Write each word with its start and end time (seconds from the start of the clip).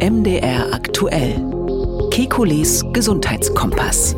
MDR 0.00 0.72
aktuell. 0.72 1.44
Kekules 2.12 2.84
Gesundheitskompass. 2.92 4.14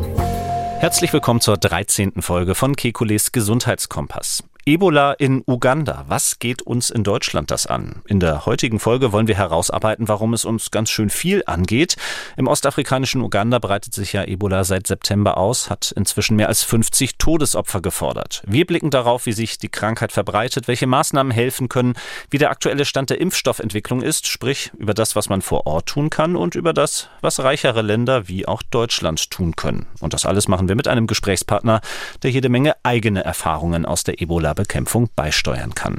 Herzlich 0.77 1.11
willkommen 1.11 1.41
zur 1.41 1.57
13. 1.57 2.21
Folge 2.21 2.53
von 2.53 2.75
Kekules 2.75 3.31
Gesundheitskompass. 3.31 4.43
Ebola 4.63 5.13
in 5.13 5.43
Uganda. 5.47 6.05
Was 6.07 6.37
geht 6.37 6.61
uns 6.61 6.91
in 6.91 7.03
Deutschland 7.03 7.49
das 7.49 7.65
an? 7.65 8.03
In 8.05 8.19
der 8.19 8.45
heutigen 8.45 8.79
Folge 8.79 9.11
wollen 9.11 9.27
wir 9.27 9.35
herausarbeiten, 9.35 10.07
warum 10.07 10.35
es 10.35 10.45
uns 10.45 10.69
ganz 10.69 10.91
schön 10.91 11.09
viel 11.09 11.41
angeht. 11.47 11.95
Im 12.37 12.45
ostafrikanischen 12.45 13.21
Uganda 13.21 13.57
breitet 13.57 13.95
sich 13.95 14.13
ja 14.13 14.23
Ebola 14.23 14.63
seit 14.63 14.85
September 14.85 15.37
aus, 15.37 15.71
hat 15.71 15.91
inzwischen 15.91 16.35
mehr 16.35 16.47
als 16.47 16.61
50 16.63 17.17
Todesopfer 17.17 17.81
gefordert. 17.81 18.43
Wir 18.45 18.67
blicken 18.67 18.91
darauf, 18.91 19.25
wie 19.25 19.33
sich 19.33 19.57
die 19.57 19.69
Krankheit 19.69 20.11
verbreitet, 20.11 20.67
welche 20.67 20.85
Maßnahmen 20.85 21.31
helfen 21.31 21.67
können, 21.67 21.95
wie 22.29 22.37
der 22.37 22.51
aktuelle 22.51 22.85
Stand 22.85 23.09
der 23.09 23.19
Impfstoffentwicklung 23.19 24.03
ist, 24.03 24.27
sprich 24.27 24.71
über 24.77 24.93
das, 24.93 25.15
was 25.15 25.27
man 25.27 25.41
vor 25.41 25.65
Ort 25.65 25.87
tun 25.87 26.11
kann 26.11 26.35
und 26.35 26.53
über 26.53 26.73
das, 26.73 27.09
was 27.21 27.39
reichere 27.39 27.81
Länder 27.81 28.27
wie 28.27 28.47
auch 28.47 28.61
Deutschland 28.61 29.31
tun 29.31 29.55
können. 29.55 29.87
Und 30.01 30.13
das 30.13 30.27
alles 30.27 30.47
machen 30.47 30.67
wir 30.67 30.75
mit 30.75 30.87
einem 30.87 31.07
Gesprächspartner, 31.07 31.81
der 32.21 32.29
jede 32.29 32.49
Menge 32.49 32.75
eigene 32.83 33.23
Erfahrungen 33.23 33.87
aus 33.87 34.03
der 34.03 34.21
Ebola 34.21 34.50
Ebola-Bekämpfung 34.51 35.09
beisteuern 35.15 35.73
kann. 35.75 35.97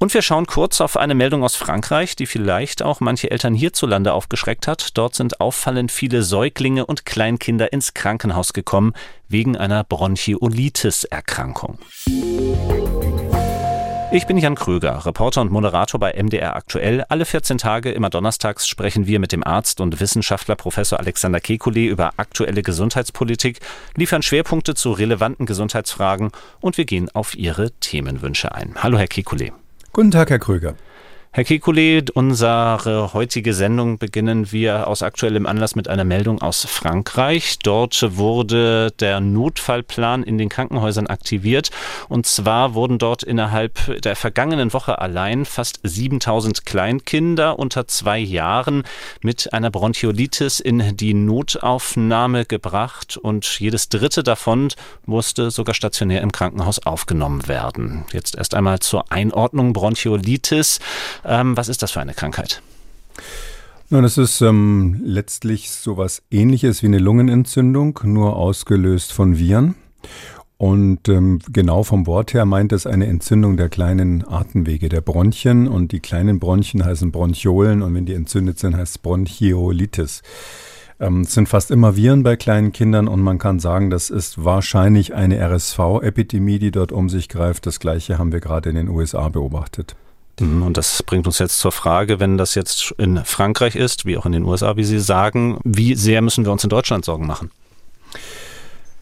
Und 0.00 0.14
wir 0.14 0.22
schauen 0.22 0.46
kurz 0.46 0.80
auf 0.80 0.96
eine 0.96 1.16
Meldung 1.16 1.42
aus 1.42 1.56
Frankreich, 1.56 2.14
die 2.14 2.26
vielleicht 2.26 2.84
auch 2.84 3.00
manche 3.00 3.32
Eltern 3.32 3.54
hierzulande 3.54 4.12
aufgeschreckt 4.12 4.68
hat. 4.68 4.96
Dort 4.96 5.16
sind 5.16 5.40
auffallend 5.40 5.90
viele 5.90 6.22
Säuglinge 6.22 6.86
und 6.86 7.04
Kleinkinder 7.04 7.72
ins 7.72 7.94
Krankenhaus 7.94 8.52
gekommen 8.52 8.92
wegen 9.28 9.56
einer 9.56 9.82
Bronchiolitis-Erkrankung. 9.82 11.80
Ich 14.10 14.26
bin 14.26 14.38
Jan 14.38 14.54
Kröger, 14.54 15.04
Reporter 15.04 15.42
und 15.42 15.52
Moderator 15.52 16.00
bei 16.00 16.14
MDR 16.14 16.56
Aktuell. 16.56 17.04
Alle 17.10 17.26
14 17.26 17.58
Tage, 17.58 17.90
immer 17.90 18.08
donnerstags, 18.08 18.66
sprechen 18.66 19.06
wir 19.06 19.18
mit 19.18 19.32
dem 19.32 19.44
Arzt 19.44 19.82
und 19.82 20.00
Wissenschaftler 20.00 20.56
Professor 20.56 20.98
Alexander 20.98 21.40
Kekulé 21.40 21.88
über 21.88 22.12
aktuelle 22.16 22.62
Gesundheitspolitik, 22.62 23.60
liefern 23.96 24.22
Schwerpunkte 24.22 24.74
zu 24.74 24.92
relevanten 24.92 25.44
Gesundheitsfragen 25.44 26.30
und 26.60 26.78
wir 26.78 26.86
gehen 26.86 27.10
auf 27.12 27.36
Ihre 27.36 27.70
Themenwünsche 27.80 28.54
ein. 28.54 28.76
Hallo, 28.78 28.96
Herr 28.96 29.08
Kekulé. 29.08 29.52
Guten 29.92 30.10
Tag, 30.10 30.30
Herr 30.30 30.38
Kröger. 30.38 30.74
Herr 31.38 31.44
Kekulé, 31.44 32.04
unsere 32.14 33.12
heutige 33.14 33.54
Sendung 33.54 33.98
beginnen 33.98 34.50
wir 34.50 34.88
aus 34.88 35.04
aktuellem 35.04 35.46
Anlass 35.46 35.76
mit 35.76 35.86
einer 35.86 36.02
Meldung 36.02 36.42
aus 36.42 36.64
Frankreich. 36.64 37.60
Dort 37.60 38.04
wurde 38.16 38.90
der 38.98 39.20
Notfallplan 39.20 40.24
in 40.24 40.36
den 40.36 40.48
Krankenhäusern 40.48 41.06
aktiviert. 41.06 41.70
Und 42.08 42.26
zwar 42.26 42.74
wurden 42.74 42.98
dort 42.98 43.22
innerhalb 43.22 44.02
der 44.02 44.16
vergangenen 44.16 44.72
Woche 44.72 44.98
allein 44.98 45.44
fast 45.44 45.78
7000 45.84 46.66
Kleinkinder 46.66 47.56
unter 47.56 47.86
zwei 47.86 48.18
Jahren 48.18 48.82
mit 49.22 49.52
einer 49.52 49.70
Bronchiolitis 49.70 50.58
in 50.58 50.96
die 50.96 51.14
Notaufnahme 51.14 52.46
gebracht. 52.46 53.16
Und 53.16 53.60
jedes 53.60 53.88
dritte 53.88 54.24
davon 54.24 54.72
musste 55.06 55.52
sogar 55.52 55.76
stationär 55.76 56.20
im 56.20 56.32
Krankenhaus 56.32 56.84
aufgenommen 56.84 57.46
werden. 57.46 58.06
Jetzt 58.12 58.34
erst 58.34 58.56
einmal 58.56 58.80
zur 58.80 59.12
Einordnung 59.12 59.72
Bronchiolitis. 59.72 60.80
Ähm, 61.28 61.56
was 61.56 61.68
ist 61.68 61.82
das 61.82 61.92
für 61.92 62.00
eine 62.00 62.14
Krankheit? 62.14 62.62
Nun, 63.90 64.04
es 64.04 64.18
ist 64.18 64.40
ähm, 64.40 65.00
letztlich 65.04 65.70
sowas 65.70 66.22
ähnliches 66.30 66.82
wie 66.82 66.86
eine 66.86 66.98
Lungenentzündung, 66.98 68.00
nur 68.04 68.36
ausgelöst 68.36 69.12
von 69.12 69.38
Viren. 69.38 69.76
Und 70.58 71.08
ähm, 71.08 71.38
genau 71.52 71.84
vom 71.84 72.06
Wort 72.06 72.34
her 72.34 72.44
meint 72.44 72.72
es 72.72 72.84
eine 72.84 73.06
Entzündung 73.06 73.56
der 73.56 73.68
kleinen 73.68 74.26
Atemwege, 74.26 74.88
der 74.88 75.00
Bronchien. 75.00 75.68
Und 75.68 75.92
die 75.92 76.00
kleinen 76.00 76.40
Bronchien 76.40 76.84
heißen 76.84 77.12
Bronchiolen 77.12 77.80
und 77.80 77.94
wenn 77.94 78.06
die 78.06 78.14
entzündet 78.14 78.58
sind, 78.58 78.76
heißt 78.76 78.96
es 78.96 78.98
Bronchiolitis. 78.98 80.22
Ähm, 81.00 81.20
es 81.20 81.34
sind 81.34 81.48
fast 81.48 81.70
immer 81.70 81.94
Viren 81.94 82.24
bei 82.24 82.36
kleinen 82.36 82.72
Kindern 82.72 83.06
und 83.06 83.22
man 83.22 83.38
kann 83.38 83.60
sagen, 83.60 83.88
das 83.88 84.10
ist 84.10 84.44
wahrscheinlich 84.44 85.14
eine 85.14 85.38
RSV-Epidemie, 85.38 86.58
die 86.58 86.72
dort 86.72 86.90
um 86.90 87.08
sich 87.08 87.28
greift. 87.28 87.66
Das 87.66 87.78
gleiche 87.78 88.18
haben 88.18 88.32
wir 88.32 88.40
gerade 88.40 88.68
in 88.68 88.76
den 88.76 88.88
USA 88.88 89.28
beobachtet. 89.28 89.94
Mhm, 90.40 90.62
und 90.62 90.76
das 90.76 91.02
bringt 91.02 91.26
uns 91.26 91.38
jetzt 91.38 91.58
zur 91.58 91.72
Frage, 91.72 92.20
wenn 92.20 92.38
das 92.38 92.54
jetzt 92.54 92.94
in 92.98 93.24
Frankreich 93.24 93.76
ist, 93.76 94.04
wie 94.04 94.16
auch 94.16 94.26
in 94.26 94.32
den 94.32 94.44
USA, 94.44 94.76
wie 94.76 94.84
Sie 94.84 95.00
sagen, 95.00 95.58
wie 95.64 95.94
sehr 95.94 96.22
müssen 96.22 96.44
wir 96.44 96.52
uns 96.52 96.64
in 96.64 96.70
Deutschland 96.70 97.04
Sorgen 97.04 97.26
machen? 97.26 97.50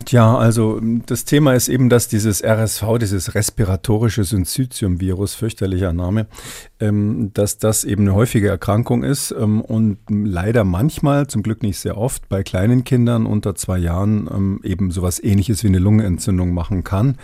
Tja, 0.04 0.36
also 0.36 0.78
das 1.06 1.24
Thema 1.24 1.54
ist 1.54 1.68
eben, 1.68 1.88
dass 1.88 2.06
dieses 2.06 2.44
RSV, 2.44 2.98
dieses 3.00 3.34
respiratorische 3.34 4.22
Syncytium-Virus, 4.22 5.34
fürchterlicher 5.34 5.92
Name, 5.92 6.26
ähm, 6.78 7.32
dass 7.32 7.58
das 7.58 7.82
eben 7.82 8.02
eine 8.02 8.14
häufige 8.14 8.48
Erkrankung 8.48 9.02
ist 9.02 9.32
ähm, 9.32 9.62
und 9.62 9.98
leider 10.08 10.62
manchmal, 10.64 11.26
zum 11.26 11.42
Glück 11.42 11.62
nicht 11.62 11.78
sehr 11.78 11.96
oft, 11.96 12.28
bei 12.28 12.44
kleinen 12.44 12.84
Kindern 12.84 13.26
unter 13.26 13.56
zwei 13.56 13.78
Jahren 13.78 14.28
ähm, 14.32 14.60
eben 14.62 14.92
sowas 14.92 15.20
ähnliches 15.20 15.64
wie 15.64 15.68
eine 15.68 15.80
Lungenentzündung 15.80 16.54
machen 16.54 16.84
kann. 16.84 17.16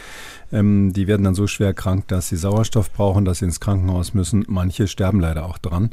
Ähm, 0.52 0.92
die 0.92 1.06
werden 1.06 1.24
dann 1.24 1.34
so 1.34 1.46
schwer 1.46 1.74
krank, 1.74 2.08
dass 2.08 2.28
sie 2.28 2.36
Sauerstoff 2.36 2.92
brauchen, 2.92 3.24
dass 3.24 3.38
sie 3.38 3.46
ins 3.46 3.60
Krankenhaus 3.60 4.14
müssen. 4.14 4.44
Manche 4.48 4.86
sterben 4.86 5.20
leider 5.20 5.46
auch 5.46 5.58
dran. 5.58 5.90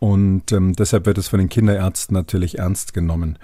Und 0.00 0.52
ähm, 0.52 0.74
deshalb 0.74 1.06
wird 1.06 1.18
es 1.18 1.28
von 1.28 1.40
den 1.40 1.48
Kinderärzten 1.48 2.14
natürlich 2.14 2.58
ernst 2.58 2.94
genommen. 2.94 3.36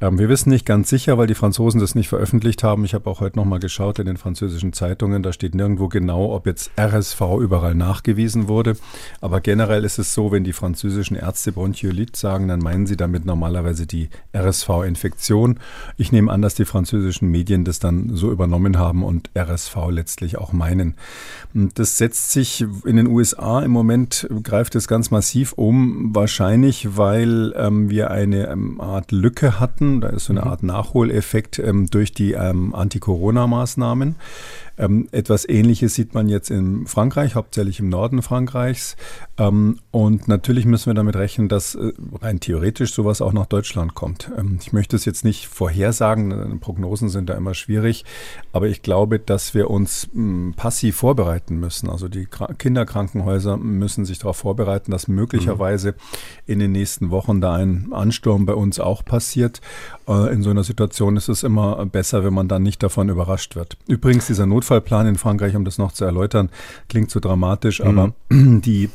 Ähm, 0.00 0.18
wir 0.18 0.30
wissen 0.30 0.48
nicht 0.48 0.64
ganz 0.64 0.88
sicher, 0.88 1.18
weil 1.18 1.26
die 1.26 1.34
Franzosen 1.34 1.80
das 1.80 1.94
nicht 1.94 2.08
veröffentlicht 2.08 2.62
haben. 2.62 2.84
Ich 2.86 2.94
habe 2.94 3.10
auch 3.10 3.20
heute 3.20 3.36
nochmal 3.36 3.58
geschaut 3.58 3.98
in 3.98 4.06
den 4.06 4.16
französischen 4.16 4.72
Zeitungen. 4.72 5.22
Da 5.22 5.34
steht 5.34 5.54
nirgendwo 5.54 5.88
genau, 5.88 6.34
ob 6.34 6.46
jetzt 6.46 6.70
RSV 6.78 7.20
überall 7.40 7.74
nachgewiesen 7.74 8.48
wurde. 8.48 8.76
Aber 9.20 9.42
generell 9.42 9.84
ist 9.84 9.98
es 9.98 10.14
so, 10.14 10.32
wenn 10.32 10.44
die 10.44 10.54
französischen 10.54 11.16
Ärzte 11.16 11.52
Bronchiolit 11.52 12.16
sagen, 12.16 12.48
dann 12.48 12.60
meinen 12.60 12.86
sie 12.86 12.96
damit 12.96 13.26
normalerweise 13.26 13.86
die 13.86 14.08
RSV-Infektion. 14.34 15.58
Ich 15.98 16.10
nehme 16.10 16.32
an, 16.32 16.40
dass 16.40 16.54
die 16.54 16.64
französischen 16.64 17.30
Medien 17.30 17.64
das 17.64 17.80
dann 17.80 18.16
so 18.16 18.30
übernommen 18.32 18.78
haben 18.78 19.02
und 19.02 19.30
RSV 19.36 19.76
letztlich 20.08 20.38
auch 20.38 20.54
meinen. 20.54 20.94
Das 21.52 21.98
setzt 21.98 22.32
sich 22.32 22.64
in 22.86 22.96
den 22.96 23.06
USA 23.08 23.60
im 23.60 23.70
Moment, 23.70 24.26
greift 24.42 24.74
es 24.74 24.88
ganz 24.88 25.10
massiv 25.10 25.52
um 25.52 26.14
wahrscheinlich, 26.14 26.96
weil 26.96 27.52
ähm, 27.56 27.90
wir 27.90 28.10
eine 28.10 28.48
ähm, 28.48 28.80
Art 28.80 29.12
Lücke 29.12 29.60
hatten. 29.60 30.00
Da 30.00 30.08
ist 30.08 30.24
so 30.24 30.32
eine 30.32 30.40
mhm. 30.40 30.48
Art 30.48 30.62
Nachholeffekt 30.62 31.58
ähm, 31.58 31.90
durch 31.90 32.14
die 32.14 32.32
ähm, 32.32 32.74
Anti-Corona-Maßnahmen. 32.74 34.16
Ähm, 34.78 35.08
etwas 35.12 35.48
Ähnliches 35.48 35.94
sieht 35.94 36.14
man 36.14 36.28
jetzt 36.28 36.50
in 36.50 36.86
Frankreich, 36.86 37.34
hauptsächlich 37.34 37.80
im 37.80 37.88
Norden 37.88 38.22
Frankreichs. 38.22 38.96
Ähm, 39.36 39.78
und 39.90 40.28
natürlich 40.28 40.64
müssen 40.64 40.86
wir 40.86 40.94
damit 40.94 41.16
rechnen, 41.16 41.48
dass 41.48 41.74
äh, 41.74 41.92
rein 42.20 42.40
theoretisch 42.40 42.94
sowas 42.94 43.20
auch 43.20 43.32
nach 43.32 43.46
Deutschland 43.46 43.94
kommt. 43.94 44.30
Ähm, 44.36 44.58
ich 44.60 44.72
möchte 44.72 44.96
es 44.96 45.04
jetzt 45.04 45.24
nicht 45.24 45.48
vorhersagen, 45.48 46.30
äh, 46.30 46.56
Prognosen 46.56 47.08
sind 47.08 47.28
da 47.28 47.34
immer 47.34 47.54
schwierig, 47.54 48.04
aber 48.52 48.68
ich 48.68 48.82
glaube, 48.82 49.18
dass 49.18 49.54
wir 49.54 49.70
uns 49.70 50.08
mh, 50.12 50.14
hm, 50.14 50.54
passiv 50.56 50.96
vorbereiten 50.96 51.58
müssen. 51.58 51.90
Also 51.90 52.08
die 52.08 52.26
Kr 52.26 52.54
Kinderkrankenhäuser 52.54 53.56
müssen 53.56 54.04
sich 54.04 54.18
darauf 54.18 54.36
vorbereiten, 54.36 54.90
dass 54.90 55.08
möglicherweise 55.08 55.92
mhm. 55.92 55.94
in 56.46 56.58
den 56.58 56.72
nächsten 56.72 57.10
Wochen 57.10 57.40
da 57.40 57.54
ein 57.54 57.92
Ansturm 57.92 58.46
bei 58.46 58.54
uns 58.54 58.80
auch 58.80 59.04
passiert. 59.04 59.60
Äh, 60.08 60.32
in 60.32 60.42
so 60.42 60.50
einer 60.50 60.64
Situation 60.64 61.16
ist 61.16 61.28
es 61.28 61.42
immer 61.42 61.84
besser, 61.86 62.24
wenn 62.24 62.34
man 62.34 62.48
dann 62.48 62.62
nicht 62.62 62.82
davon 62.82 63.08
überrascht 63.08 63.54
wird. 63.54 63.76
Übrigens, 63.86 64.26
dieser 64.26 64.46
Notfall 64.46 64.78
Notfallplan 64.78 65.06
in 65.06 65.16
Frankreich, 65.16 65.54
um 65.54 65.64
das 65.64 65.78
noch 65.78 65.92
zu 65.92 66.04
erläutern, 66.04 66.50
klingt 66.88 67.10
so 67.10 67.20
dramatisch, 67.20 67.80
aber 67.80 68.12
mhm. 68.28 68.60
die 68.62 68.90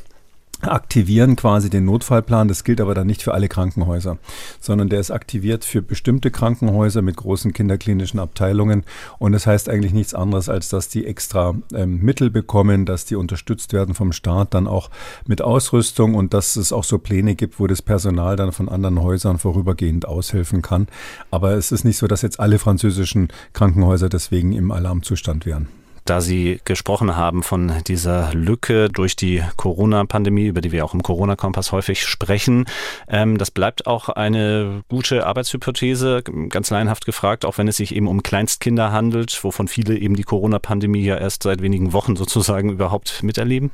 aktivieren 0.68 1.36
quasi 1.36 1.70
den 1.70 1.86
Notfallplan. 1.86 2.48
Das 2.48 2.64
gilt 2.64 2.82
aber 2.82 2.94
dann 2.94 3.08
nicht 3.08 3.24
für 3.24 3.34
alle 3.34 3.48
Krankenhäuser, 3.48 4.18
sondern 4.60 4.90
der 4.90 5.00
ist 5.00 5.12
aktiviert 5.12 5.66
für 5.66 5.82
bestimmte 5.82 6.32
Krankenhäuser 6.32 7.02
mit 7.02 7.18
großen 7.18 7.54
kinderklinischen 7.54 8.20
Abteilungen. 8.20 8.84
Und 9.20 9.34
das 9.34 9.48
heißt 9.48 9.70
eigentlich 9.70 9.94
nichts 9.94 10.14
anderes, 10.14 10.50
als 10.50 10.70
dass 10.70 10.90
die 10.90 11.06
extra 11.06 11.56
ähm, 11.74 12.02
Mittel 12.02 12.30
bekommen, 12.30 12.86
dass 12.86 13.06
die 13.06 13.16
unterstützt 13.16 13.74
werden 13.74 13.96
vom 13.96 14.12
Staat, 14.12 14.54
dann 14.54 14.68
auch 14.68 14.90
mit 15.28 15.42
Ausrüstung 15.42 16.16
und 16.16 16.34
dass 16.34 16.56
es 16.56 16.72
auch 16.72 16.84
so 16.84 16.98
Pläne 16.98 17.36
gibt, 17.36 17.60
wo 17.60 17.68
das 17.68 17.82
Personal 17.82 18.36
dann 18.36 18.52
von 18.52 18.70
anderen 18.70 19.02
Häusern 19.02 19.40
vorübergehend 19.40 20.08
aushelfen 20.08 20.62
kann. 20.62 20.88
Aber 21.32 21.54
es 21.54 21.72
ist 21.72 21.84
nicht 21.84 21.98
so, 21.98 22.08
dass 22.08 22.22
jetzt 22.22 22.40
alle 22.40 22.60
französischen 22.60 23.30
Krankenhäuser 23.54 24.10
deswegen 24.10 24.54
im 24.54 24.72
Alarmzustand 24.72 25.46
wären 25.46 25.68
da 26.06 26.22
Sie 26.22 26.60
gesprochen 26.66 27.16
haben 27.16 27.44
von 27.44 27.72
dieser 27.88 28.34
Lücke 28.34 28.90
durch 28.90 29.16
die 29.16 29.44
Corona-Pandemie, 29.58 30.46
über 30.46 30.62
die 30.62 30.72
wir 30.72 30.86
auch 30.86 30.94
im 30.94 31.04
Corona-Kompass 31.04 31.72
häufig 31.72 32.06
sprechen. 32.06 32.66
Ähm, 33.08 33.38
das 33.38 33.52
bleibt 33.52 33.88
auch 33.88 34.10
eine 34.10 34.84
gute 34.90 35.26
Arbeitshypothese, 35.26 36.24
ganz 36.50 36.70
laienhaft 36.70 37.06
gefragt, 37.06 37.46
auch 37.46 37.58
wenn 37.58 37.68
es 37.68 37.78
sich 37.78 37.96
eben 37.96 38.08
um 38.08 38.24
Kleinstkinder 38.24 38.92
handelt, 38.92 39.44
wovon 39.44 39.68
viele 39.68 39.98
eben 39.98 40.16
die 40.16 40.24
Corona-Pandemie 40.24 41.04
ja 41.04 41.18
erst 41.18 41.44
seit 41.44 41.62
wenigen 41.62 41.94
Wochen 41.94 42.16
sozusagen 42.16 42.70
überhaupt 42.70 43.24
miterleben. 43.24 43.72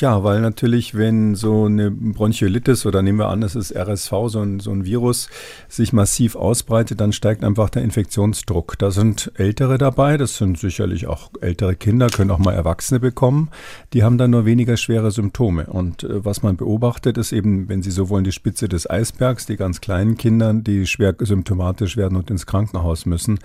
Ja, 0.00 0.24
weil 0.24 0.40
natürlich, 0.40 0.94
wenn 0.94 1.34
so 1.34 1.66
eine 1.66 1.90
Bronchiolitis 1.90 2.86
oder 2.86 3.02
nehmen 3.02 3.18
wir 3.18 3.28
an, 3.28 3.42
es 3.42 3.54
ist 3.54 3.74
RSV, 3.74 4.10
so 4.26 4.40
ein, 4.40 4.60
so 4.60 4.70
ein 4.70 4.84
Virus, 4.84 5.28
sich 5.68 5.92
massiv 5.92 6.36
ausbreitet, 6.36 7.00
dann 7.00 7.12
steigt 7.12 7.44
einfach 7.44 7.70
der 7.70 7.82
Infektionsdruck. 7.82 8.78
Da 8.78 8.90
sind 8.90 9.32
Ältere 9.36 9.78
dabei, 9.78 10.16
das 10.16 10.36
sind 10.36 10.58
sicherlich 10.58 11.06
auch 11.06 11.30
ältere 11.40 11.76
Kinder, 11.76 12.08
können 12.08 12.30
auch 12.30 12.38
mal 12.38 12.54
Erwachsene 12.54 13.00
bekommen. 13.00 13.50
Die 13.92 14.02
haben 14.02 14.18
dann 14.18 14.30
nur 14.30 14.44
weniger 14.44 14.76
schwere 14.76 15.10
Symptome. 15.10 15.66
Und 15.66 16.04
äh, 16.04 16.24
was 16.24 16.42
man 16.42 16.56
beobachtet, 16.56 17.18
ist 17.18 17.32
eben, 17.32 17.68
wenn 17.68 17.82
Sie 17.82 17.90
so 17.90 18.08
wollen, 18.08 18.24
die 18.24 18.32
Spitze 18.32 18.68
des 18.68 18.88
Eisbergs, 18.88 19.46
die 19.46 19.56
ganz 19.56 19.80
kleinen 19.80 20.16
Kinder, 20.16 20.52
die 20.54 20.86
schwer 20.86 21.14
symptomatisch 21.18 21.96
werden 21.96 22.16
und 22.16 22.30
ins 22.30 22.46
Krankenhaus 22.46 23.06
müssen. 23.06 23.38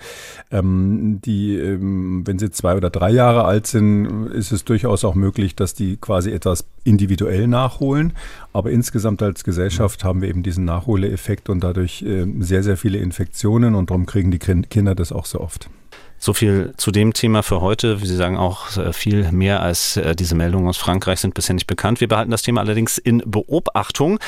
Ähm, 0.50 1.20
die, 1.24 1.56
ähm, 1.56 2.26
wenn 2.26 2.38
sie 2.38 2.50
zwei 2.50 2.76
oder 2.76 2.90
drei 2.90 3.10
Jahre 3.10 3.44
alt 3.44 3.66
sind, 3.66 4.26
ist 4.28 4.52
es 4.52 4.64
durchaus 4.64 5.04
auch 5.04 5.14
möglich, 5.14 5.54
dass 5.56 5.74
die 5.74 5.96
quasi 5.96 6.30
etwas 6.40 6.64
individuell 6.84 7.46
nachholen. 7.46 8.14
Aber 8.52 8.70
insgesamt 8.70 9.22
als 9.22 9.44
Gesellschaft 9.44 10.04
haben 10.04 10.22
wir 10.22 10.28
eben 10.28 10.42
diesen 10.42 10.64
Nachholeffekt 10.64 11.48
und 11.48 11.60
dadurch 11.62 12.02
äh, 12.02 12.26
sehr, 12.40 12.62
sehr 12.62 12.76
viele 12.76 12.98
Infektionen 12.98 13.74
und 13.74 13.90
darum 13.90 14.06
kriegen 14.06 14.30
die 14.30 14.38
Kinder 14.38 14.94
das 14.94 15.12
auch 15.12 15.26
so 15.26 15.40
oft. 15.40 15.68
So 16.22 16.34
viel 16.34 16.74
zu 16.76 16.90
dem 16.90 17.14
Thema 17.14 17.42
für 17.42 17.62
heute. 17.62 18.02
Wie 18.02 18.06
Sie 18.06 18.14
sagen, 18.14 18.36
auch 18.36 18.76
äh, 18.76 18.92
viel 18.92 19.32
mehr 19.32 19.62
als 19.62 19.96
äh, 19.96 20.14
diese 20.14 20.34
Meldungen 20.34 20.68
aus 20.68 20.76
Frankreich 20.76 21.18
sind 21.18 21.32
bisher 21.32 21.54
nicht 21.54 21.66
bekannt. 21.66 22.00
Wir 22.02 22.08
behalten 22.08 22.30
das 22.30 22.42
Thema 22.42 22.60
allerdings 22.60 22.98
in 22.98 23.22
Beobachtung, 23.24 24.18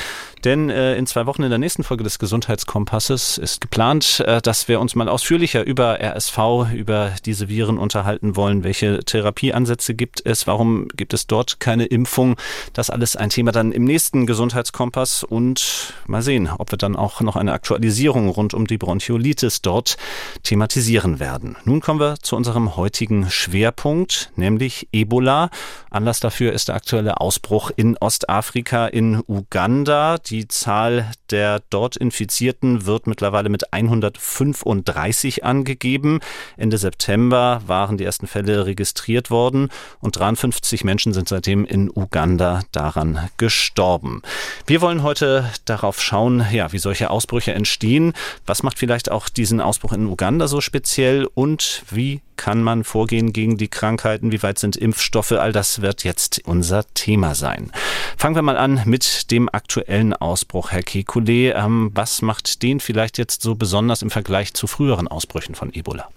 denn 0.44 0.70
äh, 0.70 0.96
in 0.96 1.06
zwei 1.06 1.26
Wochen 1.26 1.42
in 1.42 1.50
der 1.50 1.58
nächsten 1.58 1.84
Folge 1.84 2.04
des 2.04 2.18
Gesundheitskompasses 2.18 3.38
ist 3.38 3.60
geplant, 3.60 4.24
dass 4.42 4.68
wir 4.68 4.80
uns 4.80 4.94
mal 4.94 5.08
ausführlicher 5.08 5.64
über 5.64 6.00
RSV, 6.00 6.38
über 6.74 7.12
diese 7.24 7.48
Viren 7.48 7.78
unterhalten 7.78 8.36
wollen. 8.36 8.64
Welche 8.64 9.04
Therapieansätze 9.04 9.94
gibt 9.94 10.24
es? 10.24 10.46
Warum 10.46 10.88
gibt 10.88 11.14
es 11.14 11.26
dort 11.26 11.60
keine 11.60 11.86
Impfung? 11.86 12.36
Das 12.72 12.90
alles 12.90 13.16
ein 13.16 13.30
Thema 13.30 13.52
dann 13.52 13.72
im 13.72 13.84
nächsten 13.84 14.26
Gesundheitskompass 14.26 15.24
und 15.24 15.94
mal 16.06 16.22
sehen, 16.22 16.48
ob 16.58 16.72
wir 16.72 16.78
dann 16.78 16.96
auch 16.96 17.20
noch 17.20 17.36
eine 17.36 17.52
Aktualisierung 17.52 18.28
rund 18.28 18.54
um 18.54 18.66
die 18.66 18.78
Bronchiolitis 18.78 19.62
dort 19.62 19.96
thematisieren 20.42 21.20
werden. 21.20 21.56
Nun 21.64 21.80
kommen 21.80 22.00
wir 22.00 22.16
zu 22.20 22.36
unserem 22.36 22.76
heutigen 22.76 23.30
Schwerpunkt, 23.30 24.30
nämlich 24.36 24.88
Ebola. 24.92 25.50
Anlass 25.90 26.20
dafür 26.20 26.52
ist 26.52 26.68
der 26.68 26.76
aktuelle 26.76 27.20
Ausbruch 27.20 27.70
in 27.76 27.96
Ostafrika, 27.98 28.86
in 28.86 29.22
Uganda. 29.26 30.18
Die 30.18 30.31
Zahl 30.48 31.10
der 31.30 31.62
dort 31.70 31.96
Infizierten 31.96 32.86
wird 32.86 33.06
mittlerweile 33.06 33.48
mit 33.48 33.72
135 33.72 35.44
angegeben. 35.44 36.20
Ende 36.56 36.78
September 36.78 37.62
waren 37.66 37.98
die 37.98 38.04
ersten 38.04 38.26
Fälle 38.26 38.66
registriert 38.66 39.30
worden 39.30 39.68
und 40.00 40.18
53 40.18 40.84
Menschen 40.84 41.12
sind 41.12 41.28
seitdem 41.28 41.64
in 41.64 41.90
Uganda 41.94 42.62
daran 42.72 43.28
gestorben. 43.36 44.22
Wir 44.66 44.80
wollen 44.80 45.02
heute 45.02 45.50
darauf 45.64 46.00
schauen, 46.00 46.44
ja, 46.50 46.72
wie 46.72 46.78
solche 46.78 47.10
Ausbrüche 47.10 47.52
entstehen. 47.52 48.12
Was 48.46 48.62
macht 48.62 48.78
vielleicht 48.78 49.10
auch 49.10 49.28
diesen 49.28 49.60
Ausbruch 49.60 49.92
in 49.92 50.06
Uganda 50.06 50.48
so 50.48 50.60
speziell 50.60 51.28
und 51.34 51.84
wie 51.90 52.22
kann 52.42 52.64
man 52.64 52.82
vorgehen 52.82 53.32
gegen 53.32 53.56
die 53.56 53.68
Krankheiten, 53.68 54.32
wie 54.32 54.42
weit 54.42 54.58
sind 54.58 54.76
Impfstoffe, 54.76 55.30
all 55.30 55.52
das 55.52 55.80
wird 55.80 56.02
jetzt 56.02 56.42
unser 56.44 56.84
Thema 56.92 57.36
sein. 57.36 57.70
Fangen 58.16 58.34
wir 58.34 58.42
mal 58.42 58.56
an 58.56 58.80
mit 58.84 59.30
dem 59.30 59.48
aktuellen 59.48 60.12
Ausbruch, 60.12 60.72
Herr 60.72 60.82
Kekulé. 60.82 61.54
Ähm, 61.54 61.92
was 61.94 62.20
macht 62.20 62.64
den 62.64 62.80
vielleicht 62.80 63.16
jetzt 63.16 63.42
so 63.42 63.54
besonders 63.54 64.02
im 64.02 64.10
Vergleich 64.10 64.54
zu 64.54 64.66
früheren 64.66 65.06
Ausbrüchen 65.06 65.54
von 65.54 65.72
Ebola? 65.72 66.08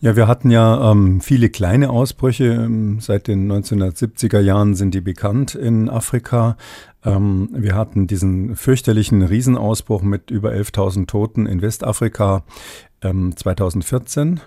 Ja, 0.00 0.14
wir 0.14 0.28
hatten 0.28 0.52
ja 0.52 0.92
ähm, 0.92 1.20
viele 1.20 1.50
kleine 1.50 1.90
Ausbrüche. 1.90 2.44
Ähm, 2.44 3.00
seit 3.00 3.26
den 3.26 3.50
1970er 3.50 4.38
Jahren 4.38 4.76
sind 4.76 4.94
die 4.94 5.00
bekannt 5.00 5.56
in 5.56 5.90
Afrika. 5.90 6.56
Ähm, 7.04 7.48
wir 7.52 7.74
hatten 7.74 8.06
diesen 8.06 8.54
fürchterlichen 8.54 9.22
Riesenausbruch 9.22 10.02
mit 10.02 10.30
über 10.30 10.52
11.000 10.52 11.08
Toten 11.08 11.46
in 11.46 11.60
Westafrika 11.60 12.44
ähm, 13.02 13.36
2014. 13.36 14.40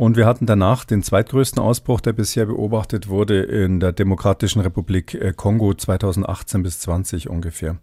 Und 0.00 0.16
wir 0.16 0.24
hatten 0.24 0.46
danach 0.46 0.86
den 0.86 1.02
zweitgrößten 1.02 1.62
Ausbruch, 1.62 2.00
der 2.00 2.14
bisher 2.14 2.46
beobachtet 2.46 3.08
wurde, 3.08 3.42
in 3.42 3.80
der 3.80 3.92
Demokratischen 3.92 4.62
Republik 4.62 5.12
äh, 5.12 5.34
Kongo 5.36 5.74
2018 5.74 6.62
bis 6.62 6.80
20 6.80 7.28
ungefähr. 7.28 7.76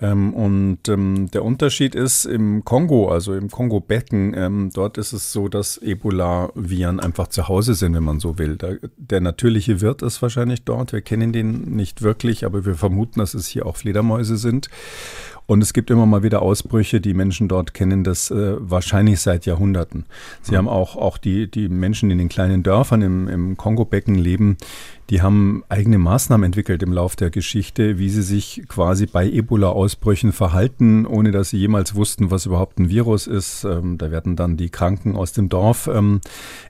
Ähm, 0.00 0.32
und 0.32 0.88
ähm, 0.88 1.28
der 1.32 1.44
Unterschied 1.44 1.96
ist 1.96 2.24
im 2.24 2.64
Kongo, 2.64 3.10
also 3.10 3.34
im 3.34 3.50
Kongo-Becken, 3.50 4.32
ähm, 4.34 4.70
dort 4.72 4.96
ist 4.96 5.12
es 5.12 5.32
so, 5.32 5.48
dass 5.48 5.76
Ebola-Viren 5.76 7.00
einfach 7.00 7.26
zu 7.26 7.48
Hause 7.48 7.74
sind, 7.74 7.94
wenn 7.94 8.04
man 8.04 8.20
so 8.20 8.38
will. 8.38 8.56
Der, 8.56 8.78
der 8.96 9.20
natürliche 9.20 9.80
Wirt 9.80 10.02
ist 10.02 10.22
wahrscheinlich 10.22 10.62
dort. 10.62 10.92
Wir 10.92 11.02
kennen 11.02 11.32
den 11.32 11.62
nicht 11.74 12.00
wirklich, 12.00 12.46
aber 12.46 12.64
wir 12.64 12.76
vermuten, 12.76 13.18
dass 13.18 13.34
es 13.34 13.48
hier 13.48 13.66
auch 13.66 13.76
Fledermäuse 13.76 14.36
sind. 14.36 14.70
Und 15.50 15.62
es 15.62 15.72
gibt 15.72 15.90
immer 15.90 16.06
mal 16.06 16.22
wieder 16.22 16.42
Ausbrüche, 16.42 17.00
die 17.00 17.12
Menschen 17.12 17.48
dort 17.48 17.74
kennen 17.74 18.04
das 18.04 18.30
äh, 18.30 18.54
wahrscheinlich 18.60 19.18
seit 19.18 19.46
Jahrhunderten. 19.46 20.04
Sie 20.42 20.52
mhm. 20.52 20.58
haben 20.58 20.68
auch, 20.68 20.94
auch 20.94 21.18
die, 21.18 21.50
die 21.50 21.68
Menschen 21.68 22.12
in 22.12 22.18
den 22.18 22.28
kleinen 22.28 22.62
Dörfern 22.62 23.02
im, 23.02 23.26
im 23.26 23.56
Kongo-Becken 23.56 24.14
leben, 24.14 24.58
die 25.10 25.22
haben 25.22 25.64
eigene 25.68 25.98
Maßnahmen 25.98 26.44
entwickelt 26.44 26.84
im 26.84 26.92
Lauf 26.92 27.16
der 27.16 27.30
Geschichte, 27.30 27.98
wie 27.98 28.08
sie 28.08 28.22
sich 28.22 28.62
quasi 28.68 29.06
bei 29.06 29.28
Ebola-Ausbrüchen 29.28 30.32
verhalten, 30.32 31.04
ohne 31.04 31.32
dass 31.32 31.50
sie 31.50 31.58
jemals 31.58 31.96
wussten, 31.96 32.30
was 32.30 32.46
überhaupt 32.46 32.78
ein 32.78 32.90
Virus 32.90 33.26
ist. 33.26 33.64
Ähm, 33.64 33.98
da 33.98 34.12
werden 34.12 34.36
dann 34.36 34.56
die 34.56 34.68
Kranken 34.68 35.16
aus 35.16 35.32
dem 35.32 35.48
Dorf 35.48 35.90
ähm, 35.92 36.20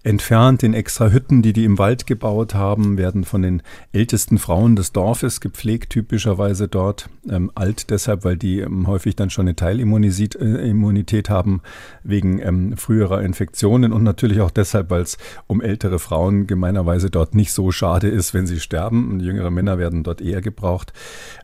entfernt 0.04 0.62
in 0.62 0.72
extra 0.72 1.10
Hütten, 1.10 1.42
die 1.42 1.52
die 1.52 1.66
im 1.66 1.76
Wald 1.76 2.06
gebaut 2.06 2.54
haben, 2.54 2.96
werden 2.96 3.24
von 3.24 3.42
den 3.42 3.62
ältesten 3.92 4.38
Frauen 4.38 4.74
des 4.74 4.92
Dorfes 4.92 5.42
gepflegt, 5.42 5.90
typischerweise 5.90 6.66
dort. 6.66 7.10
Ähm, 7.28 7.50
alt 7.54 7.90
deshalb, 7.90 8.24
weil 8.24 8.38
die 8.38 8.64
häufig 8.86 9.16
dann 9.16 9.28
schon 9.28 9.48
eine 9.48 9.56
Teilimmunität 9.56 10.36
äh, 10.38 11.30
haben 11.30 11.60
wegen 12.02 12.76
früherer 12.78 13.20
Infektionen 13.20 13.92
und 13.92 14.02
natürlich 14.02 14.40
auch 14.40 14.50
deshalb, 14.50 14.88
weil 14.88 15.02
es 15.02 15.18
um 15.46 15.60
ältere 15.60 15.98
Frauen 15.98 16.46
gemeinerweise 16.46 17.10
dort 17.10 17.34
nicht 17.34 17.52
so 17.52 17.70
schade 17.70 18.08
ist, 18.08 18.29
wenn 18.34 18.46
sie 18.46 18.60
sterben. 18.60 19.10
Und 19.10 19.20
jüngere 19.20 19.50
Männer 19.50 19.78
werden 19.78 20.02
dort 20.02 20.20
eher 20.20 20.40
gebraucht. 20.40 20.92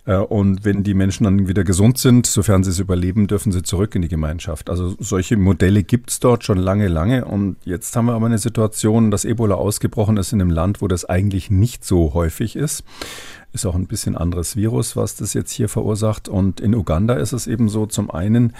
Äh, 0.05 0.17
und 0.17 0.65
wenn 0.65 0.83
die 0.83 0.95
Menschen 0.95 1.25
dann 1.25 1.49
wieder 1.49 1.65
gesund 1.65 1.99
sind, 1.99 2.27
sofern 2.27 2.65
sie 2.65 2.71
es 2.71 2.79
überleben, 2.79 3.27
dürfen 3.27 3.53
sie 3.53 3.63
zurück 3.63 3.95
in 3.95 4.03
die 4.03 4.09
Gemeinschaft. 4.09 4.71
Also 4.71 4.95
solche 4.99 5.37
Modelle 5.37 5.83
gibt 5.83 6.11
es 6.11 6.21
dort 6.21 6.45
schon 6.45 6.59
lange, 6.59 6.89
lange. 6.89 7.25
Und 7.25 7.57
jetzt 7.65 7.95
haben 7.97 8.07
wir 8.07 8.15
aber 8.15 8.27
eine 8.27 8.39
Situation, 8.39 9.11
dass 9.11 9.25
Ebola 9.25 9.55
ausgebrochen 9.55 10.17
ist 10.17 10.33
in 10.33 10.41
einem 10.41 10.51
Land, 10.51 10.83
wo 10.83 10.89
das 10.89 11.05
eigentlich 11.05 11.51
nicht 11.51 11.85
so 11.85 12.15
häufig 12.15 12.57
ist. 12.57 12.85
Ist 13.57 13.65
auch 13.65 13.75
ein 13.75 13.87
bisschen 13.87 14.19
anderes 14.19 14.55
Virus, 14.55 14.97
was 14.97 15.17
das 15.17 15.33
jetzt 15.33 15.51
hier 15.51 15.71
verursacht. 15.71 16.29
Und 16.29 16.61
in 16.61 16.75
Uganda 16.75 17.15
ist 17.15 17.33
es 17.33 17.47
eben 17.47 17.71
so, 17.71 17.87
zum 17.87 18.11
einen, 18.11 18.53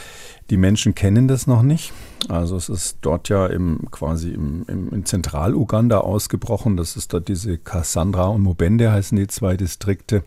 die 0.49 0.57
Menschen 0.57 0.95
kennen 0.95 1.29
das 1.29 1.47
noch 1.47 1.63
nicht. 1.63 1.93
Also 2.29 2.57
es 2.57 2.71
ist 2.71 2.97
dort 3.03 3.29
ja 3.29 3.47
im, 3.47 3.91
quasi 3.91 4.31
im, 4.31 4.65
im, 4.69 4.91
in 4.91 5.05
Zentral-Uganda 5.05 5.99
ausgebrochen. 5.99 6.79
Das 6.79 6.97
ist 6.97 7.13
dort 7.13 7.29
diese 7.29 7.59
Cassandra 7.59 8.29
und 8.29 8.41
Mubende 8.41 8.91
heißen 8.91 9.17
die 9.17 9.27
zwei 9.27 9.59
Distrikte. 9.59 10.25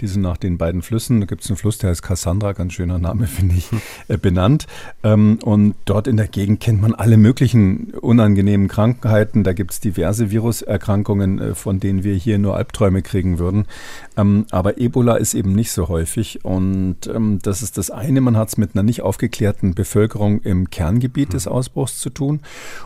Die 0.00 0.06
sind 0.06 0.22
nach 0.22 0.36
den 0.36 0.58
beiden 0.58 0.82
Flüssen, 0.82 1.20
da 1.20 1.26
gibt 1.26 1.42
es 1.42 1.50
einen 1.50 1.56
Fluss, 1.56 1.78
der 1.78 1.90
heißt 1.90 2.02
Cassandra, 2.02 2.52
ganz 2.52 2.74
schöner 2.74 2.98
Name, 2.98 3.26
finde 3.28 3.56
ich, 3.56 3.68
äh, 4.08 4.16
benannt. 4.16 4.66
Ähm, 5.02 5.38
und 5.42 5.74
dort 5.86 6.06
in 6.06 6.16
der 6.16 6.28
Gegend 6.28 6.60
kennt 6.60 6.80
man 6.80 6.94
alle 6.94 7.16
möglichen 7.16 7.92
unangenehmen 8.00 8.68
Krankheiten. 8.68 9.44
Da 9.44 9.52
gibt 9.52 9.72
es 9.72 9.80
diverse 9.80 10.30
Viruserkrankungen, 10.30 11.40
äh, 11.40 11.54
von 11.54 11.80
denen 11.80 12.04
wir 12.04 12.14
hier 12.14 12.38
nur 12.38 12.56
Albträume 12.56 13.02
kriegen 13.02 13.38
würden. 13.38 13.66
Ähm, 14.16 14.46
aber 14.50 14.78
Ebola 14.78 15.16
ist 15.16 15.34
eben 15.34 15.52
nicht 15.52 15.72
so 15.72 15.88
häufig. 15.88 16.44
Und 16.44 17.06
ähm, 17.06 17.38
das 17.42 17.62
ist 17.62 17.78
das 17.78 17.90
eine, 17.90 18.20
man 18.20 18.36
hat 18.36 18.48
es 18.48 18.56
mit 18.56 18.70
einer 18.74 18.82
nicht 18.82 19.02
aufgeklärten 19.02 19.74
Bevölkerung 19.74 20.40
im 20.42 20.70
Kerngebiet 20.70 21.32
des 21.32 21.46
Ausbruchs 21.46 21.98
zu 21.98 22.10
tun. 22.10 22.40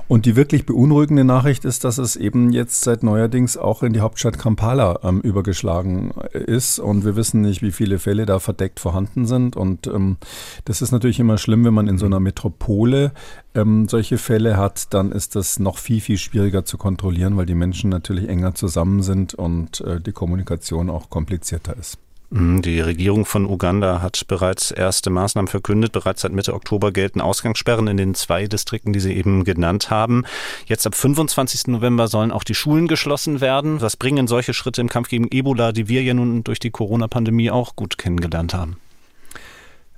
Und 0.07 0.27
die 0.27 0.37
wirklich 0.37 0.67
beunruhigende 0.67 1.25
Nachricht 1.25 1.65
ist, 1.65 1.85
dass 1.85 1.99
es 1.99 2.17
eben 2.17 2.53
jetzt 2.53 2.83
seit 2.83 3.03
neuerdings 3.03 3.57
auch 3.57 3.83
in 3.83 3.93
die 3.93 4.01
Hauptstadt 4.01 4.39
Kampala 4.39 5.01
ähm, 5.03 5.21
übergeschlagen 5.21 6.13
ist. 6.33 6.79
Und 6.79 7.05
wir 7.05 7.17
wissen 7.17 7.43
nicht, 7.43 7.63
wie 7.63 7.73
viele 7.73 7.99
Fälle 7.99 8.27
da 8.27 8.39
verdeckt 8.39 8.81
vorhanden 8.81 9.27
sind. 9.27 9.57
Und 9.57 9.87
ähm, 9.87 10.17
das 10.65 10.83
ist 10.83 10.93
natürlich 10.93 11.21
immer 11.21 11.39
schlimm, 11.39 11.65
wenn 11.65 11.75
man 11.75 11.89
in 11.89 11.99
so 11.99 12.07
einer 12.07 12.21
Metropole 12.21 13.13
ähm, 13.59 13.89
solche 13.89 14.19
Fälle 14.19 14.57
hat, 14.57 14.93
dann 14.95 15.13
ist 15.13 15.37
das 15.37 15.59
noch 15.59 15.79
viel, 15.79 16.01
viel 16.01 16.19
schwieriger 16.19 16.65
zu 16.65 16.79
kontrollieren, 16.79 17.37
weil 17.37 17.47
die 17.47 17.55
Menschen 17.55 17.91
natürlich 17.91 18.29
enger 18.29 18.55
zusammen 18.55 19.03
sind 19.03 19.35
und 19.35 19.81
äh, 19.81 20.01
die 20.01 20.13
Kommunikation 20.13 20.91
auch 20.91 21.11
komplizierter 21.11 21.77
ist. 21.77 21.99
Mhm, 22.31 22.61
die 22.61 22.81
Regierung 22.81 23.25
von 23.25 23.47
Uganda 23.47 24.03
hat 24.03 24.27
bereits 24.29 24.71
erste 24.71 25.09
Maßnahmen 25.09 25.49
verkündet. 25.49 25.93
Bereits 25.93 26.21
seit 26.21 26.33
Mitte 26.33 26.53
Oktober 26.53 26.93
gelten 26.93 27.21
Ausgangssperren 27.21 27.89
in 27.89 27.97
den 27.97 28.15
zwei 28.15 28.47
Distrikten, 28.47 28.93
die 28.93 29.01
Sie 29.01 29.15
eben 29.15 29.45
genannt 29.45 29.91
haben. 29.91 30.25
Jetzt 30.67 30.87
ab 30.87 30.95
25. 30.95 31.69
November 31.69 32.07
sollen 32.09 32.31
auch 32.31 32.45
die 32.45 32.55
Schulen 32.55 32.87
geschlossen 32.87 33.41
werden. 33.41 33.81
Was 33.81 33.97
bringen 33.97 34.29
solche 34.29 34.53
Schritte 34.53 34.83
im 34.83 34.91
Kampf 34.91 35.09
gegen 35.09 35.29
Ebola, 35.31 35.73
die 35.73 35.89
wir 35.89 36.03
ja 36.03 36.13
nun 36.13 36.45
durch 36.45 36.59
die 36.59 36.71
Corona-Pandemie 36.71 37.51
auch 37.51 37.77
gut 37.77 37.97
kennengelernt 37.97 38.53
haben? 38.53 38.77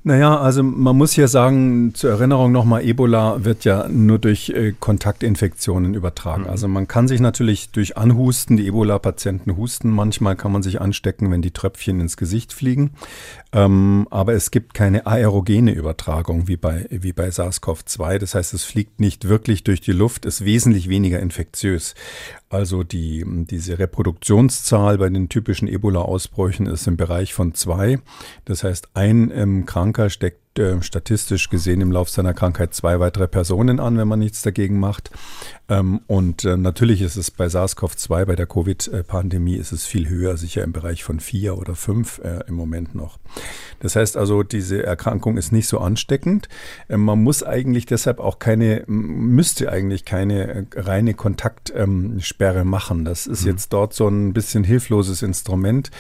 Naja, 0.03 0.39
also 0.39 0.63
man 0.63 0.97
muss 0.97 1.13
hier 1.13 1.29
sagen, 1.29 1.93
zur 1.95 2.11
Erinnerung 2.11 2.53
nochmal, 2.53 2.83
Ebola 2.83 3.45
wird 3.45 3.67
ja 3.67 3.87
nur 3.87 4.19
durch 4.19 4.49
äh, 4.49 4.73
Kontaktinfektionen 4.73 5.93
übertragen. 5.93 6.45
Mhm. 6.45 6.49
Also 6.49 6.69
man 6.69 6.89
kann 6.89 7.07
sich 7.07 7.21
natürlich 7.21 7.69
durch 7.69 7.99
Anhusten, 7.99 8.57
die 8.57 8.67
Ebola-Patienten 8.67 9.59
husten, 9.59 9.91
manchmal 9.91 10.37
kann 10.37 10.53
man 10.53 10.63
sich 10.63 10.81
anstecken, 10.81 11.31
wenn 11.31 11.43
die 11.43 11.51
Tröpfchen 11.51 12.01
ins 12.01 12.17
Gesicht 12.17 12.55
fliegen. 12.55 12.93
Ähm, 13.53 14.07
aber 14.11 14.33
es 14.33 14.51
gibt 14.51 14.73
keine 14.73 15.07
aerogene 15.07 15.73
Übertragung 15.73 16.49
wie 16.49 16.57
bei, 16.57 16.87
wie 16.89 17.13
bei 17.13 17.29
SARS-CoV-2. 17.29 18.19
Das 18.19 18.35
heißt, 18.35 18.55
es 18.55 18.65
fliegt 18.65 19.01
nicht 19.01 19.29
wirklich 19.29 19.65
durch 19.65 19.83
die 19.83 19.93
Luft, 19.93 20.25
ist 20.25 20.47
wesentlich 20.47 20.89
weniger 20.89 21.21
infektiös. 21.21 21.95
Also 22.49 22.83
die, 22.83 23.25
diese 23.27 23.79
Reproduktionszahl 23.79 24.99
bei 24.99 25.09
den 25.09 25.29
typischen 25.29 25.69
Ebola-Ausbrüchen 25.69 26.67
ist 26.67 26.89
im 26.89 26.97
Bereich 26.97 27.33
von 27.33 27.55
zwei. 27.55 28.01
Das 28.45 28.65
heißt, 28.65 28.89
ein 28.95 29.31
ähm, 29.33 29.67
Kranker 29.93 30.09
steckt 30.11 30.50
äh, 30.59 30.83
statistisch 30.83 31.49
gesehen 31.49 31.81
im 31.81 31.93
Laufe 31.93 32.11
seiner 32.11 32.35
Krankheit 32.35 32.75
zwei 32.75 32.99
weitere 32.99 33.29
Personen 33.29 33.79
an, 33.79 33.97
wenn 33.97 34.09
man 34.09 34.19
nichts 34.19 34.43
dagegen 34.43 34.81
macht. 34.81 35.11
Ähm, 35.69 36.01
und 36.09 36.45
äh, 36.45 36.57
natürlich 36.57 37.03
ist 37.03 37.17
es 37.17 37.31
bei 37.31 37.47
SARS-CoV-2, 37.47 38.25
bei 38.25 38.35
der 38.35 38.47
Covid-Pandemie, 38.47 39.55
ist 39.55 39.71
es 39.71 39.87
viel 39.87 40.09
höher, 40.09 40.37
sicher 40.37 40.65
im 40.65 40.73
Bereich 40.73 41.05
von 41.05 41.21
vier 41.21 41.57
oder 41.57 41.77
fünf 41.77 42.19
äh, 42.25 42.41
im 42.49 42.55
Moment 42.55 42.97
noch. 42.97 43.19
Das 43.79 43.95
heißt 43.95 44.17
also, 44.17 44.43
diese 44.43 44.83
Erkrankung 44.83 45.37
ist 45.37 45.53
nicht 45.53 45.69
so 45.69 45.79
ansteckend. 45.79 46.49
Ähm, 46.89 47.03
man 47.03 47.23
muss 47.23 47.45
eigentlich 47.45 47.87
deshalb 47.87 48.19
auch 48.19 48.41
keine, 48.41 48.83
müsste 48.89 49.71
eigentlich 49.71 50.05
keine 50.05 50.49
äh, 50.49 50.65
reine 50.75 51.15
Kontaktsperre 51.15 52.61
ähm, 52.61 52.69
machen. 52.69 53.05
Das 53.05 53.29
ist 53.29 53.43
mhm. 53.43 53.51
jetzt 53.51 53.73
dort 53.73 53.95
so 53.95 54.09
ein 54.09 54.33
bisschen 54.33 54.65
hilfloses 54.65 55.23
Instrument. 55.23 55.93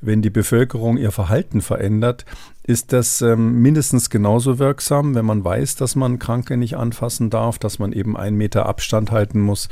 Wenn 0.00 0.22
die 0.22 0.30
Bevölkerung 0.30 0.96
ihr 0.96 1.12
Verhalten 1.12 1.60
verändert, 1.60 2.24
ist 2.68 2.92
das 2.92 3.22
ähm, 3.22 3.62
mindestens 3.62 4.07
genauso 4.10 4.58
wirksam, 4.58 5.14
wenn 5.14 5.24
man 5.24 5.44
weiß, 5.44 5.76
dass 5.76 5.96
man 5.96 6.18
Kranke 6.18 6.56
nicht 6.56 6.76
anfassen 6.76 7.30
darf, 7.30 7.58
dass 7.58 7.78
man 7.78 7.92
eben 7.92 8.16
einen 8.16 8.36
Meter 8.36 8.66
Abstand 8.66 9.10
halten 9.10 9.40
muss. 9.40 9.68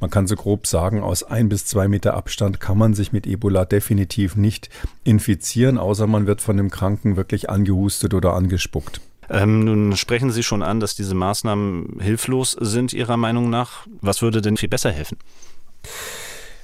Man 0.00 0.10
kann 0.10 0.26
so 0.26 0.36
grob 0.36 0.66
sagen, 0.66 1.02
aus 1.02 1.22
ein 1.22 1.48
bis 1.48 1.66
zwei 1.66 1.88
Meter 1.88 2.14
Abstand 2.14 2.60
kann 2.60 2.78
man 2.78 2.94
sich 2.94 3.12
mit 3.12 3.26
Ebola 3.26 3.64
definitiv 3.64 4.36
nicht 4.36 4.68
infizieren, 5.04 5.78
außer 5.78 6.06
man 6.06 6.26
wird 6.26 6.40
von 6.40 6.56
dem 6.56 6.70
Kranken 6.70 7.16
wirklich 7.16 7.50
angehustet 7.50 8.14
oder 8.14 8.34
angespuckt. 8.34 9.00
Ähm, 9.30 9.64
nun 9.64 9.96
sprechen 9.96 10.30
Sie 10.30 10.42
schon 10.42 10.62
an, 10.62 10.80
dass 10.80 10.94
diese 10.94 11.14
Maßnahmen 11.14 11.98
hilflos 12.00 12.56
sind, 12.60 12.92
Ihrer 12.92 13.16
Meinung 13.16 13.50
nach. 13.50 13.86
Was 14.00 14.22
würde 14.22 14.42
denn 14.42 14.56
viel 14.56 14.68
besser 14.68 14.90
helfen? 14.90 15.18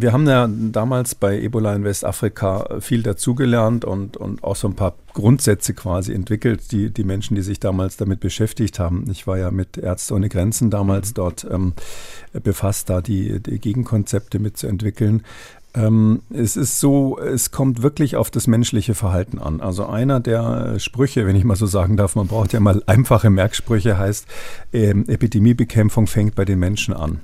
Wir 0.00 0.12
haben 0.12 0.26
ja 0.26 0.48
damals 0.48 1.14
bei 1.14 1.38
Ebola 1.38 1.74
in 1.74 1.84
Westafrika 1.84 2.80
viel 2.80 3.02
dazugelernt 3.02 3.84
und, 3.84 4.16
und 4.16 4.42
auch 4.42 4.56
so 4.56 4.68
ein 4.68 4.74
paar 4.74 4.94
Grundsätze 5.12 5.74
quasi 5.74 6.14
entwickelt, 6.14 6.72
die, 6.72 6.90
die 6.90 7.04
Menschen, 7.04 7.34
die 7.34 7.42
sich 7.42 7.60
damals 7.60 7.96
damit 7.98 8.20
beschäftigt 8.20 8.78
haben. 8.78 9.04
Ich 9.10 9.26
war 9.26 9.36
ja 9.36 9.50
mit 9.50 9.76
Ärzte 9.76 10.14
ohne 10.14 10.28
Grenzen 10.28 10.70
damals 10.70 11.10
mhm. 11.10 11.14
dort 11.14 11.46
ähm, 11.50 11.74
befasst, 12.32 12.88
da 12.88 13.02
die, 13.02 13.40
die 13.40 13.58
Gegenkonzepte 13.58 14.38
mitzuentwickeln. 14.38 15.22
Ähm, 15.72 16.22
es 16.30 16.56
ist 16.56 16.80
so, 16.80 17.18
es 17.18 17.52
kommt 17.52 17.82
wirklich 17.82 18.16
auf 18.16 18.30
das 18.30 18.46
menschliche 18.46 18.94
Verhalten 18.94 19.38
an. 19.38 19.60
Also 19.60 19.86
einer 19.86 20.18
der 20.18 20.80
Sprüche, 20.80 21.26
wenn 21.26 21.36
ich 21.36 21.44
mal 21.44 21.56
so 21.56 21.66
sagen 21.66 21.96
darf, 21.96 22.16
man 22.16 22.26
braucht 22.26 22.52
ja 22.52 22.60
mal 22.60 22.82
einfache 22.86 23.30
Merksprüche, 23.30 23.96
heißt, 23.96 24.26
ähm, 24.72 25.04
Epidemiebekämpfung 25.06 26.06
fängt 26.08 26.34
bei 26.34 26.44
den 26.44 26.58
Menschen 26.58 26.94
an. 26.94 27.20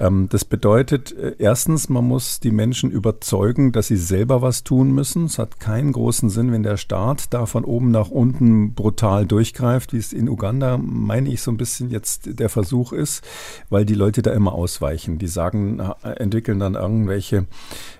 Ähm, 0.00 0.28
das 0.30 0.44
bedeutet, 0.44 1.16
äh, 1.16 1.36
erstens, 1.38 1.88
man 1.88 2.04
muss 2.04 2.40
die 2.40 2.50
Menschen 2.50 2.90
überzeugen, 2.90 3.72
dass 3.72 3.88
sie 3.88 3.96
selber 3.96 4.42
was 4.42 4.64
tun 4.64 4.92
müssen. 4.92 5.24
Es 5.26 5.38
hat 5.38 5.60
keinen 5.60 5.92
großen 5.92 6.28
Sinn, 6.30 6.52
wenn 6.52 6.62
der 6.62 6.76
Staat 6.76 7.32
da 7.32 7.46
von 7.46 7.64
oben 7.64 7.90
nach 7.90 8.10
unten 8.10 8.74
brutal 8.74 9.26
durchgreift, 9.26 9.92
wie 9.92 9.98
es 9.98 10.12
in 10.12 10.28
Uganda, 10.28 10.78
meine 10.78 11.30
ich, 11.30 11.42
so 11.42 11.50
ein 11.50 11.56
bisschen 11.56 11.90
jetzt 11.90 12.38
der 12.38 12.48
Versuch 12.48 12.92
ist, 12.92 13.24
weil 13.70 13.84
die 13.84 13.94
Leute 13.94 14.22
da 14.22 14.32
immer 14.32 14.52
ausweichen. 14.52 15.18
Die 15.18 15.28
sagen, 15.28 15.80
entwickeln 16.02 16.58
dann 16.58 16.74
irgendwelche 16.74 17.46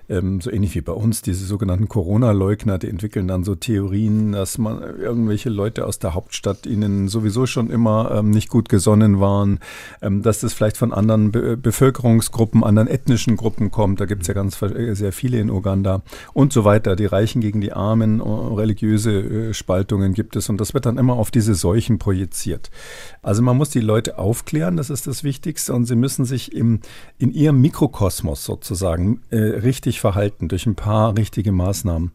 ähm, 0.09 0.41
so 0.41 0.51
ähnlich 0.51 0.75
wie 0.75 0.81
bei 0.81 0.93
uns, 0.93 1.21
diese 1.21 1.45
sogenannten 1.45 1.87
Corona-Leugner, 1.87 2.77
die 2.77 2.89
entwickeln 2.89 3.27
dann 3.27 3.43
so 3.43 3.55
Theorien, 3.55 4.31
dass 4.31 4.57
man 4.57 4.81
irgendwelche 4.81 5.49
Leute 5.49 5.85
aus 5.85 5.99
der 5.99 6.13
Hauptstadt 6.13 6.65
ihnen 6.65 7.07
sowieso 7.07 7.45
schon 7.45 7.69
immer 7.69 8.11
ähm, 8.11 8.29
nicht 8.29 8.49
gut 8.49 8.69
gesonnen 8.69 9.19
waren, 9.19 9.59
ähm, 10.01 10.21
dass 10.21 10.39
das 10.39 10.53
vielleicht 10.53 10.77
von 10.77 10.93
anderen 10.93 11.31
Be 11.31 11.57
Bevölkerungsgruppen, 11.87 12.63
anderen 12.63 12.87
ethnischen 12.87 13.37
Gruppen 13.37 13.71
kommt. 13.71 13.99
Da 13.99 14.05
gibt 14.05 14.23
es 14.23 14.27
ja 14.27 14.33
ganz 14.33 14.61
äh, 14.61 14.93
sehr 14.93 15.11
viele 15.11 15.39
in 15.39 15.49
Uganda 15.49 16.01
und 16.33 16.53
so 16.53 16.65
weiter. 16.65 16.95
Die 16.95 17.05
Reichen 17.05 17.41
gegen 17.41 17.61
die 17.61 17.73
Armen, 17.73 18.19
äh, 18.19 18.23
religiöse 18.23 19.11
äh, 19.11 19.53
Spaltungen 19.53 20.13
gibt 20.13 20.35
es 20.35 20.49
und 20.49 20.59
das 20.59 20.73
wird 20.73 20.85
dann 20.85 20.97
immer 20.97 21.13
auf 21.13 21.31
diese 21.31 21.55
Seuchen 21.55 21.97
projiziert. 21.97 22.69
Also 23.21 23.41
man 23.41 23.57
muss 23.57 23.69
die 23.69 23.79
Leute 23.79 24.19
aufklären, 24.19 24.77
das 24.77 24.89
ist 24.89 25.07
das 25.07 25.23
Wichtigste 25.23 25.73
und 25.73 25.85
sie 25.85 25.95
müssen 25.95 26.25
sich 26.25 26.53
im, 26.53 26.81
in 27.17 27.31
ihrem 27.31 27.61
Mikrokosmos 27.61 28.43
sozusagen 28.43 29.21
äh, 29.29 29.37
richtig 29.37 29.77
richtig 29.77 30.01
verhalten 30.01 30.47
durch 30.47 30.65
ein 30.65 30.73
paar 30.73 31.15
richtige 31.15 31.51
Maßnahmen. 31.51 32.11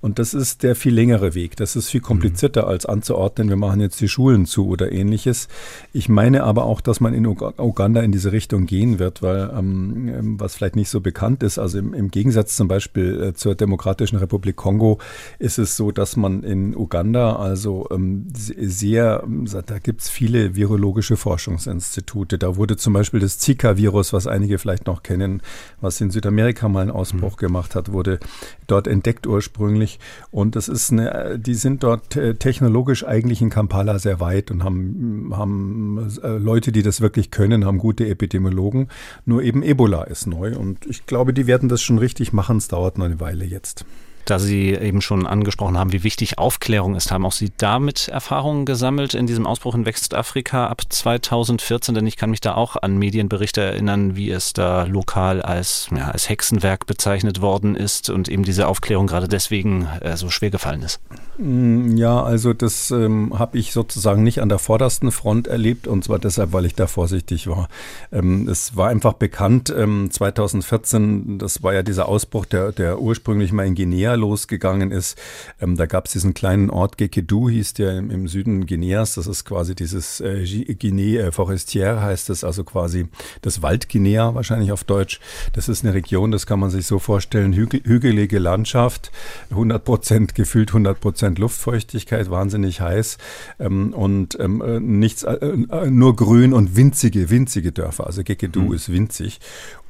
Und 0.00 0.18
das 0.20 0.32
ist 0.32 0.62
der 0.62 0.76
viel 0.76 0.94
längere 0.94 1.34
Weg. 1.34 1.56
Das 1.56 1.74
ist 1.74 1.90
viel 1.90 2.00
komplizierter 2.00 2.66
als 2.68 2.86
anzuordnen, 2.86 3.48
wir 3.48 3.56
machen 3.56 3.80
jetzt 3.80 4.00
die 4.00 4.08
Schulen 4.08 4.46
zu 4.46 4.68
oder 4.68 4.92
ähnliches. 4.92 5.48
Ich 5.92 6.08
meine 6.08 6.44
aber 6.44 6.64
auch, 6.64 6.80
dass 6.80 7.00
man 7.00 7.14
in 7.14 7.26
Uganda 7.26 8.00
in 8.02 8.12
diese 8.12 8.30
Richtung 8.30 8.66
gehen 8.66 9.00
wird, 9.00 9.09
weil 9.22 9.50
ähm, 9.56 10.38
was 10.38 10.56
vielleicht 10.56 10.76
nicht 10.76 10.88
so 10.88 11.00
bekannt 11.00 11.42
ist, 11.42 11.58
also 11.58 11.78
im, 11.78 11.94
im 11.94 12.10
Gegensatz 12.10 12.56
zum 12.56 12.68
Beispiel 12.68 13.22
äh, 13.22 13.34
zur 13.34 13.54
Demokratischen 13.54 14.18
Republik 14.18 14.56
Kongo 14.56 14.98
ist 15.38 15.58
es 15.58 15.76
so, 15.76 15.90
dass 15.90 16.16
man 16.16 16.42
in 16.42 16.76
Uganda 16.76 17.36
also 17.36 17.88
ähm, 17.90 18.26
sehr, 18.32 19.24
da 19.66 19.78
gibt 19.78 20.02
es 20.02 20.08
viele 20.08 20.54
virologische 20.56 21.16
Forschungsinstitute. 21.16 22.38
Da 22.38 22.56
wurde 22.56 22.76
zum 22.76 22.92
Beispiel 22.92 23.20
das 23.20 23.38
Zika-Virus, 23.38 24.12
was 24.12 24.26
einige 24.26 24.58
vielleicht 24.58 24.86
noch 24.86 25.02
kennen, 25.02 25.42
was 25.80 26.00
in 26.00 26.10
Südamerika 26.10 26.68
mal 26.68 26.82
ein 26.82 26.90
Ausbruch 26.90 27.30
Ausbruch 27.30 27.36
gemacht 27.36 27.74
hat, 27.74 27.92
wurde 27.92 28.18
dort 28.66 28.86
entdeckt 28.86 29.26
ursprünglich. 29.26 29.98
Und 30.30 30.56
das 30.56 30.68
ist 30.68 30.92
eine, 30.92 31.38
die 31.38 31.54
sind 31.54 31.82
dort 31.82 32.16
äh, 32.16 32.34
technologisch 32.34 33.04
eigentlich 33.04 33.42
in 33.42 33.50
Kampala 33.50 33.98
sehr 33.98 34.20
weit 34.20 34.50
und 34.50 34.64
haben, 34.64 35.32
haben 35.34 36.08
äh, 36.22 36.28
Leute, 36.28 36.72
die 36.72 36.82
das 36.82 37.00
wirklich 37.00 37.30
können, 37.30 37.64
haben 37.64 37.78
gute 37.78 38.06
Epidemiologen. 38.06 38.88
Nur 39.24 39.42
eben 39.42 39.62
Ebola 39.62 40.04
ist 40.04 40.26
neu. 40.26 40.56
Und 40.56 40.86
ich 40.86 41.06
glaube, 41.06 41.32
die 41.32 41.46
werden 41.46 41.68
das 41.68 41.82
schon 41.82 41.98
richtig 41.98 42.32
machen. 42.32 42.58
Es 42.58 42.68
dauert 42.68 42.98
noch 42.98 43.06
eine 43.06 43.20
Weile 43.20 43.44
jetzt 43.44 43.84
da 44.24 44.38
Sie 44.38 44.70
eben 44.70 45.00
schon 45.00 45.26
angesprochen 45.26 45.78
haben, 45.78 45.92
wie 45.92 46.04
wichtig 46.04 46.38
Aufklärung 46.38 46.94
ist. 46.96 47.10
Haben 47.10 47.26
auch 47.26 47.32
Sie 47.32 47.52
damit 47.56 48.08
Erfahrungen 48.08 48.66
gesammelt 48.66 49.14
in 49.14 49.26
diesem 49.26 49.46
Ausbruch 49.46 49.74
in 49.74 49.86
Westafrika 49.86 50.66
ab 50.66 50.82
2014? 50.88 51.94
Denn 51.94 52.06
ich 52.06 52.16
kann 52.16 52.30
mich 52.30 52.40
da 52.40 52.54
auch 52.54 52.76
an 52.76 52.98
Medienberichte 52.98 53.60
erinnern, 53.60 54.16
wie 54.16 54.30
es 54.30 54.52
da 54.52 54.84
lokal 54.84 55.42
als, 55.42 55.88
ja, 55.94 56.10
als 56.10 56.28
Hexenwerk 56.28 56.86
bezeichnet 56.86 57.40
worden 57.40 57.76
ist 57.76 58.10
und 58.10 58.28
eben 58.28 58.44
diese 58.44 58.68
Aufklärung 58.68 59.06
gerade 59.06 59.28
deswegen 59.28 59.86
äh, 60.00 60.16
so 60.16 60.30
schwer 60.30 60.50
gefallen 60.50 60.82
ist. 60.82 61.00
Mm, 61.38 61.96
ja, 61.96 62.22
also 62.22 62.52
das 62.52 62.90
ähm, 62.90 63.38
habe 63.38 63.58
ich 63.58 63.72
sozusagen 63.72 64.22
nicht 64.22 64.42
an 64.42 64.48
der 64.48 64.58
vordersten 64.58 65.10
Front 65.10 65.46
erlebt 65.46 65.86
und 65.86 66.04
zwar 66.04 66.18
deshalb, 66.18 66.52
weil 66.52 66.66
ich 66.66 66.74
da 66.74 66.86
vorsichtig 66.86 67.46
war. 67.46 67.68
Ähm, 68.12 68.48
es 68.48 68.76
war 68.76 68.88
einfach 68.88 69.14
bekannt, 69.14 69.72
ähm, 69.76 70.10
2014, 70.10 71.38
das 71.38 71.62
war 71.62 71.72
ja 71.72 71.82
dieser 71.82 72.08
Ausbruch, 72.08 72.44
der, 72.44 72.72
der 72.72 73.00
ursprünglich 73.00 73.52
mal 73.52 73.66
in 73.66 73.74
Guinea 73.74 74.09
losgegangen 74.16 74.90
ist. 74.90 75.18
Ähm, 75.60 75.76
da 75.76 75.86
gab 75.86 76.06
es 76.06 76.12
diesen 76.12 76.34
kleinen 76.34 76.70
Ort 76.70 76.98
Gekedu, 76.98 77.48
hieß 77.48 77.74
der 77.74 77.98
im, 77.98 78.10
im 78.10 78.28
Süden 78.28 78.66
Guineas. 78.66 79.14
Das 79.14 79.26
ist 79.26 79.44
quasi 79.44 79.74
dieses 79.74 80.20
äh, 80.20 80.44
Guinea 80.74 81.26
äh, 81.26 81.30
Forestière, 81.30 82.00
heißt 82.00 82.30
es, 82.30 82.44
also 82.44 82.64
quasi 82.64 83.08
das 83.42 83.62
Waldguinea 83.62 84.34
wahrscheinlich 84.34 84.72
auf 84.72 84.84
Deutsch. 84.84 85.20
Das 85.52 85.68
ist 85.68 85.84
eine 85.84 85.94
Region, 85.94 86.30
das 86.30 86.46
kann 86.46 86.60
man 86.60 86.70
sich 86.70 86.86
so 86.86 86.98
vorstellen, 86.98 87.52
hügel, 87.52 87.80
hügelige 87.84 88.38
Landschaft, 88.38 89.10
100 89.50 89.84
Prozent, 89.84 90.34
gefühlt 90.34 90.70
100 90.70 91.00
Prozent 91.00 91.38
Luftfeuchtigkeit, 91.38 92.30
wahnsinnig 92.30 92.80
heiß 92.80 93.18
ähm, 93.58 93.92
und 93.92 94.38
ähm, 94.40 94.62
äh, 94.62 94.80
nichts, 94.80 95.22
äh, 95.22 95.34
äh, 95.34 95.90
nur 95.90 96.16
grün 96.16 96.52
und 96.52 96.76
winzige, 96.76 97.30
winzige 97.30 97.72
Dörfer. 97.72 98.06
Also 98.06 98.22
Gekedu 98.24 98.62
mhm. 98.62 98.74
ist 98.74 98.92
winzig. 98.92 99.40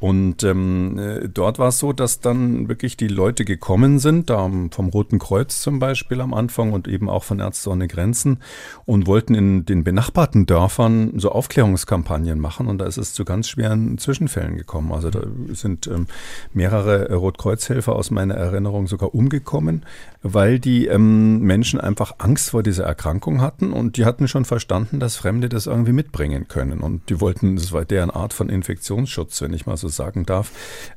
Und 0.00 0.44
ähm, 0.44 0.98
äh, 0.98 1.28
dort 1.28 1.58
war 1.58 1.68
es 1.68 1.78
so, 1.78 1.92
dass 1.92 2.20
dann 2.20 2.68
wirklich 2.68 2.96
die 2.96 3.08
Leute 3.08 3.44
gekommen 3.44 3.98
sind, 3.98 4.09
da 4.10 4.50
vom 4.70 4.88
Roten 4.88 5.18
Kreuz 5.18 5.60
zum 5.62 5.78
Beispiel 5.78 6.20
am 6.20 6.34
Anfang 6.34 6.72
und 6.72 6.88
eben 6.88 7.08
auch 7.08 7.24
von 7.24 7.38
Ärzte 7.38 7.70
ohne 7.70 7.88
Grenzen 7.88 8.38
und 8.84 9.06
wollten 9.06 9.34
in 9.34 9.64
den 9.64 9.84
benachbarten 9.84 10.46
Dörfern 10.46 11.12
so 11.16 11.30
Aufklärungskampagnen 11.30 12.40
machen. 12.40 12.66
Und 12.66 12.78
da 12.78 12.86
ist 12.86 12.96
es 12.96 13.14
zu 13.14 13.24
ganz 13.24 13.48
schweren 13.48 13.96
Zwischenfällen 13.98 14.56
gekommen. 14.56 14.92
Also 14.92 15.10
da 15.10 15.20
sind 15.52 15.86
ähm, 15.86 16.08
mehrere 16.52 17.14
Rotkreuzhelfer 17.14 17.94
aus 17.94 18.10
meiner 18.10 18.34
Erinnerung 18.34 18.88
sogar 18.88 19.14
umgekommen, 19.14 19.86
weil 20.22 20.58
die 20.58 20.86
ähm, 20.86 21.40
Menschen 21.40 21.80
einfach 21.80 22.16
Angst 22.18 22.50
vor 22.50 22.62
dieser 22.64 22.84
Erkrankung 22.84 23.40
hatten 23.40 23.72
und 23.72 23.96
die 23.96 24.04
hatten 24.04 24.26
schon 24.26 24.44
verstanden, 24.44 24.98
dass 24.98 25.16
Fremde 25.16 25.48
das 25.48 25.66
irgendwie 25.66 25.92
mitbringen 25.92 26.48
können. 26.48 26.80
Und 26.80 27.08
die 27.10 27.20
wollten, 27.20 27.54
das 27.54 27.72
war 27.72 27.84
deren 27.84 28.10
Art 28.10 28.32
von 28.32 28.48
Infektionsschutz, 28.48 29.40
wenn 29.40 29.54
ich 29.54 29.66
mal 29.66 29.76
so 29.76 29.88
sagen 29.88 30.26
darf, 30.26 30.50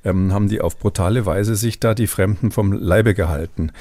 ähm, 0.04 0.34
haben 0.34 0.50
die 0.50 0.62
auf 0.62 0.80
brutale 0.80 1.26
Weise 1.26 1.56
sich 1.56 1.80
da 1.80 1.94
die 1.94 2.08
Fremden 2.08 2.50
vom 2.50 2.74
Leib 2.74 3.03
Scheibe 3.04 3.14
gehalten. 3.14 3.72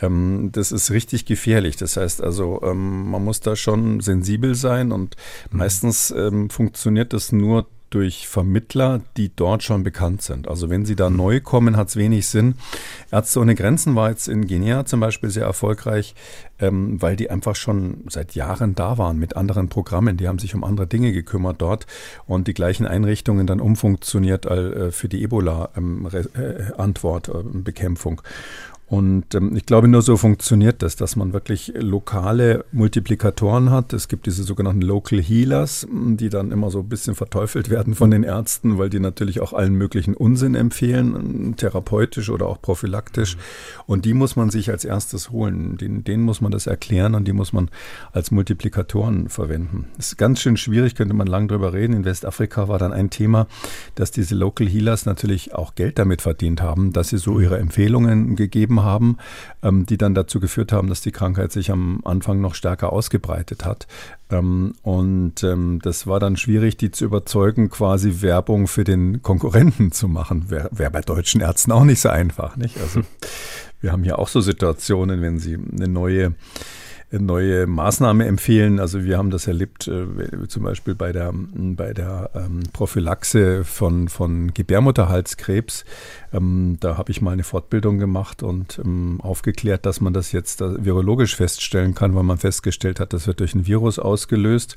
Ähm, 0.00 0.50
das 0.52 0.72
ist 0.72 0.90
richtig 0.90 1.24
gefährlich. 1.24 1.76
Das 1.76 1.96
heißt 1.96 2.22
also, 2.22 2.62
ähm, 2.62 3.10
man 3.10 3.24
muss 3.24 3.40
da 3.40 3.56
schon 3.56 4.00
sensibel 4.00 4.54
sein 4.54 4.92
und 4.92 5.16
mhm. 5.50 5.58
meistens 5.58 6.10
ähm, 6.10 6.50
funktioniert 6.50 7.12
das 7.12 7.32
nur 7.32 7.66
durch 7.90 8.28
Vermittler, 8.28 9.00
die 9.16 9.34
dort 9.34 9.62
schon 9.62 9.82
bekannt 9.82 10.22
sind. 10.22 10.46
Also 10.46 10.68
wenn 10.68 10.84
sie 10.84 10.96
da 10.96 11.08
neu 11.08 11.40
kommen, 11.40 11.76
hat 11.76 11.88
es 11.88 11.96
wenig 11.96 12.26
Sinn. 12.26 12.56
Ärzte 13.10 13.40
ohne 13.40 13.54
Grenzen 13.54 13.94
war 13.94 14.10
jetzt 14.10 14.28
in 14.28 14.46
Guinea 14.46 14.84
zum 14.84 15.00
Beispiel 15.00 15.30
sehr 15.30 15.44
erfolgreich, 15.44 16.14
ähm, 16.58 17.00
weil 17.00 17.16
die 17.16 17.30
einfach 17.30 17.56
schon 17.56 18.04
seit 18.08 18.34
Jahren 18.34 18.74
da 18.74 18.98
waren 18.98 19.18
mit 19.18 19.36
anderen 19.36 19.68
Programmen. 19.68 20.18
Die 20.18 20.28
haben 20.28 20.38
sich 20.38 20.54
um 20.54 20.64
andere 20.64 20.86
Dinge 20.86 21.12
gekümmert 21.12 21.62
dort 21.62 21.86
und 22.26 22.46
die 22.46 22.54
gleichen 22.54 22.86
Einrichtungen 22.86 23.46
dann 23.46 23.60
umfunktioniert 23.60 24.46
äh, 24.46 24.92
für 24.92 25.08
die 25.08 25.22
Ebola-Antwort, 25.22 27.28
ähm, 27.28 27.34
äh, 27.34 27.62
Bekämpfung. 27.62 28.20
Und 28.88 29.34
ähm, 29.34 29.54
ich 29.54 29.66
glaube, 29.66 29.86
nur 29.86 30.00
so 30.00 30.16
funktioniert 30.16 30.82
das, 30.82 30.96
dass 30.96 31.14
man 31.14 31.34
wirklich 31.34 31.72
lokale 31.76 32.64
Multiplikatoren 32.72 33.70
hat. 33.70 33.92
Es 33.92 34.08
gibt 34.08 34.24
diese 34.24 34.44
sogenannten 34.44 34.80
Local 34.80 35.20
Healers, 35.20 35.86
die 35.90 36.30
dann 36.30 36.50
immer 36.52 36.70
so 36.70 36.80
ein 36.80 36.88
bisschen 36.88 37.14
verteufelt 37.14 37.68
werden 37.68 37.94
von 37.94 38.10
den 38.10 38.22
Ärzten, 38.22 38.78
weil 38.78 38.88
die 38.88 38.98
natürlich 38.98 39.40
auch 39.40 39.52
allen 39.52 39.74
möglichen 39.74 40.14
Unsinn 40.14 40.54
empfehlen, 40.54 41.54
therapeutisch 41.58 42.30
oder 42.30 42.46
auch 42.46 42.62
prophylaktisch. 42.62 43.36
Und 43.86 44.06
die 44.06 44.14
muss 44.14 44.36
man 44.36 44.48
sich 44.48 44.70
als 44.70 44.86
erstes 44.86 45.30
holen. 45.30 45.76
Den, 45.76 46.02
denen 46.02 46.22
muss 46.22 46.40
man 46.40 46.50
das 46.50 46.66
erklären 46.66 47.14
und 47.14 47.28
die 47.28 47.34
muss 47.34 47.52
man 47.52 47.70
als 48.12 48.30
Multiplikatoren 48.30 49.28
verwenden. 49.28 49.88
Das 49.98 50.08
ist 50.08 50.16
ganz 50.16 50.40
schön 50.40 50.56
schwierig, 50.56 50.94
könnte 50.94 51.14
man 51.14 51.26
lang 51.26 51.48
drüber 51.48 51.74
reden. 51.74 51.92
In 51.92 52.04
Westafrika 52.06 52.68
war 52.68 52.78
dann 52.78 52.94
ein 52.94 53.10
Thema, 53.10 53.48
dass 53.96 54.12
diese 54.12 54.34
Local 54.34 54.66
Healers 54.66 55.04
natürlich 55.04 55.54
auch 55.54 55.74
Geld 55.74 55.98
damit 55.98 56.22
verdient 56.22 56.62
haben, 56.62 56.94
dass 56.94 57.10
sie 57.10 57.18
so 57.18 57.38
ihre 57.38 57.58
Empfehlungen 57.58 58.34
gegeben 58.34 58.77
gegeben 58.78 58.84
haben, 58.84 59.16
ähm, 59.62 59.86
die 59.86 59.96
dann 59.96 60.14
dazu 60.14 60.40
geführt 60.40 60.72
haben, 60.72 60.88
dass 60.88 61.00
die 61.00 61.12
Krankheit 61.12 61.52
sich 61.52 61.70
am 61.70 62.00
Anfang 62.04 62.40
noch 62.40 62.54
stärker 62.54 62.92
ausgebreitet 62.92 63.64
hat. 63.64 63.86
Ähm, 64.30 64.74
und 64.82 65.42
ähm, 65.42 65.80
das 65.82 66.06
war 66.06 66.20
dann 66.20 66.36
schwierig, 66.36 66.76
die 66.76 66.90
zu 66.90 67.04
überzeugen, 67.04 67.70
quasi 67.70 68.20
Werbung 68.20 68.66
für 68.66 68.84
den 68.84 69.22
Konkurrenten 69.22 69.92
zu 69.92 70.08
machen. 70.08 70.50
Wäre 70.50 70.68
wär 70.72 70.90
bei 70.90 71.00
deutschen 71.00 71.40
Ärzten 71.40 71.72
auch 71.72 71.84
nicht 71.84 72.00
so 72.00 72.08
einfach, 72.08 72.56
nicht? 72.56 72.78
Also 72.80 73.02
wir 73.80 73.92
haben 73.92 74.04
hier 74.04 74.18
auch 74.18 74.28
so 74.28 74.40
Situationen, 74.40 75.22
wenn 75.22 75.38
sie 75.38 75.54
eine 75.54 75.88
neue 75.88 76.34
neue 77.10 77.66
Maßnahme 77.66 78.26
empfehlen. 78.26 78.80
Also 78.80 79.04
wir 79.04 79.16
haben 79.16 79.30
das 79.30 79.46
erlebt, 79.46 79.88
äh, 79.88 80.46
zum 80.48 80.64
Beispiel 80.64 80.94
bei 80.94 81.12
der, 81.12 81.32
bei 81.32 81.94
der 81.94 82.30
ähm, 82.34 82.62
Prophylaxe 82.72 83.64
von, 83.64 84.08
von 84.08 84.52
Gebärmutterhalskrebs. 84.52 85.84
Ähm, 86.32 86.76
da 86.80 86.98
habe 86.98 87.10
ich 87.10 87.22
mal 87.22 87.32
eine 87.32 87.44
Fortbildung 87.44 87.98
gemacht 87.98 88.42
und 88.42 88.78
ähm, 88.84 89.20
aufgeklärt, 89.22 89.86
dass 89.86 90.00
man 90.00 90.12
das 90.12 90.32
jetzt 90.32 90.60
äh, 90.60 90.84
virologisch 90.84 91.36
feststellen 91.36 91.94
kann, 91.94 92.14
weil 92.14 92.24
man 92.24 92.36
festgestellt 92.36 93.00
hat, 93.00 93.14
das 93.14 93.26
wird 93.26 93.40
durch 93.40 93.54
ein 93.54 93.66
Virus 93.66 93.98
ausgelöst 93.98 94.76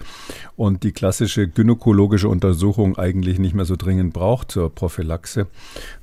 und 0.55 0.83
die 0.83 0.93
klassische 0.93 1.50
gynäkologische 1.50 2.29
Untersuchung 2.29 2.97
eigentlich 2.97 3.39
nicht 3.39 3.53
mehr 3.53 3.65
so 3.65 3.75
dringend 3.75 4.13
braucht 4.13 4.51
zur 4.51 4.73
Prophylaxe. 4.73 5.47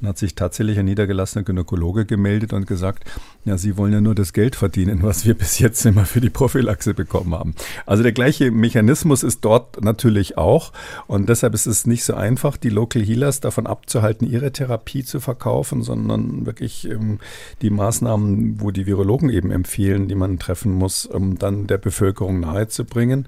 Dann 0.01 0.11
hat 0.11 0.19
sich 0.19 0.35
tatsächlich 0.35 0.79
ein 0.79 0.85
niedergelassener 0.85 1.45
Gynäkologe 1.45 2.05
gemeldet 2.05 2.53
und 2.53 2.67
gesagt, 2.67 3.05
ja, 3.45 3.57
Sie 3.57 3.79
wollen 3.79 3.95
ja 3.95 4.01
nur 4.03 4.15
das 4.15 4.35
Geld 4.35 4.57
verdienen, 4.57 5.03
was 5.03 5.25
wir 5.25 5.35
bis 5.35 5.59
jetzt 5.59 5.85
immer 5.87 6.05
für 6.05 6.18
die 6.21 6.31
Prophylaxe 6.31 6.95
bekommen 6.95 7.35
haben. 7.35 7.55
Also 7.87 8.03
der 8.03 8.13
gleiche 8.13 8.51
Mechanismus 8.51 9.23
ist 9.23 9.45
dort 9.45 9.83
natürlich 9.83 10.39
auch 10.39 10.73
und 11.07 11.29
deshalb 11.29 11.55
ist 11.55 11.67
es 11.67 11.87
nicht 11.87 12.05
so 12.05 12.15
einfach, 12.15 12.57
die 12.57 12.71
Local 12.71 13.03
Healers 13.03 13.41
davon 13.41 13.67
abzuhalten, 13.67 14.29
ihre 14.29 14.53
Therapie 14.53 15.05
zu 15.05 15.21
verkaufen 15.21 15.39
verkaufen, 15.39 15.83
sondern 15.83 16.47
wirklich 16.47 16.89
ähm, 16.89 17.19
die 17.63 17.71
Maßnahmen, 17.71 18.61
wo 18.61 18.71
die 18.71 18.87
Virologen 18.87 19.31
eben 19.31 19.51
empfehlen, 19.51 20.09
die 20.09 20.15
man 20.15 20.39
treffen 20.39 20.73
muss, 20.73 21.07
um 21.07 21.39
dann 21.39 21.67
der 21.67 21.79
Bevölkerung 21.79 22.41
nahezubringen. 22.41 23.27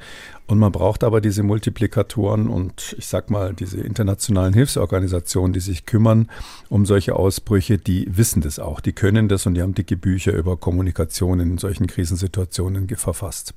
Und 0.50 0.59
man 0.59 0.73
braucht 0.73 1.04
aber 1.04 1.21
diese 1.21 1.45
Multiplikatoren 1.45 2.49
und 2.49 2.97
ich 2.99 3.07
sag 3.07 3.30
mal, 3.30 3.54
diese 3.54 3.80
internationalen 3.80 4.52
Hilfsorganisationen, 4.52 5.52
die 5.52 5.61
sich 5.61 5.87
kümmern 5.87 6.28
um 6.69 6.87
solche 6.87 7.14
Ausbrüche, 7.14 7.78
die 7.78 8.09
wissen 8.11 8.42
das 8.42 8.59
auch, 8.59 8.80
die 8.80 8.92
können 8.92 9.28
das 9.28 9.47
und 9.47 9.54
die 9.54 9.62
haben 9.62 9.76
dicke 9.76 9.97
Bücher 9.97 10.33
über 10.33 10.57
Kommunikation 10.57 11.38
in 11.38 11.57
solchen 11.59 11.87
Krisensituationen 11.87 12.88
verfasst. 12.88 13.54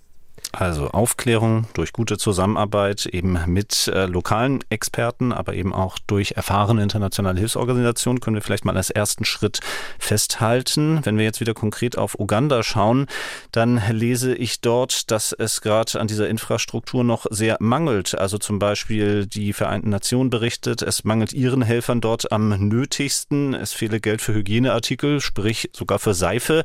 Also 0.55 0.89
Aufklärung 0.89 1.65
durch 1.73 1.93
gute 1.93 2.19
Zusammenarbeit 2.19 3.07
eben 3.07 3.39
mit 3.47 3.87
äh, 3.87 4.05
lokalen 4.05 4.63
Experten, 4.69 5.33
aber 5.33 5.55
eben 5.55 5.73
auch 5.73 5.97
durch 6.05 6.33
erfahrene 6.33 6.83
internationale 6.83 7.39
Hilfsorganisationen 7.39 8.21
können 8.21 8.35
wir 8.35 8.43
vielleicht 8.43 8.63
mal 8.63 8.77
als 8.77 8.91
ersten 8.91 9.25
Schritt 9.25 9.61
festhalten. 9.97 10.99
Wenn 11.03 11.17
wir 11.17 11.25
jetzt 11.25 11.39
wieder 11.39 11.55
konkret 11.55 11.97
auf 11.97 12.19
Uganda 12.19 12.61
schauen, 12.61 13.07
dann 13.51 13.81
lese 13.89 14.35
ich 14.35 14.61
dort, 14.61 15.09
dass 15.09 15.31
es 15.31 15.61
gerade 15.61 15.99
an 15.99 16.05
dieser 16.05 16.29
Infrastruktur 16.29 17.03
noch 17.03 17.25
sehr 17.31 17.57
mangelt. 17.59 18.15
Also 18.15 18.37
zum 18.37 18.59
Beispiel 18.59 19.25
die 19.25 19.53
Vereinten 19.53 19.89
Nationen 19.89 20.29
berichtet, 20.29 20.83
es 20.83 21.03
mangelt 21.03 21.33
ihren 21.33 21.63
Helfern 21.63 21.99
dort 21.99 22.31
am 22.31 22.49
nötigsten. 22.49 23.55
Es 23.55 23.73
fehle 23.73 23.99
Geld 23.99 24.21
für 24.21 24.35
Hygieneartikel, 24.35 25.19
sprich 25.19 25.71
sogar 25.73 25.97
für 25.97 26.13
Seife. 26.13 26.63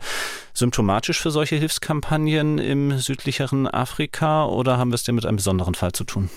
Symptomatisch 0.53 1.23
für 1.23 1.31
solche 1.31 1.57
Hilfskampagnen 1.57 2.59
im 2.59 2.99
südlicheren 2.99 3.67
Afrika 3.79 4.47
oder 4.47 4.77
haben 4.79 4.91
wir 4.91 4.97
es 4.97 5.05
denn 5.05 5.15
mit 5.15 5.25
einem 5.25 5.37
besonderen 5.37 5.75
Fall 5.75 5.93
zu 5.93 6.05
tun? 6.05 6.29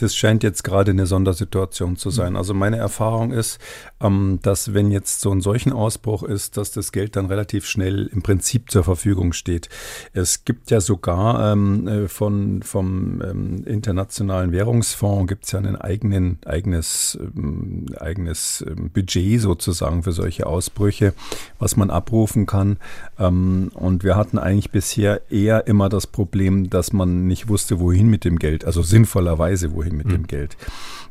Das 0.00 0.16
scheint 0.16 0.42
jetzt 0.42 0.64
gerade 0.64 0.92
eine 0.92 1.04
Sondersituation 1.04 1.96
zu 1.96 2.08
sein. 2.08 2.34
Also 2.34 2.54
meine 2.54 2.78
Erfahrung 2.78 3.32
ist, 3.32 3.58
ähm, 4.00 4.38
dass 4.40 4.72
wenn 4.72 4.90
jetzt 4.90 5.20
so 5.20 5.30
ein 5.30 5.42
solchen 5.42 5.72
Ausbruch 5.72 6.22
ist, 6.22 6.56
dass 6.56 6.70
das 6.72 6.90
Geld 6.90 7.16
dann 7.16 7.26
relativ 7.26 7.66
schnell 7.66 8.06
im 8.06 8.22
Prinzip 8.22 8.70
zur 8.70 8.82
Verfügung 8.82 9.34
steht. 9.34 9.68
Es 10.14 10.46
gibt 10.46 10.70
ja 10.70 10.80
sogar 10.80 11.52
ähm, 11.52 11.86
äh, 11.86 12.08
von, 12.08 12.62
vom 12.62 13.20
ähm, 13.22 13.64
Internationalen 13.66 14.52
Währungsfonds 14.52 15.28
gibt 15.28 15.44
es 15.44 15.52
ja 15.52 15.58
ein 15.58 15.76
eigenen, 15.76 16.38
eigenes, 16.46 17.18
ähm, 17.20 17.86
eigenes 17.98 18.64
ähm, 18.66 18.90
Budget 18.90 19.40
sozusagen 19.42 20.02
für 20.02 20.12
solche 20.12 20.46
Ausbrüche, 20.46 21.12
was 21.58 21.76
man 21.76 21.90
abrufen 21.90 22.46
kann. 22.46 22.78
Ähm, 23.18 23.70
und 23.74 24.02
wir 24.02 24.16
hatten 24.16 24.38
eigentlich 24.38 24.70
bisher 24.70 25.30
eher 25.30 25.66
immer 25.66 25.90
das 25.90 26.06
Problem, 26.06 26.70
dass 26.70 26.94
man 26.94 27.26
nicht 27.26 27.48
wusste, 27.48 27.80
wohin 27.80 28.08
mit 28.08 28.24
dem 28.24 28.38
Geld, 28.38 28.64
also 28.64 28.80
sinnvollerweise 28.80 29.74
wohin 29.74 29.89
mit 29.96 30.06
mhm. 30.06 30.10
dem 30.10 30.26
Geld. 30.26 30.56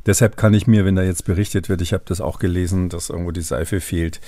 Deshalb 0.05 0.37
kann 0.37 0.53
ich 0.53 0.65
mir, 0.65 0.85
wenn 0.85 0.95
da 0.95 1.03
jetzt 1.03 1.25
berichtet 1.25 1.69
wird, 1.69 1.81
ich 1.81 1.93
habe 1.93 2.03
das 2.05 2.21
auch 2.21 2.39
gelesen, 2.39 2.89
dass 2.89 3.09
irgendwo 3.09 3.31
die 3.31 3.41
Seife 3.41 3.81
fehlt. 3.81 4.21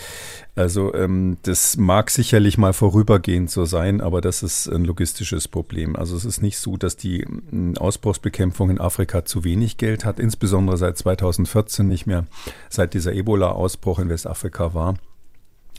Also 0.55 0.93
ähm, 0.93 1.37
das 1.43 1.77
mag 1.77 2.09
sicherlich 2.09 2.57
mal 2.57 2.73
vorübergehend 2.73 3.49
so 3.49 3.65
sein, 3.65 4.01
aber 4.01 4.21
das 4.21 4.43
ist 4.43 4.67
ein 4.67 4.85
logistisches 4.85 5.47
Problem. 5.47 5.95
Also 5.95 6.15
es 6.15 6.25
ist 6.25 6.41
nicht 6.41 6.57
so, 6.57 6.77
dass 6.77 6.97
die 6.97 7.21
ähm, 7.21 7.75
Ausbruchsbekämpfung 7.77 8.69
in 8.69 8.79
Afrika 8.79 9.25
zu 9.25 9.43
wenig 9.43 9.77
Geld 9.77 10.05
hat, 10.05 10.19
insbesondere 10.19 10.77
seit 10.77 10.97
2014 10.97 11.87
nicht 11.87 12.05
mehr, 12.05 12.27
seit 12.69 12.93
dieser 12.93 13.13
Ebola-Ausbruch 13.13 13.99
in 13.99 14.09
Westafrika 14.09 14.73
war 14.73 14.95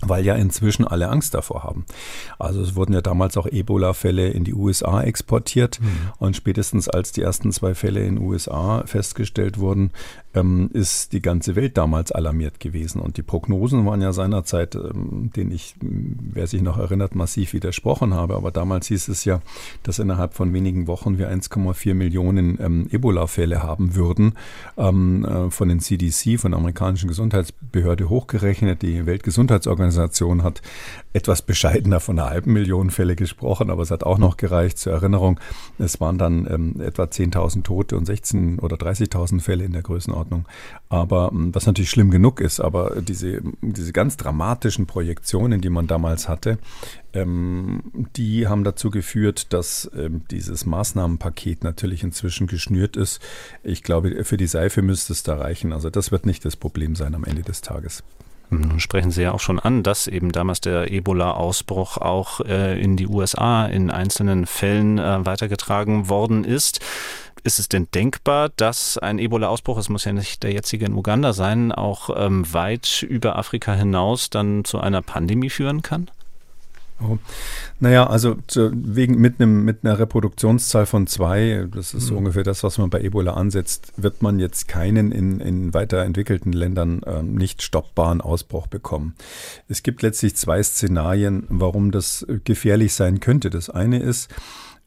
weil 0.03 0.25
ja 0.25 0.35
inzwischen 0.35 0.87
alle 0.87 1.09
Angst 1.09 1.35
davor 1.35 1.63
haben. 1.63 1.87
Also 2.39 2.61
es 2.61 2.75
wurden 2.75 2.93
ja 2.93 3.01
damals 3.01 3.37
auch 3.37 3.47
Ebola-Fälle 3.47 4.29
in 4.29 4.45
die 4.45 4.55
USA 4.55 5.03
exportiert 5.03 5.81
mhm. 5.81 6.13
und 6.19 6.37
spätestens 6.37 6.89
als 6.89 7.13
die 7.13 7.23
ersten 7.23 7.53
zwei 7.53 7.75
Fälle 7.75 8.01
in 8.01 8.17
den 8.17 8.25
USA 8.25 8.83
festgestellt 8.87 9.59
wurden, 9.59 9.93
ähm, 10.35 10.71
ist 10.73 11.13
die 11.13 11.21
ganze 11.21 11.57
Welt 11.57 11.77
damals 11.77 12.13
alarmiert 12.13 12.61
gewesen. 12.61 13.01
Und 13.01 13.17
die 13.17 13.23
Prognosen 13.23 13.85
waren 13.87 14.01
ja 14.01 14.13
seinerzeit, 14.13 14.75
ähm, 14.75 15.31
denen 15.35 15.53
ich, 15.53 15.75
wer 15.81 16.47
sich 16.47 16.63
noch 16.63 16.79
erinnert, 16.79 17.15
massiv 17.15 17.53
widersprochen 17.53 18.15
habe. 18.15 18.37
Aber 18.37 18.51
damals 18.51 18.87
hieß 18.87 19.09
es 19.09 19.25
ja, 19.25 19.41
dass 19.83 19.99
innerhalb 19.99 20.35
von 20.35 20.53
wenigen 20.53 20.87
Wochen 20.87 21.19
wir 21.19 21.31
1,4 21.31 21.95
Millionen 21.95 22.59
ähm, 22.61 22.89
Ebola-Fälle 22.91 23.63
haben 23.63 23.95
würden. 23.95 24.35
Ähm, 24.77 25.25
äh, 25.25 25.51
von 25.51 25.69
den 25.69 25.81
CDC, 25.81 26.39
von 26.39 26.53
der 26.53 26.59
amerikanischen 26.59 27.09
Gesundheitsbehörde 27.09 28.09
hochgerechnet. 28.09 28.83
Die 28.83 29.07
Weltgesundheitsorganisation 29.07 30.43
hat 30.43 30.63
etwas 31.13 31.43
bescheidener 31.43 32.01
von 32.01 32.19
einer 32.19 32.31
halben 32.31 32.53
Million 32.53 32.91
Fälle 32.91 33.17
gesprochen, 33.17 33.71
aber 33.71 33.83
es 33.83 33.91
hat 33.91 34.05
auch 34.05 34.19
noch 34.19 34.37
gereicht 34.37 34.79
zur 34.79 34.93
Erinnerung. 34.93 35.39
Es 35.79 36.01
waren 36.01 36.19
dann 36.19 36.47
ähm, 36.51 36.81
etwa 36.81 37.05
10.000 37.05 37.63
Tote 37.63 37.97
und 37.97 38.07
16 38.07 38.59
oder 38.59 38.77
30.000 38.77 39.41
Fälle 39.41 39.65
in 39.65 39.73
der 39.73 39.83
Größenordnung. 39.83 40.47
Aber 40.89 41.31
ähm, 41.33 41.55
was 41.55 41.67
natürlich 41.67 41.91
schlimm 41.91 42.11
genug 42.11 42.41
ist, 42.41 42.61
aber 42.61 43.01
diese, 43.03 43.43
diese 43.61 43.93
ganz 43.93 44.17
dramatischen 44.17 44.87
Projektionen, 44.87 45.61
die 45.61 45.71
man 45.71 45.87
damals 45.87 46.29
hatte, 46.29 46.59
ähm, 47.13 47.83
die 48.17 48.49
haben 48.49 48.65
dazu 48.65 48.91
geführt, 48.91 49.53
dass 49.53 49.91
ähm, 49.97 50.23
dieses 50.31 50.65
Maßnahmenpaket 50.67 51.65
natürlich 51.65 52.03
inzwischen 52.03 52.47
geschnürt 52.47 52.97
ist. 52.97 53.21
Ich 53.63 53.83
glaube, 53.83 54.25
für 54.25 54.37
die 54.37 54.47
Seife 54.47 54.83
müsste 54.83 55.13
es 55.13 55.23
da 55.23 55.37
reichen. 55.37 55.73
Also 55.73 55.91
das 55.91 56.11
wird 56.11 56.27
nicht 56.27 56.45
das 56.45 56.57
Problem 56.57 56.95
sein 56.95 57.15
am 57.15 57.25
Ende 57.25 57.43
des 57.43 57.61
Tages. 57.61 58.03
Nun 58.53 58.81
sprechen 58.81 59.11
Sie 59.11 59.23
ja 59.23 59.33
auch 59.33 59.41
schon 59.41 59.59
an, 59.59 59.83
dass 59.83 60.07
eben 60.07 60.31
damals 60.31 60.61
der 60.61 60.93
Ebola-Ausbruch 60.93 61.97
auch 61.97 62.41
äh, 62.41 62.79
in 62.81 62.97
die 62.97 63.07
USA 63.07 63.65
in 63.67 63.91
einzelnen 63.91 64.47
Fällen 64.47 64.99
äh, 64.99 65.25
weitergetragen 65.25 66.11
worden 66.11 66.45
ist. 66.45 66.81
Ist 67.45 67.59
es 67.59 67.69
denn 67.69 67.89
denkbar, 67.95 68.51
dass 68.57 68.99
ein 68.99 69.19
Ebola-Ausbruch, 69.19 69.79
es 69.79 69.89
muss 69.89 70.05
ja 70.05 70.13
nicht 70.13 70.43
der 70.43 70.53
jetzige 70.53 70.85
in 70.85 70.93
Uganda 70.93 71.33
sein, 71.33 71.73
auch 71.73 72.11
ähm, 72.15 72.45
weit 72.53 73.03
über 73.03 73.37
Afrika 73.37 73.73
hinaus 73.73 74.29
dann 74.29 74.65
zu 74.65 74.79
einer 74.79 75.01
Pandemie 75.01 75.51
führen 75.51 75.81
kann? 75.81 76.09
Oh. 77.03 77.19
Naja, 77.81 78.07
also 78.07 78.37
zu, 78.47 78.71
wegen 78.73 79.17
mit, 79.21 79.41
einem, 79.41 79.65
mit 79.65 79.85
einer 79.85 79.99
Reproduktionszahl 79.99 80.87
von 80.87 81.07
zwei, 81.07 81.67
das 81.75 81.95
ist 81.95 82.11
mhm. 82.11 82.19
ungefähr 82.19 82.45
das, 82.45 82.63
was 82.63 82.79
man 82.79 82.91
bei 82.91 83.01
Ebola 83.01 83.35
ansetzt, 83.35 83.93
wird 83.97 84.23
man 84.23 84.39
jetzt 84.39 84.69
keinen 84.69 85.11
in, 85.11 85.41
in 85.41 85.75
weiterentwickelten 85.75 86.53
Ländern 86.53 87.03
äh, 87.03 87.23
nicht 87.23 87.63
stoppbaren 87.63 88.21
Ausbruch 88.21 88.67
bekommen. 88.69 89.15
Es 89.69 89.83
gibt 89.83 90.03
letztlich 90.03 90.37
zwei 90.37 90.63
Szenarien, 90.63 91.45
warum 91.49 91.91
das 91.91 92.27
gefährlich 92.45 92.95
sein 92.95 93.21
könnte. 93.21 93.51
Das 93.51 93.69
eine 93.69 93.99
ist, 93.99 94.31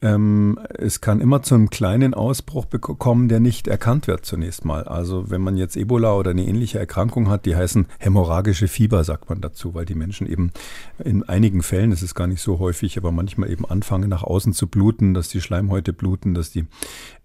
ähm, 0.06 0.60
es 0.78 1.02
kann 1.02 1.20
immer 1.20 1.41
zu 1.41 1.56
einem 1.56 1.72
kleinen 1.72 2.13
Ausbruch 2.13 2.68
kommen, 2.80 3.28
der 3.28 3.39
nicht 3.39 3.68
erkannt 3.68 4.06
wird 4.06 4.24
zunächst 4.24 4.63
mal. 4.63 4.84
Also 4.84 5.32
wenn 5.32 5.41
man 5.41 5.58
jetzt 5.58 5.76
Ebola 5.76 6.13
oder 6.13 6.30
eine 6.30 6.46
ähnliche 6.46 6.78
Erkrankung 6.78 7.28
hat, 7.28 7.48
die 7.48 7.56
heißen 7.56 7.88
hämorrhagische 7.98 8.68
Fieber, 8.68 9.04
sagt 9.04 9.30
man 9.30 9.41
dazu, 9.41 9.74
weil 9.74 9.86
die 9.86 9.96
Menschen 9.96 10.28
eben 10.28 10.52
in 11.04 11.24
einigen 11.24 11.63
Fällen, 11.63 11.89
das 11.89 12.04
ist 12.04 12.13
gar 12.13 12.28
nicht 12.28 12.41
so 12.41 12.60
häufig, 12.60 13.00
aber 13.00 13.12
manchmal 13.12 13.50
eben 13.50 13.65
anfangen 13.65 14.08
nach 14.08 14.22
außen 14.22 14.54
zu 14.54 14.68
bluten, 14.68 15.15
dass 15.15 15.30
die 15.30 15.41
Schleimhäute 15.41 15.91
bluten, 15.91 16.36
dass 16.36 16.52
die, 16.52 16.68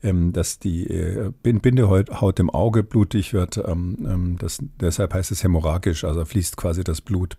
ähm, 0.03 0.33
dass 0.33 0.59
die 0.59 0.87
äh, 0.87 1.33
Bindehaut 1.43 2.41
im 2.41 2.49
Auge 2.49 2.83
blutig 2.83 3.35
wird. 3.35 3.59
Ähm, 3.59 3.99
ähm, 4.07 4.39
deshalb 4.81 5.13
heißt 5.13 5.31
es 5.33 5.45
hämorrhagisch, 5.45 6.05
also 6.05 6.25
fließt 6.25 6.57
quasi 6.57 6.83
das 6.83 7.03
Blut 7.03 7.37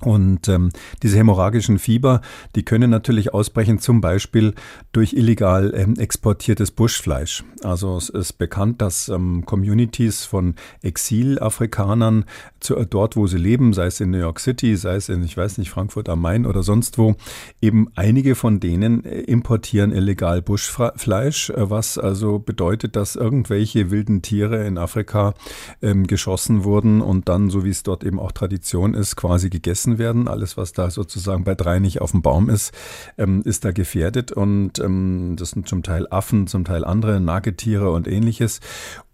und 0.00 0.48
ähm, 0.48 0.70
diese 1.02 1.16
hämorrhagischen 1.16 1.78
Fieber, 1.78 2.20
die 2.54 2.64
können 2.64 2.90
natürlich 2.90 3.34
ausbrechen, 3.34 3.78
zum 3.78 4.00
Beispiel 4.00 4.54
durch 4.92 5.12
illegal 5.12 5.72
ähm, 5.74 5.94
exportiertes 5.98 6.70
Buschfleisch. 6.70 7.44
Also 7.62 7.96
es 7.96 8.08
ist 8.08 8.34
bekannt, 8.34 8.80
dass 8.80 9.08
ähm, 9.08 9.44
Communities 9.44 10.24
von 10.24 10.54
Exilafrikanern 10.82 12.24
zu, 12.60 12.76
äh, 12.76 12.86
dort, 12.86 13.16
wo 13.16 13.26
sie 13.26 13.38
leben, 13.38 13.72
sei 13.72 13.86
es 13.86 14.00
in 14.00 14.10
New 14.10 14.18
York 14.18 14.40
City, 14.40 14.76
sei 14.76 14.96
es 14.96 15.08
in, 15.08 15.24
ich 15.24 15.36
weiß 15.36 15.58
nicht, 15.58 15.70
Frankfurt 15.70 16.08
am 16.08 16.20
Main 16.20 16.46
oder 16.46 16.62
sonst 16.62 16.98
wo, 16.98 17.16
eben 17.60 17.88
einige 17.94 18.34
von 18.34 18.60
denen 18.60 19.04
äh, 19.04 19.20
importieren 19.20 19.92
illegal 19.92 20.42
Buschfleisch, 20.42 21.50
äh, 21.50 21.70
was 21.70 21.98
also 21.98 22.38
bedeutet, 22.38 22.94
dass 22.94 23.16
irgendwelche 23.16 23.90
wilden 23.90 24.22
Tiere 24.22 24.66
in 24.66 24.78
Afrika 24.78 25.34
ähm, 25.82 26.06
geschossen 26.06 26.64
wurden 26.64 27.00
und 27.00 27.28
dann, 27.28 27.50
so 27.50 27.64
wie 27.64 27.70
es 27.70 27.82
dort 27.82 28.04
eben 28.04 28.20
auch 28.20 28.32
Tradition 28.32 28.94
ist, 28.94 29.16
quasi 29.16 29.50
gegessen 29.50 29.87
gegessen 29.88 29.98
werden. 29.98 30.28
Alles, 30.28 30.56
was 30.56 30.72
da 30.72 30.90
sozusagen 30.90 31.44
bei 31.44 31.54
drei 31.54 31.78
nicht 31.78 32.00
auf 32.00 32.12
dem 32.12 32.22
Baum 32.22 32.50
ist, 32.50 32.72
ähm, 33.16 33.42
ist 33.44 33.64
da 33.64 33.72
gefährdet. 33.72 34.32
Und 34.32 34.78
ähm, 34.78 35.36
das 35.38 35.50
sind 35.50 35.68
zum 35.68 35.82
Teil 35.82 36.06
Affen, 36.10 36.46
zum 36.46 36.64
Teil 36.64 36.84
andere 36.84 37.20
Nagetiere 37.20 37.90
und 37.90 38.06
ähnliches. 38.06 38.60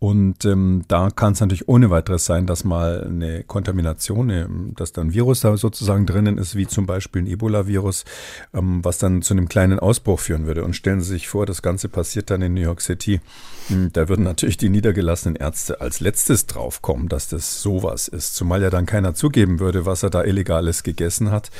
Und 0.04 0.44
ähm, 0.44 0.84
da 0.86 1.08
kann 1.08 1.32
es 1.32 1.40
natürlich 1.40 1.66
ohne 1.66 1.88
weiteres 1.88 2.26
sein, 2.26 2.46
dass 2.46 2.62
mal 2.62 3.04
eine 3.04 3.42
Kontamination, 3.42 4.30
eine, 4.30 4.50
dass 4.76 4.92
da 4.92 5.00
ein 5.00 5.14
Virus 5.14 5.40
da 5.40 5.56
sozusagen 5.56 6.04
drinnen 6.04 6.36
ist, 6.36 6.56
wie 6.56 6.66
zum 6.66 6.84
Beispiel 6.84 7.22
ein 7.22 7.26
Ebola-Virus, 7.26 8.04
ähm, 8.52 8.84
was 8.84 8.98
dann 8.98 9.22
zu 9.22 9.32
einem 9.32 9.48
kleinen 9.48 9.78
Ausbruch 9.78 10.20
führen 10.20 10.46
würde. 10.46 10.62
Und 10.62 10.76
stellen 10.76 11.00
Sie 11.00 11.08
sich 11.08 11.26
vor, 11.26 11.46
das 11.46 11.62
Ganze 11.62 11.88
passiert 11.88 12.28
dann 12.28 12.42
in 12.42 12.52
New 12.52 12.60
York 12.60 12.82
City. 12.82 13.22
Hm, 13.68 13.94
da 13.94 14.10
würden 14.10 14.24
natürlich 14.26 14.58
die 14.58 14.68
niedergelassenen 14.68 15.36
Ärzte 15.36 15.80
als 15.80 16.00
letztes 16.00 16.44
draufkommen, 16.44 17.08
dass 17.08 17.28
das 17.28 17.62
sowas 17.62 18.06
ist. 18.06 18.34
Zumal 18.34 18.60
ja 18.60 18.68
dann 18.68 18.84
keiner 18.84 19.14
zugeben 19.14 19.58
würde, 19.58 19.86
was 19.86 20.02
er 20.02 20.10
da 20.10 20.22
Illegales 20.22 20.82
gegessen 20.82 21.30
hat. 21.30 21.50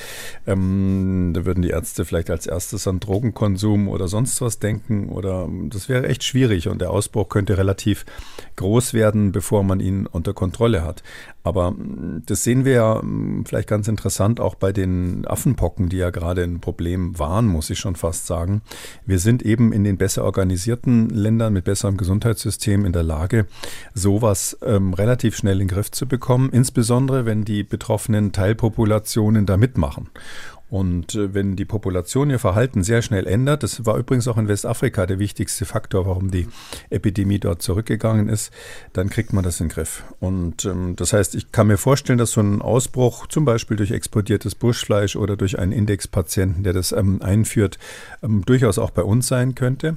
Ähm, 0.47 1.31
da 1.33 1.47
würden 1.47 1.63
die 1.63 1.71
Ärzte 1.71 2.05
vielleicht 2.05 2.29
als 2.29 2.47
erstes 2.47 2.87
an 2.87 3.01
Drogenkonsum 3.01 3.89
oder 3.89 4.07
sonst 4.07 4.43
was 4.43 4.59
denken. 4.59 5.09
Oder 5.09 5.49
das 5.71 5.89
wäre 5.89 6.07
echt 6.07 6.25
schwierig 6.25 6.69
und 6.69 6.83
der 6.83 6.91
Ausbruch 6.91 7.31
könnte 7.31 7.57
relativ 7.57 8.05
groß 8.57 8.95
werden, 8.95 9.33
bevor 9.33 9.63
man 9.65 9.81
ihn 9.81 10.07
unter 10.07 10.33
Kontrolle 10.33 10.85
hat. 10.85 11.03
Aber 11.43 11.73
mm, 11.73 12.23
das 12.27 12.43
sehen 12.45 12.65
wir 12.65 12.73
ja 12.73 13.03
mm, 13.03 13.45
vielleicht 13.47 13.69
ganz 13.69 13.89
interessant 13.89 14.41
auch 14.41 14.55
bei 14.55 14.73
den 14.73 15.27
Affenpocken, 15.27 15.89
die 15.89 15.99
ja 15.99 16.11
gerade 16.11 16.43
ein 16.43 16.61
Problem 16.61 17.19
waren, 17.19 17.47
muss 17.47 17.71
ich 17.71 17.79
schon 17.79 17.97
fast 17.97 18.27
sagen. 18.27 18.63
Wir 19.07 19.19
sind 19.19 19.43
eben 19.43 19.73
in 19.73 19.85
den 19.85 19.97
besser 19.97 20.25
organisierten 20.25 21.11
Ländern 21.11 21.53
mit 21.53 21.65
besserem 21.65 21.97
Gesundheitssystem 21.97 22.85
in 22.85 22.93
der 22.93 23.03
Lage, 23.03 23.47
sowas 23.93 24.59
ähm, 24.63 24.95
relativ 24.95 25.37
schnell 25.37 25.61
in 25.61 25.69
den 25.69 25.75
Griff 25.75 25.91
zu 25.91 26.07
bekommen, 26.07 26.51
insbesondere 26.51 27.27
wenn 27.27 27.45
die 27.45 27.63
betroffenen 27.63 28.33
Teilpopulationen 28.33 29.47
da 29.47 29.57
mitmachen. 29.57 30.09
Und 30.71 31.15
äh, 31.15 31.35
wenn 31.35 31.57
die 31.57 31.65
Population 31.65 32.31
ihr 32.31 32.39
Verhalten 32.39 32.83
sehr 32.83 33.03
schnell 33.03 33.27
ändert, 33.27 33.63
das 33.63 33.85
war 33.87 33.97
übrigens 33.97 34.27
auch 34.29 34.39
in 34.39 34.49
Westafrika 34.49 35.07
der 35.07 35.19
wichtigste 35.19 35.67
Faktor, 35.67 36.07
warum 36.07 36.31
die 36.31 36.49
Epidemie 36.91 37.39
dort 37.39 37.63
zurückgegangen 37.63 38.29
ist, 38.29 38.53
dann 38.93 39.11
kriegt 39.11 39.33
man 39.33 39.45
das 39.45 39.61
in 39.61 39.69
den 39.69 39.75
Griff. 39.75 40.05
Und 40.21 40.65
ähm, 40.65 40.97
das 40.97 41.13
heißt, 41.13 41.35
ich 41.35 41.53
kann 41.53 41.67
mir 41.67 41.77
vorstellen, 41.77 42.19
dass 42.19 42.33
so 42.33 42.41
ein 42.41 42.63
Ausbruch 42.63 43.27
zum 43.27 43.45
Beispiel 43.45 43.77
durch 43.77 43.91
exportiertes 43.91 44.55
Buschfleisch 44.55 45.17
oder 45.17 45.37
durch 45.37 45.59
einen 45.59 45.73
Indexpatienten, 45.73 46.65
der 46.65 46.73
das 46.73 46.93
ähm, 46.93 47.21
einführt, 47.23 47.79
ähm, 48.23 48.45
durchaus 48.45 48.79
auch 48.79 48.91
bei 48.91 49.03
uns 49.03 49.27
sein 49.27 49.55
könnte. 49.55 49.97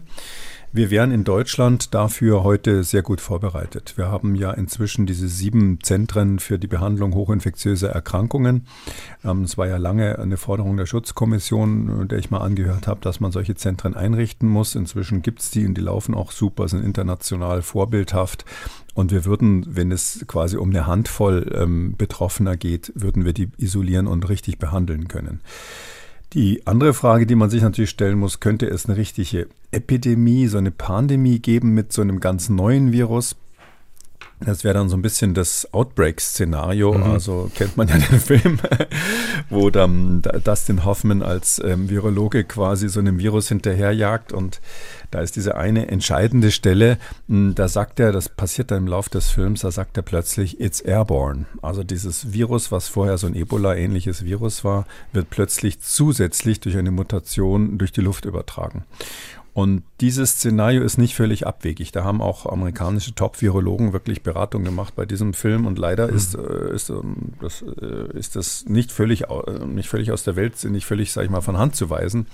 Wir 0.73 0.91
wären 0.91 1.11
in 1.11 1.23
Deutschland 1.23 1.93
dafür 1.93 2.43
heute 2.43 2.83
sehr 2.83 3.01
gut 3.01 3.21
vorbereitet. 3.21 3.93
Wir 3.95 4.11
haben 4.11 4.35
ja 4.35 4.51
inzwischen 4.51 5.05
diese 5.05 5.29
sieben 5.29 5.79
Zentren 5.81 6.39
für 6.39 6.59
die 6.59 6.67
Behandlung 6.67 7.15
hochinfektiöser 7.15 7.89
Erkrankungen. 7.89 8.67
Ähm, 9.23 9.43
es 9.43 9.57
war 9.57 9.67
ja 9.67 9.77
lange 9.77 10.19
eine 10.19 10.35
Forderung 10.35 10.75
der 10.75 10.85
Schutzkommission, 10.85 12.09
der 12.09 12.19
ich 12.19 12.31
mal 12.31 12.41
angehört 12.41 12.85
habe, 12.85 12.99
dass 12.99 13.21
man 13.21 13.31
solche 13.31 13.55
Zentren 13.55 13.95
einrichten 13.95 14.49
muss. 14.49 14.75
Inzwischen 14.75 15.21
gibt 15.21 15.39
es 15.39 15.51
die 15.51 15.65
und 15.65 15.75
die 15.75 15.81
laufen 15.81 16.13
auch 16.13 16.33
super, 16.33 16.67
sind 16.67 16.83
international 16.83 17.61
vorbildhaft. 17.61 18.43
Und 18.93 19.11
wir 19.11 19.23
würden, 19.23 19.65
wenn 19.69 19.91
es 19.93 20.25
quasi 20.27 20.57
um 20.57 20.69
eine 20.69 20.85
Handvoll 20.85 21.49
ähm, 21.55 21.95
Betroffener 21.97 22.57
geht, 22.57 22.91
würden 22.93 23.23
wir 23.23 23.31
die 23.31 23.49
isolieren 23.57 24.05
und 24.05 24.27
richtig 24.27 24.59
behandeln 24.59 25.07
können. 25.07 25.39
Die 26.37 26.67
andere 26.67 26.93
Frage, 26.93 27.25
die 27.25 27.33
man 27.33 27.49
sich 27.49 27.63
natürlich 27.63 27.89
stellen 27.89 28.19
muss, 28.19 28.39
könnte 28.39 28.67
es 28.67 28.85
eine 28.85 28.95
richtige 28.95 29.47
Epidemie, 29.71 30.45
so 30.45 30.59
eine 30.59 30.69
Pandemie 30.69 31.39
geben 31.39 31.73
mit 31.73 31.91
so 31.91 32.03
einem 32.03 32.19
ganz 32.19 32.47
neuen 32.47 32.91
Virus? 32.91 33.35
Das 34.39 34.63
wäre 34.63 34.75
dann 34.75 34.87
so 34.87 34.95
ein 34.95 35.01
bisschen 35.01 35.33
das 35.33 35.73
Outbreak-Szenario. 35.73 36.93
Mhm. 36.93 37.03
Also 37.03 37.49
kennt 37.55 37.75
man 37.75 37.87
ja 37.87 37.97
den 37.97 38.19
Film, 38.19 38.59
wo 39.49 39.71
dann 39.71 40.21
Dustin 40.43 40.85
Hoffman 40.85 41.23
als 41.23 41.59
ähm, 41.63 41.89
Virologe 41.89 42.43
quasi 42.43 42.87
so 42.87 42.99
einem 42.99 43.17
Virus 43.17 43.47
hinterherjagt. 43.47 44.33
Und 44.33 44.61
da 45.09 45.21
ist 45.21 45.37
diese 45.37 45.55
eine 45.55 45.87
entscheidende 45.87 46.51
Stelle, 46.51 46.99
hm, 47.27 47.55
da 47.55 47.67
sagt 47.67 47.99
er, 47.99 48.11
das 48.11 48.29
passiert 48.29 48.69
dann 48.69 48.83
im 48.83 48.87
Laufe 48.87 49.09
des 49.09 49.29
Films, 49.29 49.61
da 49.61 49.71
sagt 49.71 49.97
er 49.97 50.03
plötzlich, 50.03 50.59
it's 50.59 50.81
airborne. 50.81 51.45
Also 51.63 51.83
dieses 51.83 52.31
Virus, 52.31 52.71
was 52.71 52.87
vorher 52.89 53.17
so 53.17 53.25
ein 53.25 53.35
Ebola-ähnliches 53.35 54.23
Virus 54.23 54.63
war, 54.63 54.85
wird 55.13 55.31
plötzlich 55.31 55.79
zusätzlich 55.79 56.59
durch 56.59 56.77
eine 56.77 56.91
Mutation 56.91 57.77
durch 57.79 57.91
die 57.91 58.01
Luft 58.01 58.25
übertragen. 58.25 58.83
Und 59.57 59.81
dieses 60.01 60.33
Szenario 60.33 60.83
ist 60.83 60.99
nicht 60.99 61.15
völlig 61.15 61.47
abwegig. 61.47 61.91
Da 61.91 62.03
haben 62.03 62.21
auch 62.21 62.45
amerikanische 62.45 63.15
Top-Virologen 63.15 63.91
wirklich 63.91 64.21
Beratung 64.21 64.63
gemacht 64.63 64.95
bei 64.95 65.07
diesem 65.07 65.33
Film. 65.33 65.65
Und 65.65 65.79
leider 65.79 66.09
mhm. 66.09 66.15
ist, 66.15 66.35
äh, 66.35 66.75
ist, 66.75 66.91
ähm, 66.91 67.33
das, 67.41 67.63
äh, 67.63 68.15
ist 68.15 68.35
das 68.35 68.65
nicht 68.67 68.91
völlig, 68.91 69.31
äh, 69.31 69.65
nicht 69.65 69.89
völlig 69.89 70.11
aus 70.11 70.23
der 70.23 70.35
Welt, 70.35 70.63
nicht 70.65 70.85
völlig, 70.85 71.11
sag 71.11 71.23
ich 71.23 71.31
mal, 71.31 71.41
von 71.41 71.57
Hand 71.57 71.75
zu 71.75 71.89
weisen. 71.89 72.27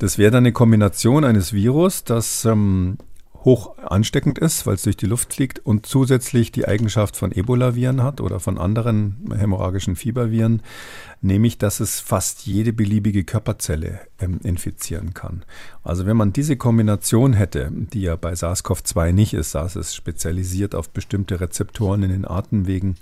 Das 0.00 0.18
wäre 0.18 0.32
dann 0.32 0.42
eine 0.42 0.50
Kombination 0.50 1.22
eines 1.22 1.52
Virus, 1.52 2.02
das 2.02 2.44
ähm, 2.44 2.98
hoch 3.44 3.76
ansteckend 3.78 4.38
ist, 4.38 4.66
weil 4.66 4.74
es 4.74 4.82
durch 4.82 4.96
die 4.96 5.06
Luft 5.06 5.34
fliegt 5.34 5.58
und 5.58 5.86
zusätzlich 5.86 6.52
die 6.52 6.66
Eigenschaft 6.66 7.16
von 7.16 7.32
Ebola-Viren 7.32 8.02
hat 8.02 8.20
oder 8.20 8.40
von 8.40 8.58
anderen 8.58 9.16
hämorrhagischen 9.36 9.96
Fieberviren, 9.96 10.62
nämlich 11.20 11.58
dass 11.58 11.80
es 11.80 12.00
fast 12.00 12.46
jede 12.46 12.72
beliebige 12.72 13.24
Körperzelle 13.24 14.00
ähm, 14.20 14.38
infizieren 14.44 15.14
kann. 15.14 15.44
Also 15.82 16.06
wenn 16.06 16.16
man 16.16 16.32
diese 16.32 16.56
Kombination 16.56 17.32
hätte, 17.32 17.70
die 17.72 18.02
ja 18.02 18.16
bei 18.16 18.32
SARS-CoV-2 18.32 19.12
nicht 19.12 19.34
ist, 19.34 19.52
SARS 19.52 19.76
ist 19.76 19.94
spezialisiert 19.94 20.74
auf 20.74 20.90
bestimmte 20.90 21.40
Rezeptoren 21.40 22.04
in 22.04 22.10
den 22.10 22.28
Atemwegen, 22.28 22.96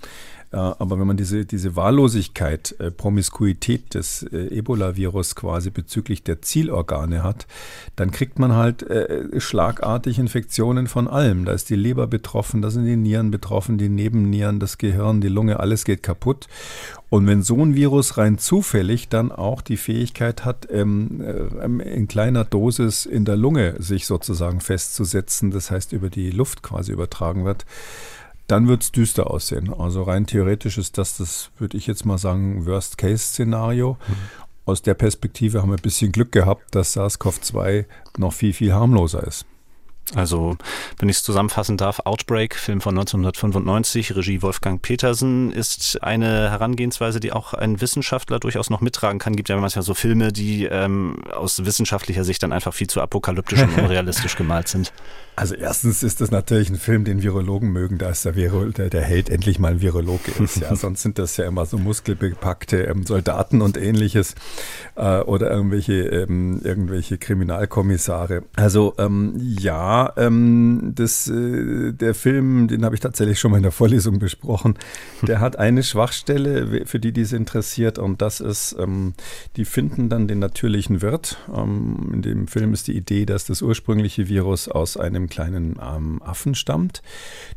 aber 0.57 0.99
wenn 0.99 1.07
man 1.07 1.17
diese, 1.17 1.45
diese 1.45 1.75
Wahllosigkeit, 1.75 2.75
äh, 2.79 2.91
Promiskuität 2.91 3.93
des 3.93 4.23
äh, 4.23 4.57
Ebola-Virus 4.57 5.35
quasi 5.35 5.69
bezüglich 5.69 6.23
der 6.23 6.41
Zielorgane 6.41 7.23
hat, 7.23 7.47
dann 7.95 8.11
kriegt 8.11 8.37
man 8.37 8.53
halt 8.53 8.83
äh, 8.83 9.39
schlagartig 9.39 10.19
Infektionen 10.19 10.87
von 10.87 11.07
allem. 11.07 11.45
Da 11.45 11.53
ist 11.53 11.69
die 11.69 11.75
Leber 11.75 12.07
betroffen, 12.07 12.61
da 12.61 12.69
sind 12.69 12.85
die 12.85 12.97
Nieren 12.97 13.31
betroffen, 13.31 13.77
die 13.77 13.87
Nebennieren, 13.87 14.59
das 14.59 14.77
Gehirn, 14.77 15.21
die 15.21 15.29
Lunge, 15.29 15.59
alles 15.59 15.85
geht 15.85 16.03
kaputt. 16.03 16.47
Und 17.09 17.27
wenn 17.27 17.43
so 17.43 17.63
ein 17.63 17.75
Virus 17.75 18.17
rein 18.17 18.37
zufällig 18.37 19.09
dann 19.09 19.31
auch 19.31 19.61
die 19.61 19.77
Fähigkeit 19.77 20.43
hat, 20.43 20.67
ähm, 20.69 21.21
äh, 21.21 21.93
in 21.93 22.07
kleiner 22.09 22.43
Dosis 22.43 23.05
in 23.05 23.23
der 23.23 23.37
Lunge 23.37 23.75
sich 23.79 24.05
sozusagen 24.05 24.59
festzusetzen, 24.59 25.51
das 25.51 25.71
heißt 25.71 25.93
über 25.93 26.09
die 26.09 26.29
Luft 26.29 26.61
quasi 26.61 26.91
übertragen 26.91 27.45
wird, 27.45 27.65
dann 28.51 28.67
wird 28.67 28.83
es 28.83 28.91
düster 28.91 29.31
aussehen. 29.31 29.73
Also 29.73 30.03
rein 30.03 30.27
theoretisch 30.27 30.77
ist 30.77 30.97
das, 30.97 31.17
das 31.17 31.51
würde 31.57 31.77
ich 31.77 31.87
jetzt 31.87 32.05
mal 32.05 32.17
sagen, 32.17 32.65
Worst-Case-Szenario. 32.65 33.97
Mhm. 34.07 34.13
Aus 34.65 34.81
der 34.81 34.93
Perspektive 34.93 35.61
haben 35.61 35.69
wir 35.69 35.77
ein 35.77 35.81
bisschen 35.81 36.11
Glück 36.11 36.31
gehabt, 36.31 36.75
dass 36.75 36.95
SARS-CoV-2 36.95 37.85
noch 38.17 38.33
viel, 38.33 38.53
viel 38.53 38.73
harmloser 38.73 39.25
ist. 39.25 39.45
Also, 40.13 40.57
wenn 40.99 41.07
ich 41.07 41.17
es 41.17 41.23
zusammenfassen 41.23 41.77
darf, 41.77 42.01
Outbreak, 42.03 42.55
Film 42.55 42.81
von 42.81 42.97
1995, 42.97 44.15
Regie 44.15 44.41
Wolfgang 44.41 44.81
Petersen, 44.81 45.53
ist 45.53 46.03
eine 46.03 46.49
Herangehensweise, 46.49 47.21
die 47.21 47.31
auch 47.31 47.53
ein 47.53 47.79
Wissenschaftler 47.79 48.39
durchaus 48.39 48.69
noch 48.69 48.81
mittragen 48.81 49.19
kann. 49.19 49.37
Gibt 49.37 49.47
ja 49.47 49.55
manchmal 49.55 49.83
so 49.83 49.93
Filme, 49.93 50.33
die 50.33 50.65
ähm, 50.65 51.23
aus 51.33 51.63
wissenschaftlicher 51.63 52.25
Sicht 52.25 52.43
dann 52.43 52.51
einfach 52.51 52.73
viel 52.73 52.87
zu 52.87 52.99
apokalyptisch 52.99 53.61
und 53.61 53.77
unrealistisch 53.77 54.35
gemalt 54.35 54.67
sind. 54.67 54.91
Also 55.35 55.55
erstens 55.55 56.03
ist 56.03 56.19
das 56.19 56.29
natürlich 56.29 56.69
ein 56.69 56.75
Film, 56.75 57.05
den 57.05 57.23
Virologen 57.23 57.71
mögen, 57.71 57.97
da 57.97 58.09
ist 58.09 58.25
der, 58.25 58.35
Viro, 58.35 58.65
der, 58.65 58.89
der 58.89 59.01
Held 59.01 59.29
endlich 59.29 59.59
mal 59.59 59.71
ein 59.71 59.81
Virologe 59.81 60.31
ist. 60.43 60.57
Ja, 60.57 60.75
sonst 60.81 61.01
sind 61.01 61.17
das 61.17 61.37
ja 61.37 61.47
immer 61.47 61.65
so 61.65 61.77
muskelbepackte 61.77 62.83
ähm, 62.83 63.05
Soldaten 63.05 63.61
und 63.61 63.77
ähnliches 63.77 64.35
äh, 64.95 65.19
oder 65.21 65.49
irgendwelche 65.49 65.93
ähm, 65.93 66.61
irgendwelche 66.63 67.17
Kriminalkommissare. 67.17 68.43
Also 68.55 68.93
ähm, 68.97 69.33
ja, 69.37 70.13
ähm, 70.17 70.91
das 70.95 71.27
äh, 71.27 71.93
der 71.93 72.13
Film, 72.13 72.67
den 72.67 72.83
habe 72.83 72.95
ich 72.95 73.01
tatsächlich 73.01 73.39
schon 73.39 73.51
mal 73.51 73.57
in 73.57 73.63
der 73.63 73.71
Vorlesung 73.71 74.19
besprochen. 74.19 74.77
Der 75.21 75.39
hat 75.39 75.57
eine 75.57 75.83
Schwachstelle, 75.83 76.85
für 76.85 76.99
die 76.99 77.13
dies 77.13 77.31
interessiert, 77.31 77.99
und 77.99 78.21
das 78.21 78.41
ist, 78.41 78.75
ähm, 78.77 79.13
die 79.55 79.65
finden 79.65 80.09
dann 80.09 80.27
den 80.27 80.39
natürlichen 80.39 81.01
Wirt. 81.01 81.37
Ähm, 81.55 82.11
in 82.13 82.21
dem 82.21 82.47
Film 82.47 82.73
ist 82.73 82.87
die 82.87 82.97
Idee, 82.97 83.25
dass 83.25 83.45
das 83.45 83.61
ursprüngliche 83.61 84.27
Virus 84.27 84.67
aus 84.67 84.97
einem 84.97 85.20
einem 85.21 85.29
kleinen 85.29 85.79
ähm, 85.81 86.21
Affen 86.21 86.55
stammt. 86.55 87.01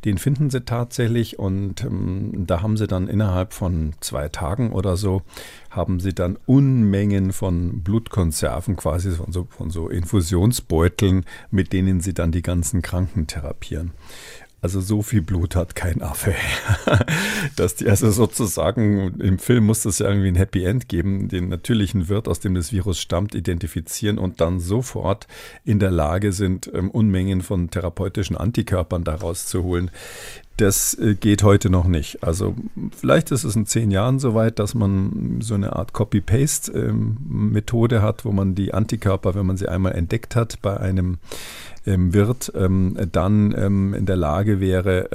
Den 0.05 0.19
finden 0.19 0.51
sie 0.51 0.65
tatsächlich 0.65 1.39
und 1.39 1.83
ähm, 1.83 2.45
da 2.47 2.63
haben 2.63 2.77
sie 2.77 2.87
dann 2.87 3.09
innerhalb 3.09 3.53
von 3.53 3.95
zwei 4.01 4.29
Tagen 4.29 4.73
oder 4.73 4.97
so, 4.97 5.23
haben 5.71 6.01
sie 6.01 6.15
dann 6.15 6.39
Unmengen 6.47 7.33
von 7.33 7.83
Blutkonserven, 7.83 8.77
quasi 8.77 9.11
von 9.13 9.33
so, 9.33 9.47
von 9.51 9.71
so 9.71 9.89
Infusionsbeuteln, 9.89 11.25
mit 11.51 11.73
denen 11.73 12.01
sie 12.01 12.15
dann 12.15 12.33
die 12.33 12.43
ganzen 12.43 12.83
Kranken 12.83 13.27
therapieren. 13.27 13.93
Also 14.65 14.81
so 14.81 15.03
viel 15.03 15.21
Blut 15.21 15.57
hat 15.57 15.77
kein 15.77 16.01
Affe. 16.01 16.35
Dass 17.57 17.75
die 17.75 17.87
also 17.87 18.11
sozusagen 18.11 19.21
im 19.21 19.39
Film 19.39 19.67
muss 19.67 19.83
das 19.83 19.99
ja 19.99 20.09
irgendwie 20.09 20.29
ein 20.29 20.37
Happy 20.37 20.65
End 20.65 20.89
geben, 20.89 21.29
den 21.29 21.51
natürlichen 21.51 22.09
Wirt, 22.09 22.29
aus 22.29 22.41
dem 22.41 22.55
das 22.55 22.73
Virus 22.73 22.99
stammt, 22.99 23.35
identifizieren 23.35 24.17
und 24.17 24.41
dann 24.41 24.61
sofort 24.61 25.27
in 25.67 25.81
der 25.81 25.91
Lage 25.91 26.33
sind, 26.33 26.71
ähm, 26.73 26.91
Unmengen 26.91 27.43
von 27.43 27.69
therapeutischen 27.69 28.39
Antikörpern 28.39 29.05
daraus 29.05 29.45
zu 29.45 29.65
holen. 29.65 29.91
Das 30.57 30.95
äh, 30.95 31.15
geht 31.15 31.43
heute 31.43 31.69
noch 31.69 31.87
nicht. 31.87 32.23
Also 32.23 32.57
vielleicht 32.97 33.33
ist 33.33 33.45
es 33.45 33.57
in 33.57 33.67
zehn 33.67 33.91
Jahren 33.91 34.19
soweit, 34.19 34.59
dass 34.59 34.75
man 34.75 35.41
so 35.43 35.57
eine 35.57 35.77
Art 35.77 35.93
Copy-Paste-Methode 35.93 37.97
ähm, 37.97 38.03
hat, 38.03 38.25
wo 38.25 38.33
man 38.33 38.55
die 38.55 38.73
Antikörper, 38.73 39.35
wenn 39.35 39.45
man 39.45 39.59
sie 39.59 39.69
einmal 39.69 39.93
entdeckt 39.93 40.37
hat, 40.37 40.63
bei 40.63 40.79
einem 40.79 41.19
ähm, 41.87 42.13
Wirt 42.13 42.53
ähm, 42.55 42.97
dann 43.13 43.53
in 43.53 44.07
der 44.07 44.17
Lage 44.17 44.61
wäre, 44.61 45.09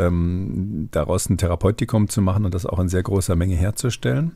daraus 0.92 1.30
ein 1.30 1.38
Therapeutikum 1.38 2.10
zu 2.10 2.22
machen 2.22 2.46
und 2.46 2.54
das 2.54 2.66
auch 2.66 2.80
in 2.80 2.90
sehr 2.90 3.04
großer 3.04 3.36
Menge 3.36 3.56
herzustellen. 3.56 4.34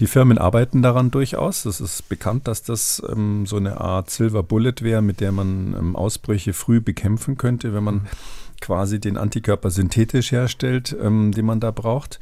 Die 0.00 0.06
Firmen 0.06 0.38
arbeiten 0.38 0.80
daran 0.80 1.10
durchaus. 1.10 1.66
Es 1.66 1.78
ist 1.78 2.08
bekannt, 2.08 2.48
dass 2.48 2.62
das 2.62 3.02
ähm, 3.06 3.44
so 3.44 3.56
eine 3.56 3.82
Art 3.82 4.08
Silver 4.08 4.42
Bullet 4.42 4.76
wäre, 4.80 5.02
mit 5.02 5.20
der 5.20 5.30
man 5.30 5.76
ähm, 5.78 5.94
Ausbrüche 5.94 6.54
früh 6.54 6.80
bekämpfen 6.80 7.36
könnte, 7.36 7.74
wenn 7.74 7.84
man 7.84 7.94
mhm 7.96 8.06
quasi 8.60 9.00
den 9.00 9.16
Antikörper 9.16 9.70
synthetisch 9.70 10.32
herstellt, 10.32 10.96
ähm, 11.00 11.32
den 11.32 11.46
man 11.46 11.60
da 11.60 11.70
braucht. 11.70 12.20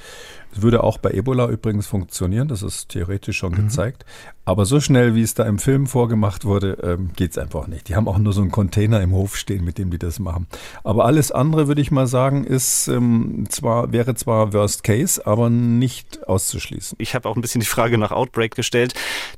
Das 0.52 0.62
würde 0.62 0.82
auch 0.82 0.98
bei 0.98 1.10
Ebola 1.10 1.48
übrigens 1.48 1.86
funktionieren, 1.86 2.48
das 2.48 2.62
ist 2.62 2.88
theoretisch 2.90 3.36
schon 3.36 3.52
mhm. 3.52 3.56
gezeigt. 3.56 4.04
Aber 4.48 4.64
so 4.64 4.80
schnell, 4.80 5.14
wie 5.14 5.20
es 5.20 5.34
da 5.34 5.44
im 5.44 5.58
Film 5.58 5.86
vorgemacht 5.86 6.46
wurde, 6.46 6.78
ähm, 6.82 7.10
geht 7.14 7.32
es 7.32 7.36
einfach 7.36 7.66
nicht. 7.66 7.90
Die 7.90 7.96
haben 7.96 8.08
auch 8.08 8.16
nur 8.16 8.32
so 8.32 8.40
einen 8.40 8.50
Container 8.50 9.02
im 9.02 9.12
Hof 9.12 9.36
stehen, 9.36 9.62
mit 9.62 9.76
dem 9.76 9.90
die 9.90 9.98
das 9.98 10.20
machen. 10.20 10.46
Aber 10.84 11.04
alles 11.04 11.30
andere, 11.30 11.68
würde 11.68 11.82
ich 11.82 11.90
mal 11.90 12.06
sagen, 12.06 12.44
ist 12.44 12.88
ähm, 12.88 13.44
zwar, 13.50 13.92
wäre 13.92 14.14
zwar 14.14 14.54
Worst 14.54 14.84
Case, 14.84 15.26
aber 15.26 15.50
nicht 15.50 16.26
auszuschließen. 16.26 16.96
Ich 16.98 17.14
habe 17.14 17.28
auch 17.28 17.36
ein 17.36 17.42
bisschen 17.42 17.60
die 17.60 17.66
Frage 17.66 17.98
nach 17.98 18.10
Outbreak 18.10 18.54
gestellt, 18.54 18.94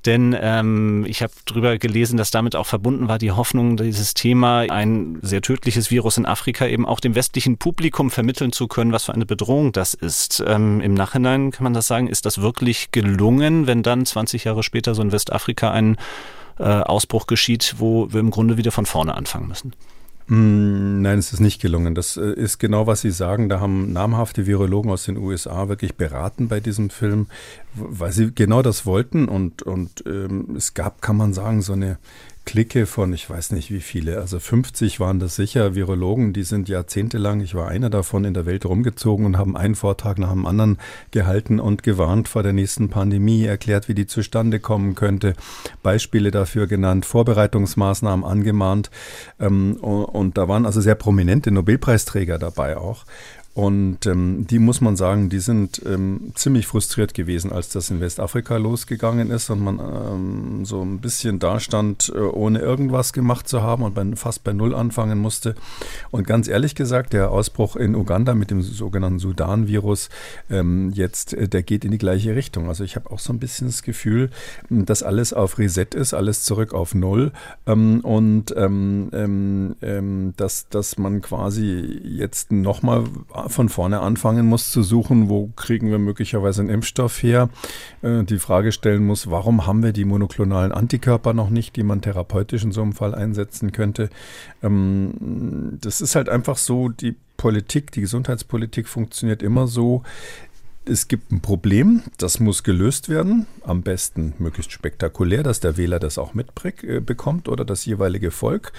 denn 0.06 0.36
ähm, 0.40 1.04
ich 1.08 1.24
habe 1.24 1.32
darüber 1.44 1.76
gelesen, 1.76 2.16
dass 2.16 2.30
damit 2.30 2.54
auch 2.54 2.66
verbunden 2.68 3.08
war 3.08 3.18
die 3.18 3.32
Hoffnung, 3.32 3.78
dieses 3.78 4.14
Thema, 4.14 4.60
ein 4.60 5.18
sehr 5.22 5.42
tödliches 5.42 5.90
Virus 5.90 6.18
in 6.18 6.26
Afrika 6.26 6.68
eben 6.68 6.86
auch 6.86 7.00
dem 7.00 7.16
westlichen 7.16 7.58
Publikum 7.58 8.12
vermitteln 8.12 8.52
zu 8.52 8.68
können, 8.68 8.92
was 8.92 9.06
für 9.06 9.14
eine 9.14 9.26
Bedrohung 9.26 9.72
das 9.72 9.94
ist. 9.94 10.40
Ähm, 10.46 10.80
Im 10.80 10.94
Nachhinein 10.94 11.50
kann 11.50 11.64
man 11.64 11.74
das 11.74 11.88
sagen, 11.88 12.06
ist 12.06 12.26
das 12.26 12.40
wirklich 12.40 12.92
gelungen, 12.92 13.66
wenn 13.66 13.82
dann 13.82 14.06
20 14.06 14.44
Jahre 14.44 14.62
später 14.62 14.94
so 14.94 14.99
in 15.00 15.12
Westafrika 15.12 15.70
ein 15.70 15.96
äh, 16.58 16.64
Ausbruch 16.64 17.26
geschieht, 17.26 17.76
wo 17.78 18.12
wir 18.12 18.20
im 18.20 18.30
Grunde 18.30 18.56
wieder 18.56 18.72
von 18.72 18.86
vorne 18.86 19.14
anfangen 19.14 19.48
müssen? 19.48 19.72
Mm, 20.30 21.02
nein, 21.02 21.18
es 21.18 21.32
ist 21.32 21.40
nicht 21.40 21.60
gelungen. 21.60 21.96
Das 21.96 22.16
äh, 22.16 22.32
ist 22.34 22.58
genau, 22.58 22.86
was 22.86 23.00
Sie 23.00 23.10
sagen. 23.10 23.48
Da 23.48 23.58
haben 23.58 23.92
namhafte 23.92 24.46
Virologen 24.46 24.90
aus 24.90 25.04
den 25.04 25.16
USA 25.16 25.68
wirklich 25.68 25.96
beraten 25.96 26.46
bei 26.46 26.60
diesem 26.60 26.88
Film, 26.88 27.26
weil 27.74 28.12
sie 28.12 28.32
genau 28.32 28.62
das 28.62 28.86
wollten. 28.86 29.26
Und, 29.26 29.62
und 29.62 30.04
ähm, 30.06 30.54
es 30.56 30.74
gab, 30.74 31.02
kann 31.02 31.16
man 31.16 31.32
sagen, 31.32 31.62
so 31.62 31.72
eine 31.72 31.98
Clique 32.50 32.86
von, 32.86 33.12
ich 33.12 33.30
weiß 33.30 33.52
nicht 33.52 33.70
wie 33.70 33.78
viele, 33.78 34.18
also 34.18 34.40
50 34.40 34.98
waren 34.98 35.20
das 35.20 35.36
sicher, 35.36 35.76
Virologen, 35.76 36.32
die 36.32 36.42
sind 36.42 36.68
jahrzehntelang, 36.68 37.40
ich 37.42 37.54
war 37.54 37.68
einer 37.68 37.90
davon, 37.90 38.24
in 38.24 38.34
der 38.34 38.44
Welt 38.44 38.66
rumgezogen 38.66 39.24
und 39.24 39.38
haben 39.38 39.56
einen 39.56 39.76
Vortrag 39.76 40.18
nach 40.18 40.32
dem 40.32 40.46
anderen 40.46 40.78
gehalten 41.12 41.60
und 41.60 41.84
gewarnt 41.84 42.26
vor 42.26 42.42
der 42.42 42.52
nächsten 42.52 42.88
Pandemie, 42.88 43.44
erklärt, 43.44 43.86
wie 43.86 43.94
die 43.94 44.08
zustande 44.08 44.58
kommen 44.58 44.96
könnte, 44.96 45.34
Beispiele 45.84 46.32
dafür 46.32 46.66
genannt, 46.66 47.06
Vorbereitungsmaßnahmen 47.06 48.24
angemahnt. 48.24 48.90
Ähm, 49.38 49.76
und 49.76 50.36
da 50.36 50.48
waren 50.48 50.66
also 50.66 50.80
sehr 50.80 50.96
prominente 50.96 51.52
Nobelpreisträger 51.52 52.40
dabei 52.40 52.76
auch. 52.76 53.04
Und 53.52 54.06
ähm, 54.06 54.46
die 54.46 54.60
muss 54.60 54.80
man 54.80 54.94
sagen, 54.94 55.28
die 55.28 55.40
sind 55.40 55.82
ähm, 55.84 56.30
ziemlich 56.36 56.68
frustriert 56.68 57.14
gewesen, 57.14 57.50
als 57.50 57.68
das 57.68 57.90
in 57.90 58.00
Westafrika 58.00 58.56
losgegangen 58.58 59.32
ist 59.32 59.50
und 59.50 59.60
man 59.60 59.80
ähm, 59.80 60.64
so 60.64 60.82
ein 60.82 61.00
bisschen 61.00 61.40
dastand, 61.40 62.12
äh, 62.14 62.20
ohne 62.20 62.60
irgendwas 62.60 63.12
gemacht 63.12 63.48
zu 63.48 63.60
haben 63.60 63.82
und 63.82 63.94
bei, 63.94 64.06
fast 64.14 64.44
bei 64.44 64.52
Null 64.52 64.72
anfangen 64.72 65.18
musste. 65.18 65.56
Und 66.12 66.28
ganz 66.28 66.46
ehrlich 66.46 66.76
gesagt, 66.76 67.12
der 67.12 67.32
Ausbruch 67.32 67.74
in 67.74 67.96
Uganda 67.96 68.34
mit 68.34 68.52
dem 68.52 68.62
sogenannten 68.62 69.18
Sudan-Virus 69.18 70.10
ähm, 70.48 70.92
jetzt, 70.94 71.34
äh, 71.34 71.48
der 71.48 71.64
geht 71.64 71.84
in 71.84 71.90
die 71.90 71.98
gleiche 71.98 72.36
Richtung. 72.36 72.68
Also 72.68 72.84
ich 72.84 72.94
habe 72.94 73.10
auch 73.10 73.18
so 73.18 73.32
ein 73.32 73.40
bisschen 73.40 73.66
das 73.66 73.82
Gefühl, 73.82 74.30
dass 74.68 75.02
alles 75.02 75.32
auf 75.32 75.58
Reset 75.58 75.88
ist, 75.96 76.14
alles 76.14 76.44
zurück 76.44 76.72
auf 76.72 76.94
Null 76.94 77.32
ähm, 77.66 78.00
und 78.02 78.54
ähm, 78.56 80.34
dass, 80.36 80.68
dass 80.68 80.98
man 80.98 81.20
quasi 81.20 82.00
jetzt 82.04 82.52
nochmal 82.52 83.04
von 83.50 83.68
vorne 83.68 84.00
anfangen 84.00 84.46
muss 84.46 84.70
zu 84.70 84.82
suchen, 84.82 85.28
wo 85.28 85.50
kriegen 85.56 85.90
wir 85.90 85.98
möglicherweise 85.98 86.62
einen 86.62 86.70
Impfstoff 86.70 87.22
her. 87.22 87.48
Äh, 88.02 88.24
die 88.24 88.38
Frage 88.38 88.72
stellen 88.72 89.06
muss, 89.06 89.30
warum 89.30 89.66
haben 89.66 89.82
wir 89.82 89.92
die 89.92 90.04
monoklonalen 90.04 90.72
Antikörper 90.72 91.32
noch 91.32 91.50
nicht, 91.50 91.76
die 91.76 91.82
man 91.82 92.00
therapeutisch 92.00 92.64
in 92.64 92.72
so 92.72 92.82
einem 92.82 92.92
Fall 92.92 93.14
einsetzen 93.14 93.72
könnte. 93.72 94.10
Ähm, 94.62 95.78
das 95.80 96.00
ist 96.00 96.16
halt 96.16 96.28
einfach 96.28 96.56
so, 96.56 96.88
die 96.88 97.16
Politik, 97.36 97.90
die 97.92 98.02
Gesundheitspolitik 98.02 98.88
funktioniert 98.88 99.42
immer 99.42 99.66
so, 99.66 100.02
es 100.86 101.08
gibt 101.08 101.30
ein 101.30 101.40
Problem, 101.40 102.02
das 102.18 102.40
muss 102.40 102.62
gelöst 102.62 103.08
werden. 103.08 103.46
Am 103.62 103.82
besten 103.82 104.34
möglichst 104.38 104.72
spektakulär, 104.72 105.42
dass 105.42 105.60
der 105.60 105.76
Wähler 105.76 105.98
das 106.00 106.18
auch 106.18 106.34
mitbekommt 106.34 107.48
äh, 107.48 107.50
oder 107.50 107.64
das 107.64 107.84
jeweilige 107.84 108.30
Volk. 108.30 108.72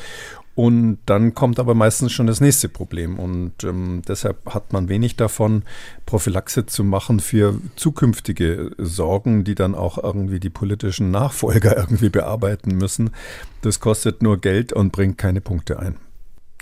Und 0.54 1.00
dann 1.06 1.34
kommt 1.34 1.60
aber 1.60 1.76
meistens 1.76 2.12
schon 2.12 2.28
das 2.28 2.42
nächste 2.42 2.68
Problem. 2.68 3.20
Und 3.20 3.64
ähm, 3.64 4.02
deshalb 4.08 4.54
hat 4.54 4.74
man 4.74 4.90
wenig 4.90 5.16
davon, 5.16 5.64
Prophylaxe 6.06 6.66
zu 6.66 6.84
machen 6.84 7.20
für 7.20 7.60
zukünftige 7.76 8.72
Sorgen, 8.78 9.44
die 9.44 9.56
dann 9.56 9.76
auch 9.76 9.98
irgendwie 9.98 10.40
die 10.40 10.50
politischen 10.50 11.10
Nachfolger 11.10 11.78
irgendwie 11.78 12.10
bearbeiten 12.10 12.76
müssen. 12.76 13.12
Das 13.62 13.80
kostet 13.80 14.22
nur 14.22 14.40
Geld 14.40 14.74
und 14.74 14.92
bringt 14.92 15.18
keine 15.18 15.42
Punkte 15.42 15.80
ein. 15.80 15.96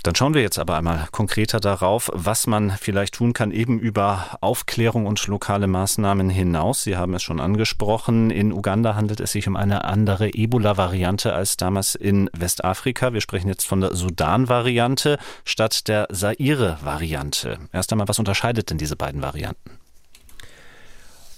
Dann 0.02 0.14
schauen 0.14 0.34
wir 0.34 0.40
jetzt 0.40 0.58
aber 0.58 0.76
einmal 0.76 1.08
konkreter 1.12 1.60
darauf, 1.60 2.10
was 2.14 2.46
man 2.46 2.70
vielleicht 2.70 3.14
tun 3.14 3.32
kann, 3.32 3.50
eben 3.50 3.78
über 3.78 4.38
Aufklärung 4.40 5.06
und 5.06 5.26
lokale 5.26 5.66
Maßnahmen 5.66 6.30
hinaus. 6.30 6.82
Sie 6.82 6.96
haben 6.96 7.14
es 7.14 7.22
schon 7.22 7.40
angesprochen. 7.40 8.30
In 8.30 8.52
Uganda 8.52 8.94
handelt 8.94 9.20
es 9.20 9.32
sich 9.32 9.46
um 9.46 9.56
eine 9.56 9.84
andere 9.84 10.32
Ebola-Variante 10.32 11.34
als 11.34 11.56
damals 11.56 11.94
in 11.94 12.30
Westafrika. 12.32 13.12
Wir 13.12 13.20
sprechen 13.20 13.48
jetzt 13.48 13.66
von 13.66 13.82
der 13.82 13.94
Sudan-Variante 13.94 15.18
statt 15.44 15.86
der 15.88 16.08
Zaire-Variante. 16.10 17.58
Erst 17.72 17.92
einmal, 17.92 18.08
was 18.08 18.18
unterscheidet 18.18 18.70
denn 18.70 18.78
diese 18.78 18.96
beiden 18.96 19.20
Varianten? 19.20 19.70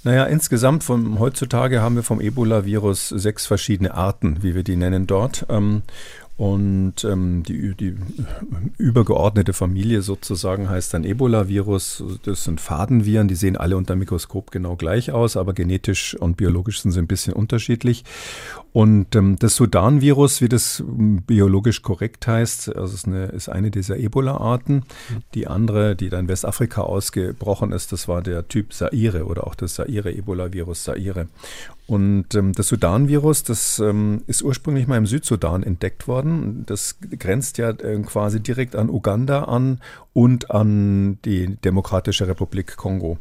Naja, 0.04 0.24
insgesamt 0.24 0.82
von 0.82 1.20
heutzutage 1.20 1.80
haben 1.80 1.94
wir 1.94 2.02
vom 2.02 2.20
Ebola-Virus 2.20 3.08
sechs 3.10 3.46
verschiedene 3.46 3.94
Arten, 3.94 4.42
wie 4.42 4.56
wir 4.56 4.64
die 4.64 4.74
nennen 4.74 5.06
dort. 5.06 5.46
Und 6.38 7.04
ähm, 7.04 7.42
die, 7.42 7.74
die 7.74 7.94
übergeordnete 8.78 9.52
Familie 9.52 10.00
sozusagen 10.02 10.68
heißt 10.68 10.94
dann 10.94 11.04
Ebola-Virus. 11.04 12.02
Das 12.24 12.44
sind 12.44 12.60
Fadenviren, 12.60 13.28
die 13.28 13.34
sehen 13.34 13.56
alle 13.56 13.76
unter 13.76 13.96
Mikroskop 13.96 14.50
genau 14.50 14.76
gleich 14.76 15.12
aus, 15.12 15.36
aber 15.36 15.52
genetisch 15.52 16.14
und 16.14 16.36
biologisch 16.38 16.80
sind 16.80 16.92
sie 16.92 17.00
ein 17.00 17.06
bisschen 17.06 17.34
unterschiedlich. 17.34 18.04
Und 18.72 19.14
ähm, 19.14 19.38
das 19.38 19.56
Sudan-Virus, 19.56 20.40
wie 20.40 20.48
das 20.48 20.82
biologisch 20.86 21.82
korrekt 21.82 22.26
heißt, 22.26 22.74
also 22.74 22.94
ist 22.94 23.06
eine, 23.06 23.26
ist 23.26 23.50
eine 23.50 23.70
dieser 23.70 23.98
Ebola-Arten. 23.98 24.84
Die 25.34 25.46
andere, 25.46 25.94
die 25.94 26.08
dann 26.08 26.20
in 26.20 26.28
Westafrika 26.28 26.80
ausgebrochen 26.80 27.72
ist, 27.72 27.92
das 27.92 28.08
war 28.08 28.22
der 28.22 28.48
Typ 28.48 28.72
Saire 28.72 29.26
oder 29.26 29.46
auch 29.46 29.54
das 29.54 29.74
Saire-Ebola-Virus 29.74 30.84
Saire. 30.84 31.26
Und 31.86 32.34
ähm, 32.34 32.52
das 32.52 32.68
Sudan-Virus, 32.68 33.42
das 33.42 33.78
ähm, 33.80 34.22
ist 34.26 34.42
ursprünglich 34.42 34.86
mal 34.86 34.98
im 34.98 35.06
Südsudan 35.06 35.62
entdeckt 35.62 36.06
worden. 36.06 36.64
Das 36.66 36.96
grenzt 37.18 37.58
ja 37.58 37.70
äh, 37.70 38.00
quasi 38.02 38.40
direkt 38.40 38.76
an 38.76 38.88
Uganda 38.88 39.44
an 39.44 39.80
und 40.14 40.50
an 40.50 41.18
die 41.24 41.56
Demokratische 41.56 42.28
Republik 42.28 42.76
Kongo. 42.76 43.18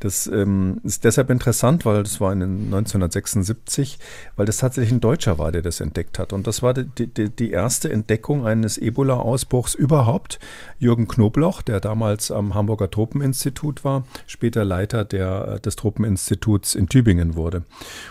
Das 0.00 0.26
ähm, 0.26 0.80
ist 0.84 1.04
deshalb 1.04 1.28
interessant, 1.28 1.84
weil 1.84 2.02
das 2.02 2.20
war 2.20 2.32
in 2.32 2.42
1976, 2.42 3.98
weil 4.36 4.46
das 4.46 4.58
tatsächlich 4.58 4.92
ein 4.92 5.00
Deutscher 5.00 5.38
war, 5.38 5.52
der 5.52 5.60
das 5.60 5.80
entdeckt 5.80 6.18
hat. 6.18 6.32
Und 6.32 6.46
das 6.46 6.62
war 6.62 6.72
die, 6.72 7.06
die, 7.06 7.28
die 7.28 7.50
erste 7.50 7.92
Entdeckung 7.92 8.46
eines 8.46 8.78
Ebola-Ausbruchs 8.78 9.74
überhaupt. 9.74 10.38
Jürgen 10.78 11.08
Knobloch, 11.08 11.60
der 11.60 11.78
damals 11.80 12.30
am 12.30 12.54
Hamburger 12.54 12.90
Tropeninstitut 12.90 13.84
war, 13.84 14.04
später 14.26 14.64
Leiter 14.64 15.04
der, 15.04 15.58
des 15.58 15.76
Tropeninstituts 15.76 16.74
in 16.74 16.88
Tübingen 16.88 17.34
wurde. 17.34 17.64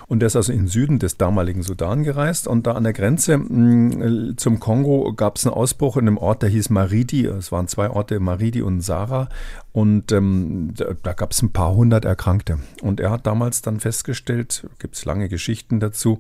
Und 0.08 0.20
der 0.20 0.28
ist 0.28 0.36
also 0.36 0.52
in 0.52 0.60
den 0.60 0.68
Süden 0.68 1.00
des 1.00 1.18
damaligen 1.18 1.64
Sudan 1.64 2.04
gereist 2.04 2.48
und 2.48 2.68
da 2.68 2.74
an 2.74 2.84
der 2.84 2.94
Grenze 2.94 3.38
mh, 3.38 3.46
mm, 3.50 4.38
zum 4.38 4.60
Kongo 4.60 5.14
gab 5.14 5.38
es 5.38 5.48
einen 5.48 5.56
Ausbruch 5.56 5.98
in 5.98 6.08
einem 6.08 6.18
Ort, 6.18 6.44
der 6.44 6.50
hieß 6.50 6.70
Maridi. 6.70 7.26
Es 7.26 7.52
waren 7.52 7.68
zwei 7.68 7.90
Orte, 7.90 8.19
Maridi 8.20 8.62
und 8.62 8.82
Sara. 8.82 9.30
Und 9.72 10.12
ähm, 10.12 10.72
da, 10.76 10.96
da 11.04 11.14
gab 11.14 11.32
es 11.32 11.42
ein 11.44 11.52
paar 11.52 11.76
hundert 11.76 12.04
Erkrankte. 12.04 12.60
Und 12.82 13.00
er 13.00 13.12
hat 13.12 13.28
damals 13.28 13.62
dann 13.62 13.80
festgestellt, 13.80 14.68
gibt 14.80 14.96
es 14.96 15.06
lange 15.06 15.30
Geschichten 15.30 15.80
dazu, 15.80 16.20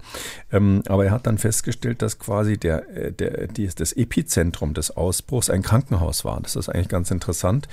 ähm, 0.51 0.83
aber 0.87 1.05
er 1.05 1.11
hat 1.11 1.25
dann 1.25 1.39
festgestellt, 1.39 2.03
dass 2.03 2.19
quasi 2.19 2.57
der, 2.57 2.95
äh, 2.95 3.11
der, 3.11 3.47
die, 3.47 3.67
das 3.67 3.93
Epizentrum 3.93 4.75
des 4.75 4.95
Ausbruchs 4.95 5.49
ein 5.49 5.63
Krankenhaus 5.63 6.25
war. 6.25 6.39
Das 6.41 6.55
ist 6.55 6.69
eigentlich 6.69 6.89
ganz 6.89 7.09
interessant. 7.09 7.67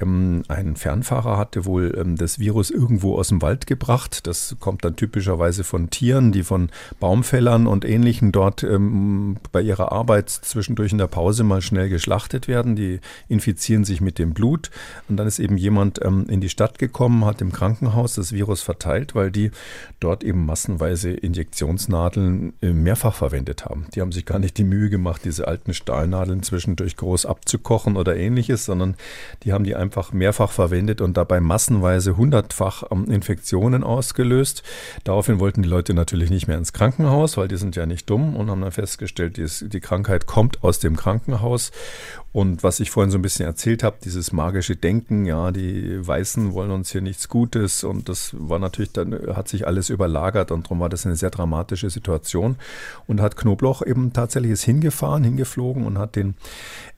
Ähm, 0.00 0.44
ein 0.46 0.76
Fernfahrer 0.76 1.38
hatte 1.38 1.64
wohl 1.64 1.96
ähm, 1.98 2.16
das 2.16 2.38
Virus 2.38 2.70
irgendwo 2.70 3.18
aus 3.18 3.28
dem 3.28 3.42
Wald 3.42 3.66
gebracht. 3.66 4.28
Das 4.28 4.56
kommt 4.60 4.84
dann 4.84 4.94
typischerweise 4.94 5.64
von 5.64 5.90
Tieren, 5.90 6.30
die 6.30 6.44
von 6.44 6.70
Baumfällern 7.00 7.66
und 7.66 7.84
Ähnlichen 7.84 8.30
dort 8.30 8.62
ähm, 8.62 9.38
bei 9.50 9.60
ihrer 9.60 9.90
Arbeit 9.90 10.30
zwischendurch 10.30 10.92
in 10.92 10.98
der 10.98 11.08
Pause 11.08 11.42
mal 11.42 11.62
schnell 11.62 11.88
geschlachtet 11.88 12.46
werden. 12.46 12.76
Die 12.76 13.00
infizieren 13.26 13.82
sich 13.82 14.00
mit 14.00 14.20
dem 14.20 14.32
Blut. 14.32 14.70
Und 15.08 15.16
und 15.16 15.20
dann 15.26 15.28
ist 15.28 15.40
eben 15.40 15.56
jemand 15.56 16.04
ähm, 16.04 16.26
in 16.28 16.40
die 16.40 16.48
Stadt 16.48 16.78
gekommen, 16.78 17.24
hat 17.24 17.40
im 17.40 17.50
Krankenhaus 17.50 18.14
das 18.14 18.32
Virus 18.32 18.62
verteilt, 18.62 19.16
weil 19.16 19.32
die 19.32 19.50
dort 19.98 20.22
eben 20.22 20.46
massenweise 20.46 21.10
Injektionsnadeln 21.10 22.52
äh, 22.62 22.72
mehrfach 22.72 23.16
verwendet 23.16 23.64
haben. 23.64 23.88
Die 23.92 24.00
haben 24.00 24.12
sich 24.12 24.24
gar 24.24 24.38
nicht 24.38 24.56
die 24.56 24.62
Mühe 24.62 24.88
gemacht, 24.88 25.22
diese 25.24 25.48
alten 25.48 25.74
Stahlnadeln 25.74 26.44
zwischendurch 26.44 26.96
groß 26.96 27.26
abzukochen 27.26 27.96
oder 27.96 28.16
ähnliches, 28.16 28.66
sondern 28.66 28.94
die 29.42 29.52
haben 29.52 29.64
die 29.64 29.74
einfach 29.74 30.12
mehrfach 30.12 30.52
verwendet 30.52 31.00
und 31.00 31.16
dabei 31.16 31.40
massenweise 31.40 32.16
hundertfach 32.16 32.84
ähm, 32.92 33.10
Infektionen 33.10 33.82
ausgelöst. 33.82 34.62
Daraufhin 35.02 35.40
wollten 35.40 35.62
die 35.62 35.68
Leute 35.68 35.92
natürlich 35.92 36.30
nicht 36.30 36.46
mehr 36.46 36.58
ins 36.58 36.72
Krankenhaus, 36.72 37.36
weil 37.36 37.48
die 37.48 37.56
sind 37.56 37.74
ja 37.74 37.84
nicht 37.84 38.08
dumm 38.08 38.36
und 38.36 38.48
haben 38.48 38.60
dann 38.60 38.70
festgestellt, 38.70 39.38
die, 39.38 39.68
die 39.68 39.80
Krankheit 39.80 40.26
kommt 40.26 40.62
aus 40.62 40.78
dem 40.78 40.94
Krankenhaus 40.94 41.72
und 42.36 42.62
was 42.62 42.80
ich 42.80 42.90
vorhin 42.90 43.10
so 43.10 43.16
ein 43.16 43.22
bisschen 43.22 43.46
erzählt 43.46 43.82
habe, 43.82 43.96
dieses 44.04 44.30
magische 44.30 44.76
Denken, 44.76 45.24
ja, 45.24 45.50
die 45.52 46.06
Weißen 46.06 46.52
wollen 46.52 46.70
uns 46.70 46.92
hier 46.92 47.00
nichts 47.00 47.30
Gutes 47.30 47.82
und 47.82 48.10
das 48.10 48.36
war 48.38 48.58
natürlich, 48.58 48.92
dann 48.92 49.34
hat 49.34 49.48
sich 49.48 49.66
alles 49.66 49.88
überlagert 49.88 50.50
und 50.50 50.66
darum 50.66 50.80
war 50.80 50.90
das 50.90 51.06
eine 51.06 51.16
sehr 51.16 51.30
dramatische 51.30 51.88
Situation 51.88 52.56
und 53.06 53.22
hat 53.22 53.38
Knobloch 53.38 53.80
eben 53.80 54.12
tatsächlich 54.12 54.52
ist 54.52 54.64
hingefahren, 54.64 55.24
hingeflogen 55.24 55.86
und 55.86 55.96
hat 55.96 56.14
den 56.14 56.34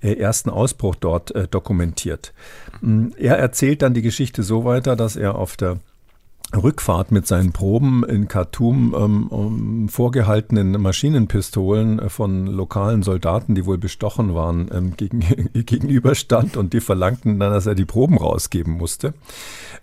äh, 0.03 0.15
ersten 0.15 0.51
Ausbruch 0.51 0.97
dort 0.97 1.33
äh, 1.37 1.47
dokumentiert. 1.47 2.33
Mm, 2.81 3.11
er 3.17 3.39
erzählt 3.39 3.83
dann 3.83 3.95
die 3.95 4.03
Geschichte 4.03 4.43
so 4.43 4.65
weiter, 4.65 4.97
dass 4.97 5.15
er 5.15 5.37
auf 5.37 5.57
der 5.57 5.79
Rückfahrt 6.57 7.13
mit 7.13 7.27
seinen 7.27 7.53
Proben 7.53 8.05
in 8.05 8.27
Khartoum 8.27 8.95
ähm, 8.97 9.27
um 9.29 9.89
vorgehaltenen 9.91 10.81
Maschinenpistolen 10.81 11.99
äh, 11.99 12.09
von 12.09 12.47
lokalen 12.47 13.03
Soldaten, 13.03 13.55
die 13.55 13.67
wohl 13.67 13.77
bestochen 13.77 14.35
waren, 14.35 14.71
ähm, 14.73 14.97
gegen, 14.97 15.21
gegenüberstand 15.53 16.57
und 16.57 16.73
die 16.73 16.81
verlangten 16.81 17.39
dann, 17.39 17.53
dass 17.53 17.67
er 17.67 17.75
die 17.75 17.85
Proben 17.85 18.17
rausgeben 18.17 18.73
musste, 18.73 19.13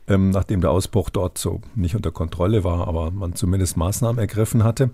ähm, 0.08 0.32
nachdem 0.32 0.62
der 0.62 0.72
Ausbruch 0.72 1.12
dort 1.12 1.38
so 1.38 1.62
nicht 1.76 1.96
unter 1.96 2.12
Kontrolle 2.12 2.64
war, 2.64 2.88
aber 2.88 3.12
man 3.12 3.36
zumindest 3.36 3.78
Maßnahmen 3.78 4.20
ergriffen 4.20 4.64
hatte. 4.64 4.90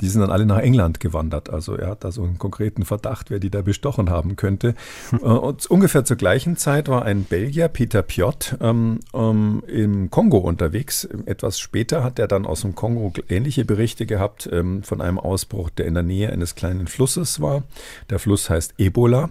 Die 0.00 0.08
sind 0.08 0.20
dann 0.20 0.30
alle 0.30 0.46
nach 0.46 0.58
England 0.58 1.00
gewandert. 1.00 1.50
Also 1.50 1.74
er 1.74 1.88
hat 1.88 2.04
da 2.04 2.12
so 2.12 2.22
einen 2.22 2.38
konkreten 2.38 2.84
Verdacht, 2.84 3.30
wer 3.30 3.38
die 3.38 3.50
da 3.50 3.62
bestochen 3.62 4.10
haben 4.10 4.36
könnte. 4.36 4.74
Hm. 5.10 5.18
Und 5.18 5.66
ungefähr 5.66 6.04
zur 6.04 6.16
gleichen 6.16 6.56
Zeit 6.56 6.88
war 6.88 7.04
ein 7.04 7.24
Belgier, 7.24 7.68
Peter 7.68 8.02
Piot, 8.02 8.56
ähm, 8.60 9.00
ähm, 9.14 9.62
im 9.66 10.10
Kongo 10.10 10.38
unterwegs. 10.38 11.08
Etwas 11.26 11.58
später 11.58 12.02
hat 12.02 12.18
er 12.18 12.28
dann 12.28 12.46
aus 12.46 12.62
dem 12.62 12.74
Kongo 12.74 13.12
ähnliche 13.28 13.64
Berichte 13.64 14.06
gehabt 14.06 14.48
ähm, 14.52 14.82
von 14.82 15.00
einem 15.00 15.18
Ausbruch, 15.18 15.70
der 15.70 15.86
in 15.86 15.94
der 15.94 16.02
Nähe 16.02 16.32
eines 16.32 16.54
kleinen 16.54 16.86
Flusses 16.86 17.40
war. 17.40 17.64
Der 18.08 18.18
Fluss 18.18 18.50
heißt 18.50 18.74
Ebola. 18.78 19.30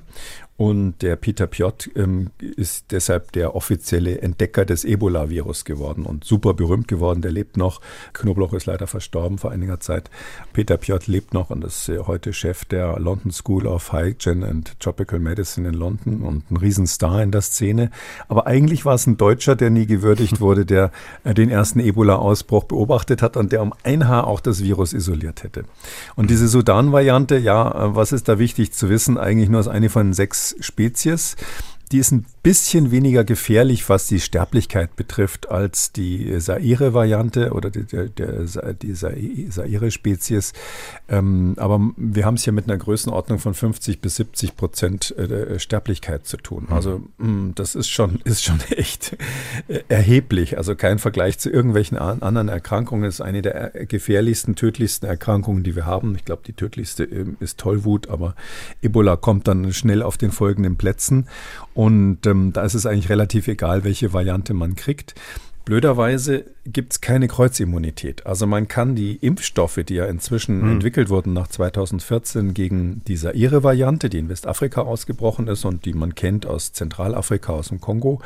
Und 0.60 1.04
der 1.04 1.16
Peter 1.16 1.48
Piot 1.48 1.90
ähm, 1.96 2.32
ist 2.42 2.92
deshalb 2.92 3.32
der 3.32 3.56
offizielle 3.56 4.20
Entdecker 4.20 4.66
des 4.66 4.84
Ebola-Virus 4.84 5.64
geworden 5.64 6.06
und 6.06 6.26
super 6.26 6.54
berühmt 6.54 6.90
geworden. 6.90 7.22
Der 7.22 7.32
lebt 7.32 7.56
noch. 7.56 7.80
Knobloch 8.12 8.52
ist 8.52 8.66
leider 8.66 8.86
verstorben 8.86 9.38
vor 9.38 9.52
einiger 9.52 9.80
Zeit. 9.80 10.10
Peter 10.52 10.76
Piot 10.76 11.08
lebt 11.08 11.34
noch 11.34 11.50
und 11.50 11.64
ist 11.64 11.88
äh, 11.88 12.00
heute 12.00 12.34
Chef 12.34 12.66
der 12.66 13.00
London 13.00 13.32
School 13.32 13.68
of 13.68 13.94
Hygiene 13.94 14.46
and 14.46 14.78
Tropical 14.82 15.20
Medicine 15.20 15.66
in 15.66 15.76
London 15.76 16.24
und 16.24 16.52
ein 16.52 16.58
Riesenstar 16.58 17.24
in 17.24 17.32
der 17.32 17.42
Szene. 17.42 17.90
Aber 18.28 18.46
eigentlich 18.46 18.84
war 18.84 18.96
es 18.96 19.08
ein 19.08 19.16
Deutscher, 19.16 19.56
der 19.56 19.70
nie 19.70 19.86
gewürdigt 19.86 20.42
wurde, 20.42 20.66
der 20.66 20.92
äh, 21.24 21.34
den 21.34 21.50
ersten 21.50 21.80
Ebola-Ausbruch 21.80 22.66
beobachtet 22.66 23.22
hat 23.22 23.38
und 23.38 23.54
der 23.54 23.62
um 23.62 23.74
ein 23.84 24.10
Haar 24.10 24.28
auch 24.28 24.42
das 24.42 24.62
Virus 24.62 24.92
isoliert 24.92 25.42
hätte. 25.42 25.64
Und 26.18 26.30
diese 26.30 26.50
Sudan-Variante, 26.50 27.38
ja, 27.38 27.70
äh, 27.70 27.96
was 27.96 28.12
ist 28.12 28.28
da 28.28 28.40
wichtig 28.40 28.74
zu 28.74 28.90
wissen? 28.90 29.18
Eigentlich 29.18 29.48
nur 29.48 29.60
als 29.60 29.70
eine 29.70 29.90
von 29.90 30.12
sechs 30.12 30.49
Spezies. 30.60 31.36
Die 31.92 31.98
ist 32.00 32.12
ein 32.12 32.26
bisschen 32.42 32.92
weniger 32.92 33.24
gefährlich, 33.24 33.90
was 33.90 34.08
die 34.08 34.20
Sterblichkeit 34.20 34.96
betrifft, 34.96 35.50
als 35.50 35.92
die 35.92 36.40
Saire-Variante 36.40 37.52
oder 37.52 37.70
die, 37.70 37.86
der, 37.86 38.08
die 38.74 38.94
Saire-Spezies. 38.94 40.54
Ähm, 41.10 41.56
aber 41.58 41.80
wir 41.98 42.26
haben 42.26 42.36
es 42.36 42.44
hier 42.44 42.54
mit 42.54 42.66
einer 42.66 42.78
Größenordnung 42.78 43.40
von 43.40 43.54
50 43.54 44.00
bis 44.00 44.16
70 44.16 44.56
Prozent 44.56 45.18
äh, 45.18 45.60
Sterblichkeit 45.60 46.26
zu 46.26 46.38
tun. 46.38 46.66
Mhm. 46.70 46.74
Also 46.74 47.02
mh, 47.18 47.28
mm, 47.28 47.56
das 47.56 47.76
ist 47.76 47.90
schon, 47.90 48.22
ist 48.24 48.44
schon 48.44 48.60
echt 48.70 49.18
äh, 49.68 49.82
erheblich. 49.90 50.58
Also 50.58 50.76
kein 50.76 51.00
Vergleich 51.00 51.40
zu 51.40 51.50
irgendwelchen 51.50 51.98
anderen 51.98 52.48
Erkrankungen. 52.48 53.04
Das 53.04 53.16
ist 53.16 53.22
eine 53.22 53.42
der 53.42 53.72
gefährlichsten, 53.88 54.56
tödlichsten 54.56 55.08
Erkrankungen, 55.08 55.64
die 55.64 55.76
wir 55.76 55.86
haben. 55.86 56.16
Ich 56.16 56.26
glaube, 56.26 56.44
die 56.46 56.54
tödlichste 56.54 57.04
ähm, 57.04 57.38
ist 57.40 57.60
Tollwut, 57.60 58.10
aber 58.10 58.36
Ebola 58.82 59.16
kommt 59.18 59.48
dann 59.48 59.74
schnell 59.74 60.02
auf 60.02 60.18
den 60.18 60.32
folgenden 60.32 60.78
Plätzen. 60.78 61.28
Und 61.74 62.26
ähm, 62.26 62.39
da 62.54 62.64
ist 62.64 62.74
es 62.74 62.86
eigentlich 62.86 63.10
relativ 63.10 63.48
egal, 63.48 63.84
welche 63.84 64.14
Variante 64.14 64.54
man 64.54 64.76
kriegt. 64.76 65.16
Blöderweise 65.66 66.46
gibt 66.72 66.94
es 66.94 67.02
keine 67.02 67.28
Kreuzimmunität. 67.28 68.26
Also 68.26 68.48
man 68.48 68.68
kann 68.68 68.96
die 68.96 69.16
Impfstoffe, 69.16 69.80
die 69.88 69.96
ja 69.96 70.06
inzwischen 70.06 70.62
mhm. 70.62 70.72
entwickelt 70.74 71.10
wurden 71.10 71.34
nach 71.34 71.48
2014 71.48 72.54
gegen 72.54 73.02
die 73.08 73.16
Zaire-Variante, 73.16 74.10
die 74.10 74.20
in 74.20 74.30
Westafrika 74.30 74.82
ausgebrochen 74.82 75.48
ist 75.48 75.66
und 75.66 75.86
die 75.86 75.94
man 75.94 76.16
kennt 76.16 76.46
aus 76.46 76.74
Zentralafrika, 76.74 77.54
aus 77.54 77.70
dem 77.70 77.82
Kongo, 77.82 78.22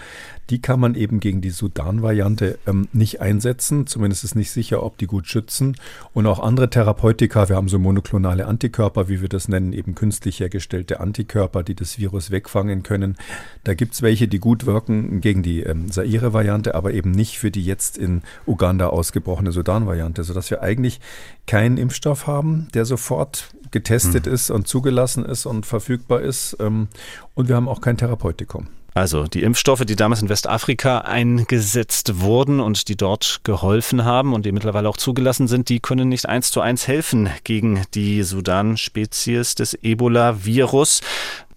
die 0.49 0.62
kann 0.62 0.79
man 0.79 0.95
eben 0.95 1.19
gegen 1.19 1.41
die 1.41 1.51
Sudan-Variante 1.51 2.60
ähm, 2.67 2.88
nicht 2.91 3.21
einsetzen. 3.21 3.88
Zumindest 3.88 4.23
ist 4.23 4.36
nicht 4.36 4.51
sicher, 4.51 4.84
ob 4.84 4.97
die 4.97 5.08
gut 5.08 5.27
schützen. 5.27 5.77
Und 6.13 6.27
auch 6.27 6.39
andere 6.39 6.69
Therapeutika, 6.69 7.47
wir 7.47 7.56
haben 7.56 7.69
so 7.69 7.79
monoklonale 7.79 8.45
Antikörper, 8.45 9.08
wie 9.08 9.21
wir 9.21 9.29
das 9.29 9.47
nennen, 9.47 9.73
eben 9.73 9.95
künstlich 9.95 10.39
hergestellte 10.39 10.99
Antikörper, 10.99 11.63
die 11.63 11.75
das 11.75 11.97
Virus 11.97 12.29
wegfangen 12.29 12.84
können. 12.84 13.15
Da 13.63 13.73
gibt 13.73 13.93
es 13.93 14.01
welche, 14.01 14.27
die 14.27 14.39
gut 14.39 14.65
wirken 14.65 15.21
gegen 15.21 15.43
die 15.43 15.62
ähm, 15.62 15.89
Zaire-Variante, 15.89 16.75
aber 16.75 16.93
eben 16.93 17.12
nicht 17.12 17.39
für 17.39 17.51
die 17.51 17.63
jetzt 17.63 17.97
in 17.97 18.21
Uganda 18.46 18.88
ausgebrochene 18.88 19.52
Sudan-Variante, 19.52 20.24
sodass 20.24 20.50
wir 20.52 20.62
eigentlich 20.62 21.00
keinen 21.48 21.78
Impfstoff 21.78 22.28
haben, 22.28 22.67
der 22.74 22.86
sofort 22.86 23.54
getestet 23.72 24.26
hm. 24.26 24.34
ist 24.34 24.52
und 24.52 24.67
zugelassen 24.67 25.26
ist 25.26 25.46
und 25.46 25.65
verfügbar 25.65 26.22
ist. 26.22 26.58
Ähm, 26.60 26.88
und 27.34 27.50
wir 27.50 27.56
haben 27.56 27.67
auch 27.67 27.82
kein 27.82 27.98
Therapeutikum. 27.98 28.67
Also 28.96 29.26
die 29.26 29.41
Impfstoffe, 29.41 29.86
die 29.86 29.96
damals 29.96 30.22
in 30.22 30.30
Westafrika 30.30 31.00
eingesetzt 31.00 32.22
wurden 32.22 32.60
und 32.60 32.88
die 32.89 32.96
dort 32.96 33.41
geholfen 33.43 34.06
haben 34.06 34.34
und 34.34 34.46
die 34.46 34.52
mittlerweile 34.52 34.88
auch 34.88 34.98
zugelassen 34.98 35.48
sind, 35.48 35.69
die 35.69 35.80
können 35.80 36.10
nicht 36.10 36.30
eins 36.30 36.52
zu 36.52 36.62
eins 36.62 36.88
helfen 36.88 37.30
gegen 37.43 37.82
die 37.96 38.22
Sudan-Spezies 38.22 39.56
des 39.56 39.74
Ebola-Virus. 39.82 41.02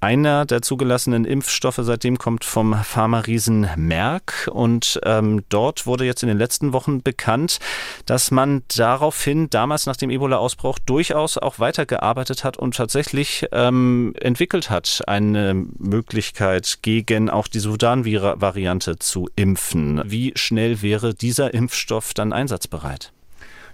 Einer 0.00 0.44
der 0.44 0.62
zugelassenen 0.62 1.24
Impfstoffe 1.24 1.80
seitdem 1.80 2.18
kommt 2.18 2.44
vom 2.44 2.74
Pharma-Riesen 2.74 3.68
Merck 3.76 4.48
und 4.52 5.00
ähm, 5.04 5.44
dort 5.48 5.86
wurde 5.86 6.04
jetzt 6.04 6.22
in 6.22 6.28
den 6.28 6.38
letzten 6.38 6.72
Wochen 6.72 7.02
bekannt, 7.02 7.58
dass 8.04 8.30
man 8.30 8.62
daraufhin 8.76 9.48
damals 9.50 9.86
nach 9.86 9.96
dem 9.96 10.10
Ebola-Ausbruch 10.10 10.78
durchaus 10.78 11.38
auch 11.38 11.58
weitergearbeitet 11.58 12.44
hat 12.44 12.56
und 12.58 12.76
tatsächlich 12.76 13.46
ähm, 13.52 14.14
entwickelt 14.20 14.70
hat, 14.70 15.02
eine 15.06 15.54
Möglichkeit 15.54 16.78
gegen 16.82 17.30
auch 17.30 17.48
die 17.48 17.60
Sudan-Variante 17.60 18.98
zu 18.98 19.28
impfen. 19.36 20.02
Wie 20.04 20.32
schnell 20.36 20.82
wäre 20.82 21.14
dieser 21.14 21.54
Impfstoff 21.54 22.14
dann 22.14 22.32
einsatzbereit? 22.32 23.12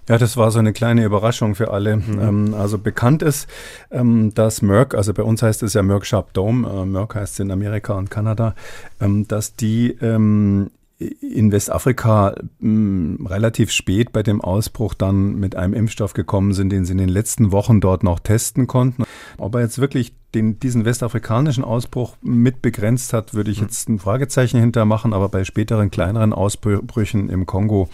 Ja, 0.09 0.17
das 0.17 0.35
war 0.35 0.51
so 0.51 0.59
eine 0.59 0.73
kleine 0.73 1.05
Überraschung 1.05 1.55
für 1.55 1.71
alle. 1.71 1.97
Mhm. 1.97 2.19
Ähm, 2.19 2.53
also 2.53 2.77
bekannt 2.77 3.23
ist, 3.23 3.47
ähm, 3.91 4.33
dass 4.33 4.61
Merck, 4.61 4.95
also 4.95 5.13
bei 5.13 5.23
uns 5.23 5.41
heißt 5.41 5.63
es 5.63 5.73
ja 5.73 5.83
Merck 5.83 6.05
Sharp 6.05 6.33
Dome, 6.33 6.67
äh, 6.67 6.85
Merck 6.85 7.15
heißt 7.15 7.33
es 7.33 7.39
in 7.39 7.51
Amerika 7.51 7.93
und 7.93 8.09
Kanada, 8.09 8.55
ähm, 8.99 9.27
dass 9.27 9.55
die 9.55 9.91
ähm, 10.01 10.71
in 10.99 11.51
Westafrika 11.51 12.35
mh, 12.59 13.17
hm, 13.17 13.27
relativ 13.27 13.71
spät 13.71 14.11
bei 14.13 14.23
dem 14.23 14.41
Ausbruch 14.41 14.93
dann 14.93 15.35
mit 15.35 15.55
einem 15.55 15.73
Impfstoff 15.73 16.13
gekommen 16.13 16.53
sind, 16.53 16.69
den 16.69 16.85
sie 16.85 16.93
in 16.93 16.97
den 16.97 17.09
letzten 17.09 17.51
Wochen 17.51 17.81
dort 17.81 18.03
noch 18.03 18.19
testen 18.19 18.67
konnten. 18.67 19.03
Ob 19.37 19.55
er 19.55 19.61
jetzt 19.61 19.79
wirklich 19.79 20.13
den, 20.35 20.59
diesen 20.59 20.85
westafrikanischen 20.85 21.63
Ausbruch 21.63 22.15
mit 22.21 22.61
begrenzt 22.61 23.13
hat, 23.13 23.33
würde 23.33 23.51
ich 23.51 23.59
hm. 23.59 23.65
jetzt 23.65 23.89
ein 23.89 23.99
Fragezeichen 23.99 24.59
hintermachen, 24.59 25.13
aber 25.13 25.29
bei 25.29 25.43
späteren 25.43 25.91
kleineren 25.91 26.33
Ausbrüchen 26.33 27.29
im 27.29 27.45
Kongo 27.45 27.89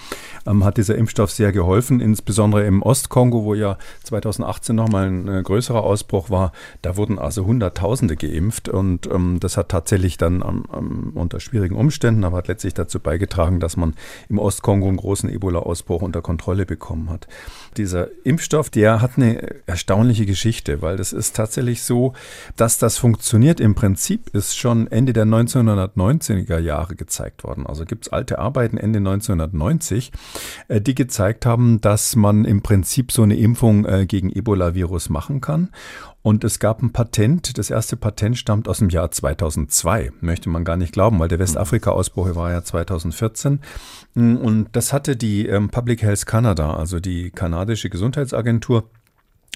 ähm, 0.46 0.64
hat 0.64 0.78
dieser 0.78 0.96
Impfstoff 0.96 1.32
sehr 1.32 1.52
geholfen, 1.52 2.00
insbesondere 2.00 2.66
im 2.66 2.82
Ostkongo, 2.82 3.44
wo 3.44 3.54
ja 3.54 3.78
2018 4.04 4.76
nochmal 4.76 5.08
ein 5.08 5.28
äh, 5.28 5.44
größerer 5.44 5.84
Ausbruch 5.84 6.30
war. 6.30 6.52
Da 6.82 6.96
wurden 6.96 7.20
also 7.20 7.46
Hunderttausende 7.46 8.16
geimpft 8.16 8.70
und 8.70 9.08
ähm, 9.08 9.40
das 9.40 9.58
hat 9.58 9.70
tatsächlich 9.70 10.18
dann 10.18 10.42
ähm, 10.42 11.12
unter 11.16 11.40
schwierigen 11.40 11.76
Umständen, 11.76 12.24
aber 12.24 12.38
hat 12.38 12.48
letztlich 12.48 12.74
dazu 12.74 13.00
beigetragen, 13.00 13.60
dass 13.60 13.76
man 13.76 13.96
im 14.30 14.40
Ostkongo 14.40 14.88
einen 14.88 14.98
großen 14.98 15.30
Ebola-Ausbruch 15.30 16.02
unter 16.02 16.22
Kontrolle 16.22 16.66
bekommen 16.66 17.10
hat. 17.10 17.28
Dieser 17.78 18.08
Impfstoff, 18.26 18.70
der 18.70 19.02
hat 19.02 19.12
eine 19.18 19.68
erstaunliche 19.68 20.26
Geschichte, 20.26 20.82
weil 20.82 20.98
das 20.98 21.14
ist 21.14 21.36
tatsächlich 21.36 21.84
so, 21.84 22.14
dass 22.56 22.78
das 22.78 22.98
funktioniert 22.98 23.60
im 23.60 23.76
Prinzip 23.76 24.30
ist 24.30 24.58
schon 24.58 24.88
Ende 24.88 25.14
der 25.14 25.26
1990er 25.26 26.60
Jahre 26.60 26.96
gezeigt 26.96 27.44
worden. 27.44 27.66
Also 27.66 27.86
gibt 27.86 28.08
es 28.08 28.14
alte 28.14 28.40
Arbeiten 28.40 28.78
Ende 28.78 29.00
1990, 29.00 30.12
äh, 30.68 30.82
die 30.82 30.96
gezeigt 30.96 31.46
haben, 31.46 31.82
dass 31.82 32.16
man 32.16 32.46
im 32.46 32.62
Prinzip 32.62 33.12
so 33.12 33.24
eine 33.24 33.36
Impfung 33.36 33.86
äh, 33.86 34.06
gegen 34.06 34.30
Ebola-Virus 34.30 35.10
machen 35.10 35.42
kann. 35.42 35.70
Und 36.22 36.44
es 36.44 36.60
gab 36.60 36.82
ein 36.82 36.92
Patent. 36.92 37.58
Das 37.58 37.70
erste 37.70 37.96
Patent 37.96 38.38
stammt 38.38 38.68
aus 38.68 38.80
dem 38.80 38.90
Jahr 38.90 39.10
2002. 39.10 40.12
Möchte 40.20 40.50
man 40.50 40.66
gar 40.66 40.76
nicht 40.76 40.92
glauben, 40.92 41.18
weil 41.20 41.30
der 41.30 41.40
Westafrika-Ausbruch 41.40 42.36
war 42.36 42.52
ja 42.52 42.62
2014. 42.62 43.62
Und 44.16 44.68
das 44.74 44.92
hatte 44.92 45.16
die 45.16 45.48
ähm, 45.48 45.70
Public 45.70 46.02
Health 46.02 46.26
Canada, 46.26 46.74
also 46.74 47.00
die 47.00 47.32
kanadische 47.32 47.90
Gesundheitsagentur, 47.90 48.90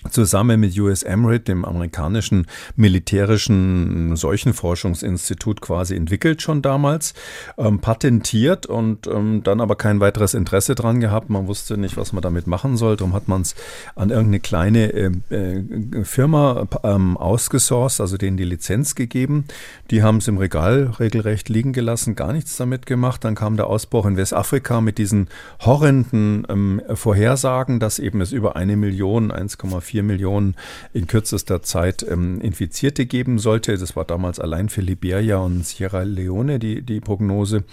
zusammen 0.10 0.60
mit 0.60 0.78
US 0.78 1.04
Emrit, 1.04 1.48
dem 1.48 1.66
amerikanischen 1.66 2.48
militärischen 2.76 4.16
Seuchenforschungsinstitut, 4.16 5.62
quasi 5.62 5.96
entwickelt 5.96 6.42
schon 6.42 6.62
damals, 6.62 7.14
ähm, 7.58 7.80
patentiert 7.80 8.66
und 8.66 9.08
ähm, 9.08 9.44
dann 9.44 9.62
aber 9.62 9.76
kein 9.76 10.00
weiteres 10.00 10.34
Interesse 10.34 10.76
dran 10.76 11.00
gehabt. 11.00 11.30
Man 11.30 11.48
wusste 11.48 11.78
nicht, 11.78 11.98
was 11.98 12.14
man 12.14 12.22
damit 12.22 12.48
machen 12.48 12.78
soll. 12.78 12.96
Darum 12.96 13.14
hat 13.14 13.28
man 13.28 13.42
es 13.42 13.56
an 13.96 14.10
irgendeine 14.10 14.40
kleine 14.40 14.94
äh, 14.94 15.12
äh, 15.30 16.04
Firma 16.04 16.68
ähm, 16.84 17.18
ausgesourced, 17.18 18.02
also 18.02 18.18
denen 18.18 18.38
die 18.38 18.44
Lizenz 18.44 18.96
gegeben. 18.96 19.46
Die 19.92 20.04
haben 20.04 20.18
es 20.18 20.28
im 20.28 20.38
Regal 20.38 20.92
regelrecht 21.00 21.50
liegen 21.50 21.74
gelassen, 21.74 22.16
gar 22.16 22.34
nichts 22.34 22.58
damit 22.58 22.86
gemacht. 22.86 23.24
Dann 23.24 23.36
kam 23.36 23.58
der 23.58 23.68
Ausbruch 23.68 24.06
in 24.06 24.18
Westafrika 24.18 24.82
mit 24.82 24.98
diesen 24.98 25.28
horrenden 25.60 26.46
ähm, 26.50 26.82
Vorhersagen, 26.94 27.80
dass 27.80 28.00
eben 28.00 28.22
es 28.22 28.32
über 28.32 28.56
eine 28.56 28.76
Million, 28.76 29.32
1,4 29.32 29.93
vier 29.94 30.02
Millionen 30.02 30.56
in 30.92 31.06
kürzester 31.06 31.62
Zeit 31.62 32.04
ähm, 32.10 32.42
Infizierte 32.42 33.06
geben 33.06 33.38
sollte. 33.38 33.78
Das 33.78 33.96
war 33.96 34.06
damals 34.06 34.40
allein 34.40 34.70
für 34.70 34.82
Liberia 34.82 35.38
und 35.38 35.64
Sierra 35.64 36.02
Leone 36.02 36.58
die, 36.58 36.82
die 36.82 37.00
Prognose. 37.00 37.64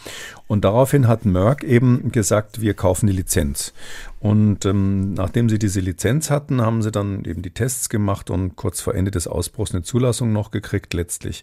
Und 0.46 0.66
daraufhin 0.66 1.08
hat 1.08 1.24
Merck 1.24 1.64
eben 1.64 2.12
gesagt, 2.12 2.60
wir 2.60 2.74
kaufen 2.74 3.06
die 3.06 3.14
Lizenz. 3.14 3.72
Und 4.20 4.66
ähm, 4.66 5.14
nachdem 5.14 5.48
sie 5.48 5.58
diese 5.58 5.80
Lizenz 5.80 6.30
hatten, 6.30 6.60
haben 6.60 6.82
sie 6.82 6.92
dann 6.92 7.24
eben 7.24 7.40
die 7.40 7.52
Tests 7.52 7.88
gemacht 7.88 8.28
und 8.28 8.54
kurz 8.54 8.82
vor 8.82 8.94
Ende 8.94 9.10
des 9.10 9.26
Ausbruchs 9.26 9.72
eine 9.72 9.82
Zulassung 9.82 10.30
noch 10.30 10.50
gekriegt 10.50 10.92
letztlich. 10.92 11.42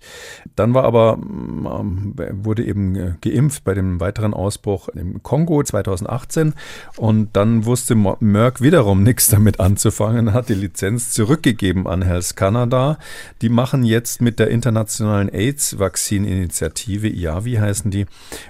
Dann 0.55 0.75
war 0.75 0.83
aber, 0.83 1.17
ähm, 1.19 2.13
wurde 2.43 2.63
eben 2.63 2.95
äh, 2.95 3.13
geimpft 3.19 3.63
bei 3.63 3.73
dem 3.73 3.99
weiteren 3.99 4.35
Ausbruch 4.35 4.89
im 4.89 5.23
Kongo 5.23 5.63
2018 5.63 6.53
und 6.97 7.35
dann 7.35 7.65
wusste 7.65 7.95
Merck 7.95 8.61
wiederum 8.61 9.01
nichts 9.07 9.27
damit 9.29 9.59
anzufangen, 9.59 10.33
hat 10.33 10.49
die 10.49 10.53
Lizenz 10.53 11.09
zurückgegeben 11.11 11.87
an 11.87 12.03
Health 12.03 12.35
Canada. 12.35 12.99
Die 13.41 13.49
machen 13.49 13.83
jetzt 13.83 14.21
mit 14.21 14.37
der 14.37 14.51
internationalen 14.51 15.29
AIDS-Vaccine-Initiative, 15.29 17.07
IAVI 17.07 17.55
heißen 17.55 17.89
die, 17.89 18.05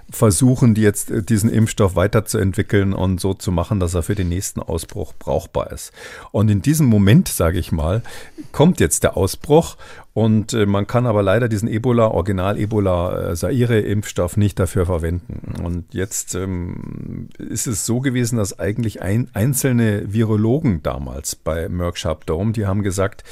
versuchen 0.10 0.74
die 0.74 0.82
jetzt 0.82 1.12
äh, 1.12 1.24
diesen 1.24 1.50
Impfstoff 1.50 1.96
weiterzuentwickeln 1.96 2.92
und 2.92 3.22
so 3.22 3.34
zu 3.34 3.54
machen, 3.54 3.80
dass 3.80 3.94
er 3.94 4.04
für 4.04 4.17
den 4.18 4.30
nächsten 4.30 4.62
Ausbruch 4.62 5.14
brauchbar 5.18 5.72
ist. 5.72 5.92
Und 6.32 6.50
in 6.50 6.62
diesem 6.62 6.88
Moment, 6.88 7.28
sage 7.28 7.60
ich 7.60 7.72
mal, 7.72 8.04
kommt 8.52 8.80
jetzt 8.80 9.04
der 9.04 9.18
Ausbruch 9.18 9.78
und 10.18 10.54
äh, 10.54 10.66
man 10.66 10.88
kann 10.88 11.06
aber 11.06 11.22
leider 11.22 11.48
diesen 11.48 11.70
Ebola, 11.70 12.08
Original-Ebola-Saire-Impfstoff 12.08 14.36
äh, 14.36 14.40
nicht 14.40 14.58
dafür 14.58 14.88
verwenden. 14.88 15.64
Und 15.64 15.94
jetzt 15.94 16.34
ähm, 16.34 17.30
ist 17.38 17.68
es 17.68 17.86
so 17.86 18.00
gewesen, 18.00 18.38
dass 18.38 18.58
eigentlich 18.58 19.04
ein, 19.04 19.30
einzelne 19.34 20.12
Virologen 20.12 20.82
damals 20.82 21.36
bei 21.36 21.70
Merck 21.70 22.00
Sharp 22.00 22.26
Dome, 22.26 22.54
die 22.54 22.66
haben 22.66 22.82
gesagt, 22.82 23.24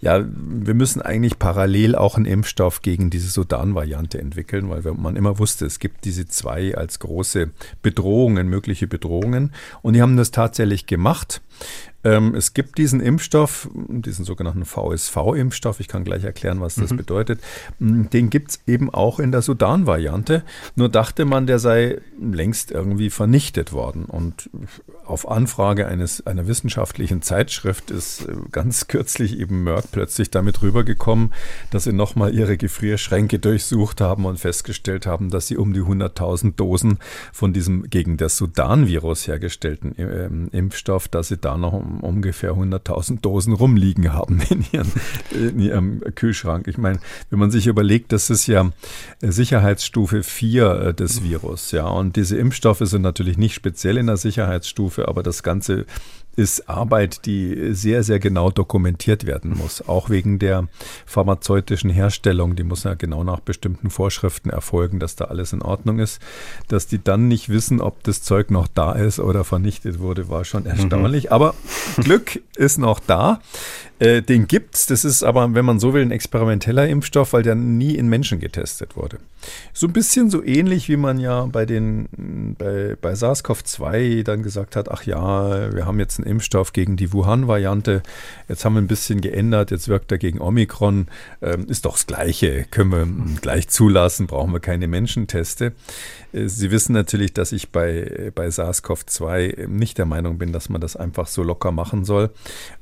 ja, 0.00 0.24
wir 0.26 0.74
müssen 0.74 1.00
eigentlich 1.00 1.38
parallel 1.38 1.94
auch 1.94 2.16
einen 2.16 2.26
Impfstoff 2.26 2.82
gegen 2.82 3.08
diese 3.08 3.28
Sudan-Variante 3.28 4.18
entwickeln, 4.18 4.68
weil 4.68 4.82
man 4.96 5.14
immer 5.14 5.38
wusste, 5.38 5.64
es 5.64 5.78
gibt 5.78 6.04
diese 6.04 6.26
zwei 6.26 6.76
als 6.76 6.98
große 6.98 7.50
Bedrohungen, 7.82 8.48
mögliche 8.48 8.88
Bedrohungen. 8.88 9.52
Und 9.82 9.94
die 9.94 10.02
haben 10.02 10.16
das 10.16 10.32
tatsächlich 10.32 10.86
gemacht. 10.86 11.40
Ähm, 12.04 12.34
es 12.34 12.54
gibt 12.54 12.78
diesen 12.78 13.00
Impfstoff, 13.00 13.68
diesen 13.74 14.24
sogenannten 14.24 14.64
VSV-Impfstoff, 14.64 15.80
ich 15.80 15.88
kann 15.88 16.04
gleich 16.04 16.24
erklären, 16.24 16.60
was 16.60 16.74
das 16.74 16.90
mhm. 16.90 16.96
bedeutet. 16.96 17.40
Mm, 17.78 18.04
den 18.12 18.30
gibt 18.30 18.52
es 18.52 18.60
eben 18.66 18.92
auch 18.92 19.20
in 19.20 19.32
der 19.32 19.42
Sudan-Variante. 19.42 20.42
Nur 20.74 20.88
dachte 20.88 21.24
man, 21.24 21.46
der 21.46 21.58
sei 21.58 22.00
längst 22.20 22.70
irgendwie 22.70 23.10
vernichtet 23.10 23.72
worden. 23.72 24.04
Und 24.04 24.50
auf 25.04 25.30
Anfrage 25.30 25.86
eines, 25.86 26.26
einer 26.26 26.46
wissenschaftlichen 26.46 27.22
Zeitschrift 27.22 27.90
ist 27.90 28.28
äh, 28.28 28.34
ganz 28.50 28.88
kürzlich 28.88 29.38
eben 29.38 29.62
Merck 29.62 29.92
plötzlich 29.92 30.30
damit 30.30 30.62
rübergekommen, 30.62 31.32
dass 31.70 31.84
sie 31.84 31.92
nochmal 31.92 32.34
ihre 32.34 32.56
Gefrierschränke 32.56 33.38
durchsucht 33.38 34.00
haben 34.00 34.26
und 34.26 34.40
festgestellt 34.40 35.06
haben, 35.06 35.30
dass 35.30 35.46
sie 35.46 35.56
um 35.56 35.72
die 35.72 35.82
100.000 35.82 36.56
Dosen 36.56 36.98
von 37.32 37.52
diesem 37.52 37.88
gegen 37.90 38.16
das 38.16 38.36
Sudan-Virus 38.36 39.26
hergestellten 39.28 39.96
äh, 39.98 40.56
Impfstoff, 40.56 41.08
dass 41.08 41.28
sie 41.28 41.36
da 41.36 41.56
noch 41.56 41.82
ungefähr 42.00 42.52
100.000 42.52 43.20
Dosen 43.20 43.52
rumliegen 43.52 44.12
haben 44.12 44.40
in, 44.50 44.64
ihren, 44.72 44.92
in 45.30 45.60
ihrem 45.60 46.00
Kühlschrank. 46.14 46.68
Ich 46.68 46.78
meine, 46.78 46.98
wenn 47.30 47.38
man 47.38 47.50
sich 47.50 47.66
überlegt, 47.66 48.12
das 48.12 48.30
ist 48.30 48.46
ja 48.46 48.70
Sicherheitsstufe 49.20 50.22
4 50.22 50.70
äh, 50.70 50.94
des 50.94 51.22
Virus, 51.22 51.72
ja, 51.72 51.86
und 51.86 52.16
diese 52.16 52.36
Impfstoffe 52.36 52.82
sind 52.82 53.02
natürlich 53.02 53.38
nicht 53.38 53.54
speziell 53.54 53.96
in 53.96 54.06
der 54.06 54.16
Sicherheitsstufe, 54.16 55.08
aber 55.08 55.22
das 55.22 55.42
Ganze 55.42 55.86
ist 56.36 56.68
Arbeit, 56.68 57.26
die 57.26 57.74
sehr, 57.74 58.02
sehr 58.02 58.18
genau 58.18 58.50
dokumentiert 58.50 59.26
werden 59.26 59.56
muss. 59.56 59.86
Auch 59.86 60.08
wegen 60.08 60.38
der 60.38 60.68
pharmazeutischen 61.04 61.90
Herstellung. 61.90 62.56
Die 62.56 62.62
muss 62.62 62.84
ja 62.84 62.94
genau 62.94 63.22
nach 63.24 63.40
bestimmten 63.40 63.90
Vorschriften 63.90 64.50
erfolgen, 64.50 64.98
dass 64.98 65.16
da 65.16 65.26
alles 65.26 65.52
in 65.52 65.62
Ordnung 65.62 65.98
ist. 65.98 66.20
Dass 66.68 66.86
die 66.86 67.02
dann 67.02 67.28
nicht 67.28 67.48
wissen, 67.48 67.80
ob 67.80 68.02
das 68.04 68.22
Zeug 68.22 68.50
noch 68.50 68.68
da 68.68 68.92
ist 68.92 69.20
oder 69.20 69.44
vernichtet 69.44 69.98
wurde, 69.98 70.28
war 70.28 70.44
schon 70.44 70.64
erstaunlich. 70.66 71.24
Mhm. 71.24 71.32
Aber 71.32 71.54
Glück 71.98 72.40
ist 72.56 72.78
noch 72.78 73.00
da. 73.00 73.40
Äh, 74.02 74.20
den 74.20 74.48
gibt's. 74.48 74.86
Das 74.86 75.04
ist 75.04 75.22
aber, 75.22 75.54
wenn 75.54 75.64
man 75.64 75.78
so 75.78 75.94
will, 75.94 76.02
ein 76.02 76.10
experimenteller 76.10 76.88
Impfstoff, 76.88 77.34
weil 77.34 77.44
der 77.44 77.54
nie 77.54 77.94
in 77.94 78.08
Menschen 78.08 78.40
getestet 78.40 78.96
wurde. 78.96 79.18
So 79.72 79.86
ein 79.86 79.92
bisschen 79.92 80.28
so 80.28 80.42
ähnlich, 80.42 80.88
wie 80.88 80.96
man 80.96 81.20
ja 81.20 81.46
bei 81.46 81.66
den 81.66 82.56
bei, 82.58 82.96
bei 83.00 83.12
SARS-CoV-2 83.12 84.24
dann 84.24 84.42
gesagt 84.42 84.74
hat, 84.74 84.90
ach 84.90 85.04
ja, 85.04 85.72
wir 85.72 85.86
haben 85.86 86.00
jetzt 86.00 86.18
einen 86.18 86.28
Impfstoff 86.28 86.72
gegen 86.72 86.96
die 86.96 87.12
Wuhan-Variante, 87.12 88.02
jetzt 88.48 88.64
haben 88.64 88.74
wir 88.74 88.82
ein 88.82 88.88
bisschen 88.88 89.20
geändert, 89.20 89.70
jetzt 89.70 89.86
wirkt 89.86 90.10
er 90.10 90.18
gegen 90.18 90.40
Omikron, 90.40 91.06
ähm, 91.40 91.66
ist 91.68 91.84
doch 91.84 91.92
das 91.92 92.06
Gleiche, 92.06 92.66
können 92.72 92.90
wir 92.90 93.40
gleich 93.40 93.68
zulassen, 93.68 94.26
brauchen 94.26 94.52
wir 94.52 94.60
keine 94.60 94.88
Menschenteste. 94.88 95.74
Äh, 96.32 96.48
Sie 96.48 96.70
wissen 96.70 96.92
natürlich, 96.92 97.32
dass 97.32 97.52
ich 97.52 97.70
bei, 97.70 98.32
bei 98.34 98.48
SARS-CoV-2 98.48 99.66
nicht 99.66 99.98
der 99.98 100.06
Meinung 100.06 100.38
bin, 100.38 100.52
dass 100.52 100.68
man 100.68 100.80
das 100.80 100.96
einfach 100.96 101.26
so 101.26 101.42
locker 101.42 101.72
machen 101.72 102.04
soll. 102.04 102.30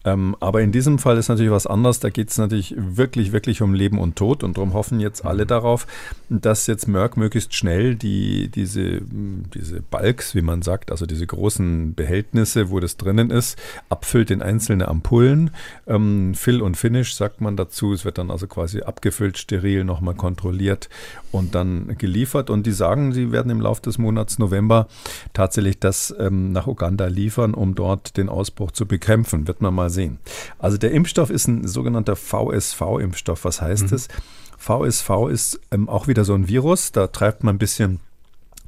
Ähm, 0.04 0.36
aber 0.40 0.62
in 0.62 0.72
diesem 0.72 0.98
Fall 0.98 1.18
ist 1.18 1.28
natürlich 1.28 1.52
was 1.52 1.66
anderes. 1.66 2.00
Da 2.00 2.10
geht 2.10 2.30
es 2.30 2.38
natürlich 2.38 2.74
wirklich, 2.76 3.32
wirklich 3.32 3.62
um 3.62 3.74
Leben 3.74 3.98
und 3.98 4.16
Tod 4.16 4.42
und 4.42 4.56
darum 4.56 4.74
hoffen 4.74 5.00
jetzt 5.00 5.24
alle 5.24 5.46
darauf, 5.46 5.86
dass 6.28 6.66
jetzt 6.66 6.88
Merck 6.88 7.16
möglichst 7.16 7.54
schnell 7.54 7.94
die, 7.94 8.48
diese, 8.48 9.00
diese 9.02 9.82
Balks, 9.82 10.34
wie 10.34 10.42
man 10.42 10.62
sagt, 10.62 10.90
also 10.90 11.06
diese 11.06 11.26
großen 11.26 11.94
Behältnisse, 11.94 12.70
wo 12.70 12.80
das 12.80 12.96
drinnen 12.96 13.30
ist, 13.30 13.58
abfüllt 13.88 14.30
in 14.30 14.42
einzelne 14.42 14.88
Ampullen. 14.88 15.50
Ähm, 15.86 16.34
Fill 16.34 16.62
und 16.62 16.76
Finish 16.76 17.14
sagt 17.14 17.40
man 17.40 17.56
dazu. 17.56 17.92
Es 17.92 18.04
wird 18.04 18.18
dann 18.18 18.30
also 18.30 18.46
quasi 18.46 18.82
abgefüllt, 18.82 19.38
steril 19.38 19.84
nochmal 19.84 20.14
kontrolliert 20.14 20.88
und 21.32 21.54
dann 21.54 21.96
geliefert. 21.98 22.50
Und 22.50 22.66
die 22.66 22.72
sagen, 22.72 23.12
sie 23.12 23.32
werden 23.32 23.39
im 23.48 23.60
Laufe 23.60 23.80
des 23.82 23.96
Monats 23.96 24.38
November 24.38 24.88
tatsächlich 25.32 25.78
das 25.78 26.14
ähm, 26.18 26.52
nach 26.52 26.66
Uganda 26.66 27.06
liefern, 27.06 27.54
um 27.54 27.74
dort 27.74 28.16
den 28.16 28.28
Ausbruch 28.28 28.72
zu 28.72 28.86
bekämpfen. 28.86 29.48
Wird 29.48 29.62
man 29.62 29.72
mal 29.72 29.88
sehen. 29.88 30.18
Also 30.58 30.76
der 30.76 30.90
Impfstoff 30.90 31.30
ist 31.30 31.46
ein 31.46 31.66
sogenannter 31.66 32.16
VSV-Impfstoff. 32.16 33.44
Was 33.44 33.62
heißt 33.62 33.90
mhm. 33.90 33.96
es? 33.96 34.08
VSV 34.58 35.10
ist 35.30 35.60
ähm, 35.70 35.88
auch 35.88 36.06
wieder 36.08 36.24
so 36.24 36.34
ein 36.34 36.48
Virus. 36.48 36.92
Da 36.92 37.06
treibt 37.06 37.44
man 37.44 37.54
ein 37.54 37.58
bisschen 37.58 38.00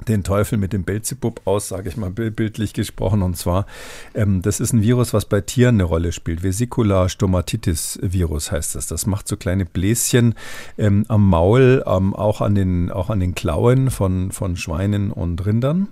den 0.07 0.23
Teufel 0.23 0.57
mit 0.57 0.73
dem 0.73 0.83
Belzebub 0.83 1.41
aus, 1.45 1.67
sage 1.67 1.89
ich 1.89 1.97
mal 1.97 2.11
bildlich 2.11 2.73
gesprochen. 2.73 3.21
Und 3.21 3.37
zwar, 3.37 3.65
ähm, 4.13 4.41
das 4.41 4.59
ist 4.59 4.73
ein 4.73 4.81
Virus, 4.81 5.13
was 5.13 5.25
bei 5.25 5.41
Tieren 5.41 5.75
eine 5.75 5.83
Rolle 5.83 6.11
spielt. 6.11 6.43
Vesicular 6.43 7.09
Stomatitis 7.09 7.99
Virus 8.01 8.51
heißt 8.51 8.75
das. 8.75 8.87
Das 8.87 9.05
macht 9.05 9.27
so 9.27 9.37
kleine 9.37 9.65
Bläschen 9.65 10.35
ähm, 10.77 11.05
am 11.07 11.27
Maul, 11.27 11.83
ähm, 11.85 12.13
auch, 12.13 12.41
an 12.41 12.55
den, 12.55 12.91
auch 12.91 13.09
an 13.09 13.19
den 13.19 13.35
Klauen 13.35 13.89
von, 13.89 14.31
von 14.31 14.57
Schweinen 14.57 15.11
und 15.11 15.45
Rindern 15.45 15.87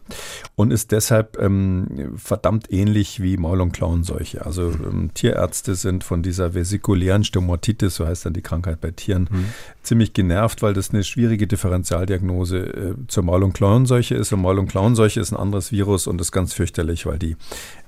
und 0.55 0.72
ist 0.72 0.91
deshalb 0.91 1.39
ähm, 1.39 2.14
verdammt 2.18 2.72
ähnlich 2.72 3.22
wie 3.22 3.38
Maul- 3.38 3.62
und 3.62 3.72
Klauenseuche. 3.72 4.45
Also 4.45 4.72
ähm, 4.72 5.12
Tierärzte 5.14 5.76
sind 5.76 6.03
von 6.03 6.24
dieser 6.24 6.53
vesikulären 6.53 7.24
Stomatitis, 7.24 7.95
so 7.95 8.05
heißt 8.05 8.26
dann 8.26 8.34
die 8.34 8.41
Krankheit 8.41 8.82
bei 8.82 8.91
Tieren, 8.91 9.28
mhm. 9.32 9.45
ziemlich 9.84 10.14
genervt, 10.14 10.62
weil 10.62 10.74
das 10.74 10.91
eine 10.91 11.03
schwierige 11.03 11.47
Differentialdiagnose 11.47 12.57
äh, 12.57 12.93
zur 13.07 13.24
Maul- 13.24 13.43
und 13.43 13.53
Klauenseuche 13.53 14.01
Klauenseuche 14.02 14.16
ist. 14.16 14.34
Und 14.34 14.41
Maul- 14.41 14.60
und 14.60 14.68
Klauenseuche 14.68 15.20
ist 15.20 15.32
ein 15.32 15.38
anderes 15.38 15.72
Virus 15.72 16.08
und 16.08 16.20
ist 16.22 16.32
ganz 16.32 16.54
fürchterlich, 16.54 17.06
weil 17.06 17.20
die 17.20 17.36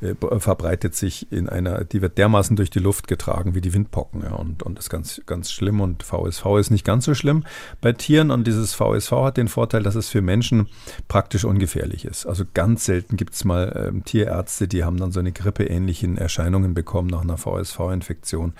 äh, 0.01 0.15
verbreitet 0.39 0.95
sich 0.95 1.31
in 1.31 1.49
einer, 1.49 1.83
die 1.83 2.01
wird 2.01 2.17
dermaßen 2.17 2.55
durch 2.55 2.69
die 2.69 2.79
Luft 2.79 3.07
getragen 3.07 3.55
wie 3.55 3.61
die 3.61 3.73
Windpocken. 3.73 4.21
Ja, 4.23 4.33
und, 4.33 4.63
und 4.63 4.79
ist 4.79 4.89
ganz, 4.89 5.21
ganz 5.25 5.51
schlimm. 5.51 5.81
Und 5.81 6.03
VSV 6.03 6.45
ist 6.59 6.71
nicht 6.71 6.85
ganz 6.85 7.05
so 7.05 7.13
schlimm 7.13 7.43
bei 7.81 7.93
Tieren. 7.93 8.31
Und 8.31 8.45
dieses 8.45 8.73
VSV 8.73 9.11
hat 9.11 9.37
den 9.37 9.47
Vorteil, 9.47 9.83
dass 9.83 9.95
es 9.95 10.09
für 10.09 10.21
Menschen 10.21 10.67
praktisch 11.07 11.45
ungefährlich 11.45 12.05
ist. 12.05 12.25
Also 12.25 12.43
ganz 12.53 12.85
selten 12.85 13.17
gibt 13.17 13.33
es 13.33 13.43
mal 13.43 13.87
ähm, 13.87 14.03
Tierärzte, 14.03 14.67
die 14.67 14.83
haben 14.83 14.97
dann 14.97 15.11
so 15.11 15.19
eine 15.19 15.31
grippeähnlichen 15.31 16.17
Erscheinungen 16.17 16.73
bekommen 16.73 17.09
nach 17.09 17.21
einer 17.21 17.37
VSV-Infektion. 17.37 18.53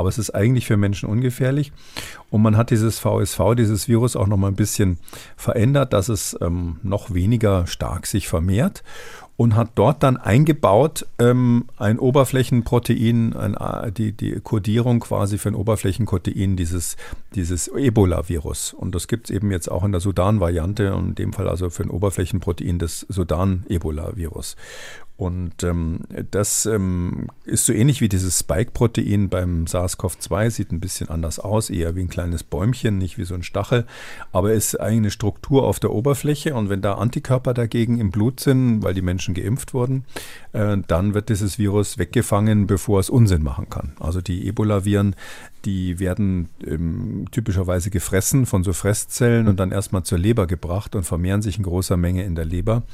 Aber 0.00 0.08
es 0.08 0.18
ist 0.18 0.30
eigentlich 0.30 0.66
für 0.66 0.78
Menschen 0.78 1.08
ungefährlich. 1.08 1.72
Und 2.30 2.40
man 2.40 2.56
hat 2.56 2.70
dieses 2.70 2.98
VSV, 2.98 3.54
dieses 3.56 3.86
Virus 3.86 4.16
auch 4.16 4.26
noch 4.26 4.38
mal 4.38 4.48
ein 4.48 4.56
bisschen 4.56 4.98
verändert, 5.36 5.92
dass 5.92 6.08
es 6.08 6.36
ähm, 6.40 6.80
noch 6.82 7.12
weniger 7.12 7.66
stark 7.66 8.06
sich 8.06 8.26
vermehrt 8.26 8.82
und 9.40 9.56
hat 9.56 9.70
dort 9.74 10.02
dann 10.02 10.18
eingebaut 10.18 11.06
ähm, 11.18 11.64
ein 11.78 11.98
Oberflächenprotein, 11.98 13.34
ein, 13.34 13.54
äh, 13.54 13.90
die, 13.90 14.12
die 14.12 14.38
Kodierung 14.40 15.00
quasi 15.00 15.38
für 15.38 15.48
ein 15.48 15.54
Oberflächenprotein 15.54 16.56
dieses, 16.56 16.98
dieses 17.34 17.68
Ebola-Virus. 17.68 18.74
Und 18.74 18.94
das 18.94 19.08
gibt 19.08 19.30
es 19.30 19.34
eben 19.34 19.50
jetzt 19.50 19.70
auch 19.70 19.82
in 19.82 19.92
der 19.92 20.02
Sudan-Variante 20.02 20.94
in 20.94 21.14
dem 21.14 21.32
Fall 21.32 21.48
also 21.48 21.70
für 21.70 21.84
ein 21.84 21.90
Oberflächenprotein 21.90 22.78
des 22.78 23.06
Sudan-Ebola-Virus. 23.08 24.56
Und 25.20 25.64
ähm, 25.64 26.00
das 26.30 26.64
ähm, 26.64 27.26
ist 27.44 27.66
so 27.66 27.74
ähnlich 27.74 28.00
wie 28.00 28.08
dieses 28.08 28.38
Spike-Protein 28.38 29.28
beim 29.28 29.66
SARS-CoV-2, 29.66 30.48
sieht 30.48 30.72
ein 30.72 30.80
bisschen 30.80 31.10
anders 31.10 31.38
aus, 31.38 31.68
eher 31.68 31.94
wie 31.94 32.00
ein 32.00 32.08
kleines 32.08 32.42
Bäumchen, 32.42 32.96
nicht 32.96 33.18
wie 33.18 33.24
so 33.24 33.34
ein 33.34 33.42
Stachel, 33.42 33.84
aber 34.32 34.54
ist 34.54 34.80
eigentlich 34.80 34.96
eine 34.96 35.10
Struktur 35.10 35.64
auf 35.64 35.78
der 35.78 35.92
Oberfläche. 35.92 36.54
Und 36.54 36.70
wenn 36.70 36.80
da 36.80 36.94
Antikörper 36.94 37.52
dagegen 37.52 38.00
im 38.00 38.10
Blut 38.10 38.40
sind, 38.40 38.82
weil 38.82 38.94
die 38.94 39.02
Menschen 39.02 39.34
geimpft 39.34 39.74
wurden, 39.74 40.06
äh, 40.54 40.78
dann 40.88 41.12
wird 41.12 41.28
dieses 41.28 41.58
Virus 41.58 41.98
weggefangen, 41.98 42.66
bevor 42.66 42.98
es 42.98 43.10
Unsinn 43.10 43.42
machen 43.42 43.68
kann. 43.68 43.92
Also 44.00 44.22
die 44.22 44.48
Ebola-Viren, 44.48 45.16
die 45.66 45.98
werden 45.98 46.48
ähm, 46.66 47.26
typischerweise 47.30 47.90
gefressen 47.90 48.46
von 48.46 48.64
so 48.64 48.72
Fresszellen 48.72 49.48
und 49.48 49.60
dann 49.60 49.70
erstmal 49.70 50.02
zur 50.02 50.16
Leber 50.16 50.46
gebracht 50.46 50.94
und 50.94 51.02
vermehren 51.02 51.42
sich 51.42 51.58
in 51.58 51.64
großer 51.64 51.98
Menge 51.98 52.24
in 52.24 52.34
der 52.34 52.46
Leber. 52.46 52.84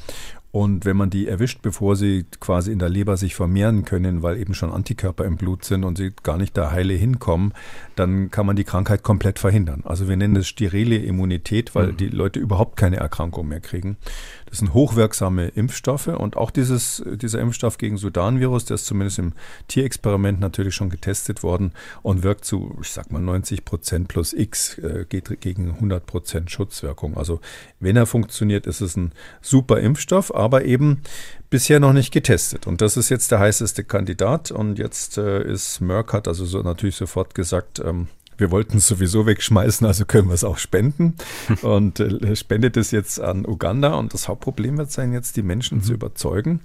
Und 0.57 0.86
wenn 0.86 0.96
man 0.96 1.11
die 1.11 1.28
erwischt, 1.28 1.61
bevor 1.61 1.96
sie 1.96 2.24
quasi 2.40 2.72
in 2.72 2.78
der 2.78 2.88
Leber 2.88 3.18
sich 3.18 3.34
vermehren 3.34 3.84
können, 3.84 4.22
weil 4.22 4.38
eben 4.38 4.54
schon 4.54 4.72
Antikörper 4.72 5.26
im 5.26 5.36
Blut 5.36 5.66
sind 5.66 5.84
und 5.84 5.98
sie 5.98 6.14
gar 6.22 6.38
nicht 6.38 6.57
da 6.57 6.70
heile 6.70 6.94
hinkommen, 6.94 7.52
dann 7.94 8.30
kann 8.30 8.46
man 8.46 8.57
die 8.57 8.64
Krankheit 8.64 9.02
komplett 9.02 9.38
verhindern. 9.38 9.82
Also 9.84 10.09
wir 10.09 10.16
nennen 10.16 10.34
das 10.34 10.48
sterile 10.48 10.96
Immunität, 10.96 11.74
weil 11.74 11.88
mhm. 11.88 11.96
die 11.98 12.09
Leute 12.09 12.40
überhaupt 12.40 12.78
keine 12.78 12.96
Erkrankung 12.96 13.48
mehr 13.48 13.61
kriegen. 13.61 13.98
Das 14.47 14.59
sind 14.59 14.74
hochwirksame 14.74 15.49
Impfstoffe 15.49 16.07
und 16.07 16.36
auch 16.36 16.51
dieses, 16.51 17.03
dieser 17.07 17.40
Impfstoff 17.40 17.78
gegen 17.78 17.97
Sudan-Virus, 17.97 18.64
der 18.64 18.76
ist 18.76 18.86
zumindest 18.86 19.18
im 19.18 19.32
Tierexperiment 19.68 20.40
natürlich 20.40 20.74
schon 20.74 20.88
getestet 20.88 21.42
worden 21.42 21.72
und 22.03 22.22
wirkt 22.22 22.44
zu, 22.44 22.78
ich 22.80 22.90
sag 22.90 23.11
mal, 23.11 23.20
90 23.20 23.64
Prozent 23.64 24.09
plus 24.09 24.32
X, 24.32 24.78
äh, 24.78 25.05
geht 25.09 25.40
gegen 25.40 25.72
100 25.72 26.07
Prozent 26.07 26.51
Schutzwirkung. 26.51 27.16
Also 27.16 27.40
wenn 27.80 27.97
er 27.97 28.07
funktioniert, 28.07 28.66
ist 28.66 28.80
es 28.80 28.97
ein 28.97 29.12
super 29.42 29.80
Impfstoff, 29.80 30.34
aber 30.34 30.64
eben 30.64 31.03
bisher 31.51 31.80
noch 31.80 31.92
nicht 31.92 32.12
getestet. 32.12 32.66
Und 32.66 32.80
das 32.80 32.97
ist 32.97 33.09
jetzt 33.09 33.30
der 33.30 33.40
heißeste 33.40 33.84
Kandidat. 33.84 34.51
Und 34.51 34.78
jetzt 34.78 35.18
äh, 35.18 35.42
ist 35.42 35.80
Merck 35.80 36.12
hat 36.12 36.28
also 36.28 36.44
so 36.44 36.62
natürlich 36.62 36.97
sofort 36.97 37.34
gesagt, 37.34 37.80
ähm, 37.80 38.09
wir 38.39 38.51
wollten 38.51 38.78
es 38.78 38.87
sowieso 38.87 39.26
wegschmeißen, 39.26 39.87
also 39.87 40.05
können 40.05 40.28
wir 40.28 40.34
es 40.34 40.45
auch 40.45 40.59
spenden. 40.59 41.14
und 41.62 42.01
äh, 42.01 42.37
spendet 42.37 42.76
es 42.76 42.91
jetzt 42.91 43.20
an 43.20 43.47
Uganda. 43.47 43.95
Und 43.95 44.14
das 44.14 44.28
Hauptproblem 44.28 44.78
wird 44.78 44.91
sein, 44.91 45.12
jetzt 45.12 45.37
die 45.37 45.43
Menschen 45.43 45.78
mhm. 45.78 45.82
zu 45.82 45.93
überzeugen, 45.95 46.61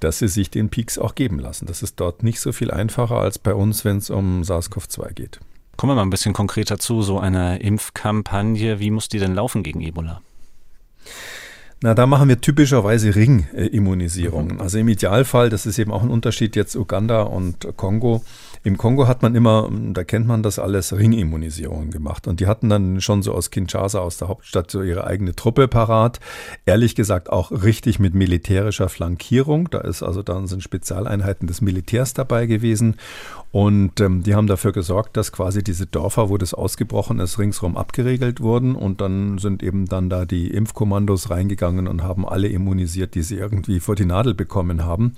dass 0.00 0.18
sie 0.18 0.28
sich 0.28 0.50
den 0.50 0.70
Peaks 0.70 0.98
auch 0.98 1.14
geben 1.14 1.38
lassen. 1.38 1.66
Das 1.66 1.82
ist 1.82 2.00
dort 2.00 2.22
nicht 2.22 2.40
so 2.40 2.52
viel 2.52 2.70
einfacher 2.70 3.16
als 3.16 3.38
bei 3.38 3.54
uns, 3.54 3.84
wenn 3.84 3.98
es 3.98 4.10
um 4.10 4.42
SARS-CoV-2 4.42 5.12
geht. 5.12 5.40
Kommen 5.76 5.92
wir 5.92 5.96
mal 5.96 6.02
ein 6.02 6.10
bisschen 6.10 6.34
konkreter 6.34 6.78
zu, 6.78 7.02
so 7.02 7.18
einer 7.18 7.60
Impfkampagne. 7.60 8.80
Wie 8.80 8.90
muss 8.90 9.08
die 9.08 9.18
denn 9.18 9.34
laufen 9.34 9.62
gegen 9.62 9.80
Ebola? 9.80 10.20
Na, 11.82 11.94
da 11.94 12.06
machen 12.06 12.28
wir 12.28 12.40
typischerweise 12.40 13.14
Ringimmunisierungen. 13.14 14.56
Mhm. 14.56 14.60
Also 14.60 14.78
im 14.78 14.88
Idealfall, 14.88 15.48
das 15.48 15.64
ist 15.64 15.78
eben 15.78 15.92
auch 15.92 16.02
ein 16.02 16.10
Unterschied 16.10 16.54
jetzt 16.54 16.76
Uganda 16.76 17.22
und 17.22 17.74
Kongo, 17.76 18.22
im 18.62 18.76
Kongo 18.76 19.08
hat 19.08 19.22
man 19.22 19.34
immer, 19.34 19.70
da 19.94 20.04
kennt 20.04 20.26
man 20.26 20.42
das 20.42 20.58
alles, 20.58 20.92
Ringimmunisierungen 20.92 21.90
gemacht. 21.90 22.28
Und 22.28 22.40
die 22.40 22.46
hatten 22.46 22.68
dann 22.68 23.00
schon 23.00 23.22
so 23.22 23.32
aus 23.32 23.50
Kinshasa, 23.50 24.00
aus 24.00 24.18
der 24.18 24.28
Hauptstadt, 24.28 24.70
so 24.70 24.82
ihre 24.82 25.06
eigene 25.06 25.34
Truppe 25.34 25.66
parat. 25.66 26.20
Ehrlich 26.66 26.94
gesagt 26.94 27.30
auch 27.30 27.50
richtig 27.52 27.98
mit 27.98 28.14
militärischer 28.14 28.90
Flankierung. 28.90 29.70
Da 29.70 29.78
ist 29.78 30.02
also 30.02 30.22
dann 30.22 30.46
sind 30.46 30.62
Spezialeinheiten 30.62 31.48
des 31.48 31.62
Militärs 31.62 32.12
dabei 32.12 32.44
gewesen. 32.44 32.96
Und 33.50 33.98
ähm, 34.00 34.22
die 34.22 34.34
haben 34.34 34.46
dafür 34.46 34.72
gesorgt, 34.72 35.16
dass 35.16 35.32
quasi 35.32 35.64
diese 35.64 35.86
Dörfer, 35.86 36.28
wo 36.28 36.36
das 36.36 36.52
ausgebrochen 36.52 37.18
ist, 37.18 37.38
ringsherum 37.38 37.78
abgeregelt 37.78 38.42
wurden. 38.42 38.74
Und 38.74 39.00
dann 39.00 39.38
sind 39.38 39.62
eben 39.62 39.86
dann 39.86 40.10
da 40.10 40.26
die 40.26 40.48
Impfkommandos 40.48 41.30
reingegangen 41.30 41.69
und 41.78 42.02
haben 42.02 42.26
alle 42.26 42.48
immunisiert, 42.48 43.14
die 43.14 43.22
sie 43.22 43.36
irgendwie 43.36 43.80
vor 43.80 43.94
die 43.94 44.04
Nadel 44.04 44.34
bekommen 44.34 44.84
haben. 44.84 45.14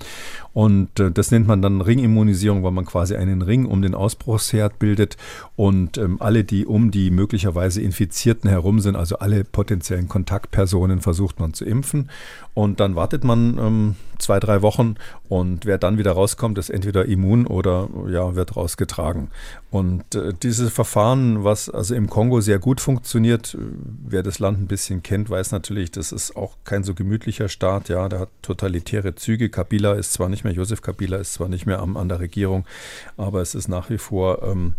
Und 0.53 0.99
äh, 0.99 1.11
das 1.11 1.31
nennt 1.31 1.47
man 1.47 1.61
dann 1.61 1.81
Ringimmunisierung, 1.81 2.63
weil 2.63 2.71
man 2.71 2.85
quasi 2.85 3.15
einen 3.15 3.41
Ring 3.41 3.65
um 3.65 3.81
den 3.81 3.95
Ausbruchsherd 3.95 4.79
bildet. 4.79 5.17
Und 5.55 5.97
ähm, 5.97 6.17
alle, 6.19 6.43
die 6.43 6.65
um 6.65 6.91
die 6.91 7.11
möglicherweise 7.11 7.81
Infizierten 7.81 8.49
herum 8.49 8.79
sind, 8.79 8.95
also 8.95 9.17
alle 9.17 9.43
potenziellen 9.43 10.07
Kontaktpersonen, 10.07 11.01
versucht 11.01 11.39
man 11.39 11.53
zu 11.53 11.65
impfen. 11.65 12.09
Und 12.53 12.79
dann 12.79 12.95
wartet 12.95 13.23
man 13.23 13.57
ähm, 13.57 13.95
zwei, 14.19 14.39
drei 14.39 14.61
Wochen 14.61 14.95
und 15.27 15.65
wer 15.65 15.77
dann 15.77 15.97
wieder 15.97 16.11
rauskommt, 16.11 16.57
ist 16.57 16.69
entweder 16.69 17.05
immun 17.05 17.47
oder 17.47 17.89
ja, 18.09 18.35
wird 18.35 18.55
rausgetragen. 18.55 19.29
Und 19.69 20.15
äh, 20.15 20.33
dieses 20.41 20.71
Verfahren, 20.71 21.43
was 21.43 21.69
also 21.69 21.95
im 21.95 22.09
Kongo 22.09 22.41
sehr 22.41 22.59
gut 22.59 22.79
funktioniert, 22.79 23.57
wer 24.05 24.23
das 24.23 24.39
Land 24.39 24.59
ein 24.59 24.67
bisschen 24.67 25.03
kennt, 25.03 25.29
weiß 25.29 25.51
natürlich, 25.51 25.91
das 25.91 26.11
ist 26.11 26.35
auch 26.35 26.42
kein 26.63 26.83
so 26.83 26.93
gemütlicher 26.93 27.49
Staat. 27.49 27.89
Ja, 27.89 28.09
der 28.09 28.19
hat 28.19 28.29
totalitäre 28.41 29.15
Züge. 29.15 29.49
Kabila 29.49 29.93
ist 29.93 30.13
zwar 30.13 30.29
nicht 30.29 30.43
mehr, 30.43 30.53
Josef 30.53 30.81
Kabila 30.81 31.17
ist 31.17 31.33
zwar 31.33 31.49
nicht 31.49 31.65
mehr 31.65 31.79
am, 31.79 31.97
an 31.97 32.09
der 32.09 32.19
Regierung, 32.19 32.65
aber 33.17 33.41
es 33.41 33.55
ist 33.55 33.67
nach 33.67 33.89
wie 33.89 33.97
vor 33.97 34.43
ähm, 34.43 34.73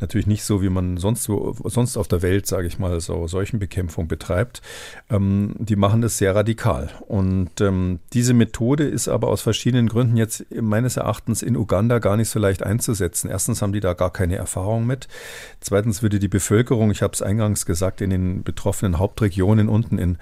natürlich 0.00 0.26
nicht 0.26 0.44
so, 0.44 0.62
wie 0.62 0.68
man 0.68 0.96
sonst, 0.96 1.30
sonst 1.64 1.96
auf 1.96 2.08
der 2.08 2.22
Welt, 2.22 2.46
sage 2.46 2.66
ich 2.66 2.78
mal, 2.78 3.00
so 3.00 3.26
Seuchenbekämpfung 3.26 4.08
betreibt. 4.08 4.62
Ähm, 5.10 5.54
die 5.58 5.76
machen 5.76 6.00
das 6.00 6.18
sehr 6.18 6.34
radikal. 6.34 6.90
Und 7.06 7.60
ähm, 7.60 7.98
diese 8.12 8.34
Methode 8.34 8.84
ist 8.84 9.08
aber 9.08 9.28
aus 9.28 9.42
verschiedenen 9.42 9.88
Gründen 9.88 10.16
jetzt 10.16 10.44
meines 10.54 10.96
Erachtens 10.96 11.42
in 11.42 11.56
Uganda 11.56 11.98
gar 11.98 12.16
nicht 12.16 12.28
so 12.28 12.38
leicht 12.38 12.62
einzusetzen. 12.62 13.28
Erstens 13.28 13.62
haben 13.62 13.72
die 13.72 13.80
da 13.80 13.94
gar 13.94 14.12
keine 14.12 14.36
Erfahrung 14.36 14.86
mit. 14.86 15.08
Zweitens 15.60 16.02
würde 16.02 16.18
die 16.18 16.28
Bevölkerung, 16.28 16.90
ich 16.90 17.02
habe 17.02 17.12
es 17.12 17.22
eingangs 17.22 17.66
gesagt, 17.66 18.00
in 18.00 18.10
den 18.10 18.42
betroffenen 18.42 18.98
Hauptregionen 18.98 19.68
unten 19.68 19.98
in 19.98 20.18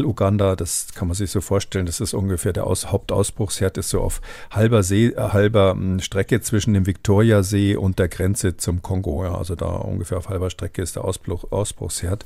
Zentraluganda, 0.00 0.56
das 0.56 0.88
kann 0.94 1.08
man 1.08 1.14
sich 1.14 1.30
so 1.30 1.40
vorstellen, 1.40 1.86
das 1.86 2.00
ist 2.00 2.14
ungefähr 2.14 2.52
der 2.52 2.66
Aus 2.66 2.90
Hauptausbruchsherd, 2.90 3.76
ist 3.78 3.90
so 3.90 4.00
auf 4.00 4.22
halber 4.50 4.82
See, 4.82 5.08
äh, 5.08 5.16
halber 5.16 5.76
Strecke 5.98 6.40
zwischen 6.40 6.74
dem 6.74 6.86
Viktoriasee 6.86 7.76
und 7.76 7.98
der 7.98 8.08
Grenze 8.08 8.56
zum 8.56 8.80
Kongo. 8.82 9.24
Ja, 9.24 9.34
also 9.34 9.54
da 9.54 9.66
ungefähr 9.66 10.18
auf 10.18 10.28
halber 10.28 10.50
Strecke 10.50 10.80
ist 10.82 10.96
der 10.96 11.04
Ausbruch, 11.04 11.44
Ausbruchsherd. 11.50 12.24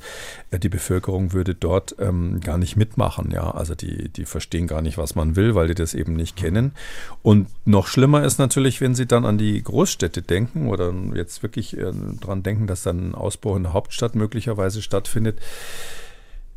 Äh, 0.51 0.59
die 0.59 0.69
Bevölkerung 0.69 1.33
würde 1.33 1.53
dort 1.53 1.95
ähm, 1.99 2.39
gar 2.39 2.57
nicht 2.57 2.77
mitmachen. 2.77 3.31
Ja, 3.31 3.51
also 3.51 3.75
die, 3.75 4.09
die 4.09 4.25
verstehen 4.25 4.67
gar 4.67 4.81
nicht, 4.81 4.97
was 4.97 5.15
man 5.15 5.35
will, 5.35 5.55
weil 5.55 5.67
die 5.67 5.75
das 5.75 5.93
eben 5.93 6.13
nicht 6.13 6.37
kennen. 6.37 6.71
Und 7.21 7.47
noch 7.65 7.87
schlimmer 7.87 8.23
ist 8.23 8.39
natürlich, 8.39 8.79
wenn 8.79 8.95
sie 8.95 9.05
dann 9.05 9.25
an 9.25 9.37
die 9.37 9.61
Großstädte 9.61 10.21
denken 10.21 10.69
oder 10.69 10.93
jetzt 11.13 11.43
wirklich 11.43 11.77
äh, 11.77 11.91
daran 12.21 12.43
denken, 12.43 12.67
dass 12.67 12.83
dann 12.83 13.09
ein 13.09 13.15
Ausbruch 13.15 13.57
in 13.57 13.63
der 13.63 13.73
Hauptstadt 13.73 14.15
möglicherweise 14.15 14.81
stattfindet 14.81 15.39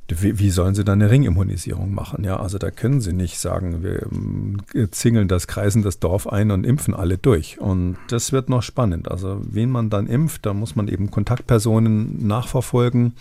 wie, 0.08 0.38
wie 0.38 0.50
sollen 0.50 0.74
sie 0.74 0.84
dann 0.84 1.02
eine 1.02 1.10
Ringimmunisierung 1.10 1.92
machen? 1.92 2.24
Ja, 2.24 2.40
also 2.40 2.56
da 2.56 2.70
können 2.70 3.00
sie 3.00 3.12
nicht 3.12 3.38
sagen, 3.38 3.82
wir 3.82 4.08
äh, 4.74 4.90
zingeln 4.90 5.28
das, 5.28 5.46
kreisen 5.46 5.82
das 5.82 5.98
Dorf 5.98 6.26
ein 6.26 6.50
und 6.50 6.64
impfen 6.64 6.94
alle 6.94 7.18
durch. 7.18 7.60
Und 7.60 7.98
das 8.08 8.32
wird 8.32 8.48
noch 8.48 8.62
spannend. 8.62 9.10
Also 9.10 9.40
wen 9.42 9.70
man 9.70 9.90
dann 9.90 10.06
impft, 10.06 10.46
da 10.46 10.54
muss 10.54 10.76
man 10.76 10.88
eben 10.88 11.10
Kontaktpersonen 11.10 12.26
nachverfolgen. 12.26 13.12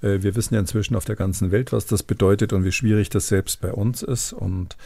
Äh, 0.00 0.22
wir 0.22 0.36
wissen 0.36 0.54
ja 0.54 0.60
inzwischen 0.60 0.94
auf 0.94 1.04
der 1.04 1.16
ganzen 1.16 1.50
Welt, 1.50 1.72
was 1.72 1.86
das 1.86 2.04
bedeutet 2.04 2.52
und 2.52 2.64
wie 2.64 2.72
schwierig 2.72 3.10
das 3.10 3.26
selbst 3.26 3.60
bei 3.60 3.72
uns 3.72 4.02
ist. 4.02 4.32
Und 4.32 4.76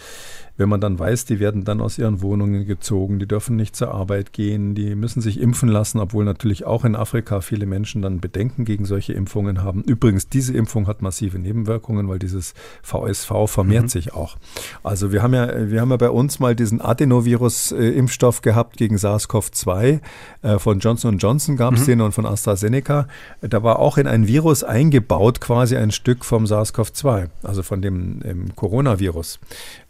wenn 0.63 0.69
man 0.69 0.81
dann 0.81 0.97
weiß, 0.97 1.25
die 1.25 1.41
werden 1.41 1.65
dann 1.65 1.81
aus 1.81 1.99
ihren 1.99 2.23
Wohnungen 2.23 2.65
gezogen, 2.65 3.19
die 3.19 3.27
dürfen 3.27 3.57
nicht 3.57 3.75
zur 3.75 3.93
Arbeit 3.93 4.33
gehen, 4.33 4.77
die 4.77 4.95
müssen 4.95 5.21
sich 5.21 5.41
impfen 5.41 5.69
lassen, 5.69 5.99
obwohl 5.99 6.25
natürlich 6.25 6.65
auch 6.65 6.85
in 6.85 6.95
Afrika 6.95 7.41
viele 7.41 7.67
Menschen 7.67 8.01
dann 8.01 8.21
Bedenken 8.21 8.65
gegen 8.65 8.85
solche 8.85 9.13
Impfungen 9.13 9.65
haben. 9.65 9.83
Übrigens, 9.83 10.29
diese 10.29 10.57
Impfung 10.57 10.87
hat 10.87 11.03
massive 11.03 11.41
Nebenwirkungen, 11.41 12.09
weil 12.09 12.21
dieses 12.21 12.55
VSV 12.83 13.33
vermehrt 13.47 13.87
mhm. 13.87 13.89
sich 13.89 14.15
auch. 14.15 14.37
Also 14.85 15.11
wir 15.11 15.21
haben 15.21 15.35
ja, 15.35 15.69
wir 15.69 15.81
haben 15.81 15.91
ja 15.91 15.97
bei 15.97 16.11
uns 16.11 16.39
mal 16.39 16.55
diesen 16.55 16.81
Adenovirus-Impfstoff 16.81 18.43
gehabt 18.43 18.77
gegen 18.77 18.99
SARS-CoV-2. 18.99 20.01
Äh, 20.43 20.59
von 20.61 20.79
Johnson 20.79 21.19
Johnson 21.19 21.57
gab 21.57 21.75
es 21.75 21.81
mhm. 21.81 21.87
den 21.87 22.01
und 22.03 22.13
von 22.13 22.25
AstraZeneca. 22.25 23.09
Da 23.41 23.65
war 23.65 23.81
auch 23.81 23.99
in 23.99 24.07
ein 24.07 24.29
Virus 24.29 24.63
eingebaut 24.63 25.41
quasi 25.41 25.77
ein 25.77 25.91
Stück 25.91 26.25
vom 26.25 26.45
SARS-CoV-2, 26.45 27.31
also 27.43 27.65
von 27.65 27.83
dem 27.83 28.55
Coronavirus. 28.55 29.41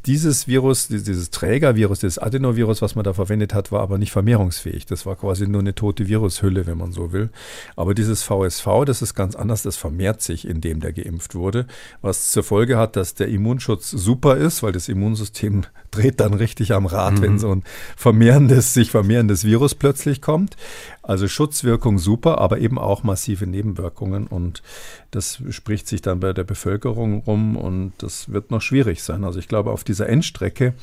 Dieses 0.07 0.49
Virus, 0.49 0.61
dieses 0.70 1.30
Trägervirus, 1.30 2.00
dieses 2.00 2.18
Adenovirus, 2.18 2.82
was 2.82 2.94
man 2.94 3.04
da 3.04 3.12
verwendet 3.12 3.54
hat, 3.54 3.72
war 3.72 3.80
aber 3.80 3.98
nicht 3.98 4.12
vermehrungsfähig. 4.12 4.86
Das 4.86 5.06
war 5.06 5.16
quasi 5.16 5.46
nur 5.46 5.60
eine 5.60 5.74
tote 5.74 6.08
Virushülle, 6.08 6.66
wenn 6.66 6.78
man 6.78 6.92
so 6.92 7.12
will. 7.12 7.30
Aber 7.76 7.94
dieses 7.94 8.22
VSV, 8.22 8.84
das 8.86 9.02
ist 9.02 9.14
ganz 9.14 9.34
anders, 9.34 9.62
das 9.62 9.76
vermehrt 9.76 10.22
sich, 10.22 10.46
indem 10.46 10.80
der 10.80 10.92
geimpft 10.92 11.34
wurde, 11.34 11.66
was 12.00 12.30
zur 12.30 12.42
Folge 12.42 12.76
hat, 12.76 12.96
dass 12.96 13.14
der 13.14 13.28
Immunschutz 13.28 13.90
super 13.90 14.36
ist, 14.36 14.62
weil 14.62 14.72
das 14.72 14.88
Immunsystem 14.88 15.64
dreht 15.90 16.20
dann 16.20 16.34
richtig 16.34 16.72
am 16.72 16.86
Rad, 16.86 17.14
mhm. 17.14 17.22
wenn 17.22 17.38
so 17.38 17.54
ein 17.54 17.62
vermehrendes, 17.96 18.74
sich 18.74 18.90
vermehrendes 18.90 19.44
Virus 19.44 19.74
plötzlich 19.74 20.22
kommt. 20.22 20.56
Also 21.03 21.26
Schutzwirkung 21.26 21.98
super, 21.98 22.38
aber 22.38 22.59
eben 22.59 22.78
auch 22.78 23.03
massive 23.03 23.46
Nebenwirkungen 23.46 24.28
und 24.28 24.62
das 25.11 25.42
spricht 25.50 25.88
sich 25.88 26.00
dann 26.00 26.20
bei 26.20 26.32
der 26.32 26.44
Bevölkerung 26.44 27.22
rum 27.22 27.57
und 27.57 27.92
das 27.98 28.32
wird 28.32 28.53
noch 28.53 28.62
schwierig 28.62 29.03
sein. 29.03 29.24
Also 29.24 29.40
ich 29.40 29.48
glaube, 29.48 29.72
auf 29.72 29.82
dieser 29.82 30.09
Endstrecke 30.09 30.74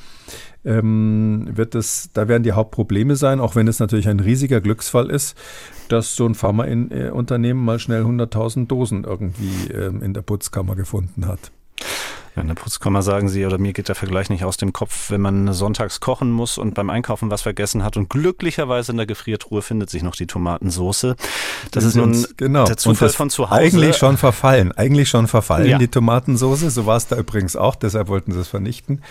ähm, 0.65 1.47
wird 1.53 1.73
es, 1.73 2.09
da 2.13 2.27
werden 2.27 2.43
die 2.43 2.51
Hauptprobleme 2.51 3.15
sein, 3.15 3.39
auch 3.39 3.55
wenn 3.55 3.69
es 3.69 3.79
natürlich 3.79 4.09
ein 4.09 4.19
riesiger 4.19 4.59
Glücksfall 4.59 5.09
ist, 5.09 5.37
dass 5.87 6.15
so 6.15 6.25
ein 6.25 6.35
Pharmaunternehmen 6.35 7.63
mal 7.63 7.79
schnell 7.79 8.03
100.000 8.03 8.67
Dosen 8.67 9.05
irgendwie 9.05 9.71
ähm, 9.73 10.03
in 10.03 10.13
der 10.13 10.21
Putzkammer 10.21 10.75
gefunden 10.75 11.27
hat. 11.27 11.51
Ja, 12.39 12.41
in 12.41 12.47
der 12.47 12.55
Putzkammer 12.55 13.01
sagen 13.01 13.27
Sie, 13.27 13.45
oder 13.45 13.57
mir 13.57 13.73
geht 13.73 13.89
der 13.89 13.95
Vergleich 13.95 14.29
nicht 14.29 14.45
aus 14.45 14.55
dem 14.55 14.71
Kopf, 14.71 15.11
wenn 15.11 15.19
man 15.19 15.51
sonntags 15.53 15.99
kochen 15.99 16.31
muss 16.31 16.57
und 16.57 16.73
beim 16.73 16.89
Einkaufen 16.89 17.29
was 17.29 17.41
vergessen 17.41 17.83
hat 17.83 17.97
und 17.97 18.09
glücklicherweise 18.09 18.93
in 18.93 18.97
der 18.97 19.05
Gefriertruhe 19.05 19.61
findet 19.61 19.89
sich 19.89 20.03
noch 20.03 20.15
die 20.15 20.25
Tomatensoße. 20.25 21.17
Das, 21.71 21.83
ist 21.83 21.95
nun 21.95 22.25
genau. 22.37 22.63
der 22.63 22.77
Zufall 22.77 23.09
von 23.09 23.29
zu 23.29 23.49
Hause. 23.49 23.59
Eigentlich 23.59 23.97
schon 23.97 24.15
verfallen, 24.15 24.71
eigentlich 24.71 25.09
schon 25.09 25.27
verfallen, 25.27 25.67
ja. 25.67 25.77
die 25.77 25.89
Tomatensoße. 25.89 26.69
So 26.69 26.85
war 26.85 26.95
es 26.95 27.07
da 27.07 27.17
übrigens 27.17 27.57
auch, 27.57 27.75
deshalb 27.75 28.07
wollten 28.07 28.31
sie 28.31 28.39
es 28.39 28.47
vernichten. 28.47 29.01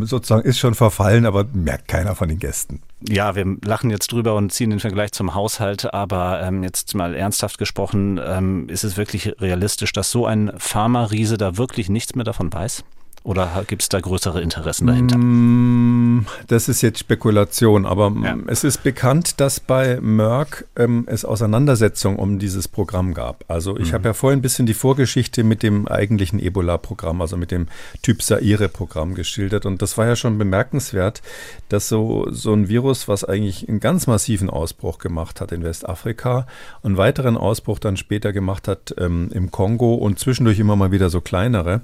Sozusagen 0.00 0.42
ist 0.42 0.58
schon 0.58 0.74
verfallen, 0.74 1.26
aber 1.26 1.44
merkt 1.52 1.88
keiner 1.88 2.14
von 2.14 2.30
den 2.30 2.38
Gästen 2.38 2.80
ja, 3.08 3.34
wir 3.34 3.56
lachen 3.64 3.90
jetzt 3.90 4.12
drüber 4.12 4.34
und 4.34 4.52
ziehen 4.52 4.70
den 4.70 4.80
Vergleich 4.80 5.12
zum 5.12 5.34
Haushalt, 5.34 5.92
aber 5.92 6.42
ähm, 6.42 6.62
jetzt 6.62 6.94
mal 6.94 7.14
ernsthaft 7.14 7.58
gesprochen, 7.58 8.20
ähm, 8.24 8.68
ist 8.68 8.84
es 8.84 8.96
wirklich 8.96 9.40
realistisch, 9.40 9.92
dass 9.92 10.10
so 10.10 10.26
ein 10.26 10.52
Pharma-Riese 10.56 11.38
da 11.38 11.56
wirklich 11.56 11.88
nichts 11.88 12.14
mehr 12.14 12.24
davon 12.24 12.52
weiß? 12.52 12.84
Oder 13.24 13.64
gibt 13.68 13.82
es 13.82 13.88
da 13.88 14.00
größere 14.00 14.40
Interessen 14.40 14.88
dahinter? 14.88 15.16
Mm, 15.16 16.26
das 16.48 16.68
ist 16.68 16.82
jetzt 16.82 16.98
Spekulation, 16.98 17.86
aber 17.86 18.12
ja. 18.22 18.36
es 18.48 18.64
ist 18.64 18.82
bekannt, 18.82 19.40
dass 19.40 19.60
bei 19.60 20.00
Merck 20.00 20.66
ähm, 20.76 21.04
es 21.06 21.24
Auseinandersetzungen 21.24 22.18
um 22.18 22.40
dieses 22.40 22.66
Programm 22.66 23.14
gab. 23.14 23.44
Also 23.46 23.78
ich 23.78 23.90
mhm. 23.90 23.94
habe 23.94 24.08
ja 24.08 24.14
vorhin 24.14 24.40
ein 24.40 24.42
bisschen 24.42 24.66
die 24.66 24.74
Vorgeschichte 24.74 25.44
mit 25.44 25.62
dem 25.62 25.86
eigentlichen 25.86 26.40
Ebola-Programm, 26.40 27.20
also 27.20 27.36
mit 27.36 27.52
dem 27.52 27.68
Typ 28.02 28.22
Saire-Programm 28.22 29.14
geschildert. 29.14 29.66
Und 29.66 29.82
das 29.82 29.96
war 29.96 30.06
ja 30.06 30.16
schon 30.16 30.36
bemerkenswert, 30.36 31.22
dass 31.68 31.88
so, 31.88 32.26
so 32.30 32.52
ein 32.52 32.68
Virus, 32.68 33.06
was 33.06 33.22
eigentlich 33.22 33.68
einen 33.68 33.78
ganz 33.78 34.08
massiven 34.08 34.50
Ausbruch 34.50 34.98
gemacht 34.98 35.40
hat 35.40 35.52
in 35.52 35.62
Westafrika, 35.62 36.48
einen 36.82 36.96
weiteren 36.96 37.36
Ausbruch 37.36 37.78
dann 37.78 37.96
später 37.96 38.32
gemacht 38.32 38.66
hat 38.66 38.94
ähm, 38.98 39.30
im 39.32 39.52
Kongo 39.52 39.94
und 39.94 40.18
zwischendurch 40.18 40.58
immer 40.58 40.74
mal 40.74 40.90
wieder 40.90 41.08
so 41.08 41.20
kleinere, 41.20 41.82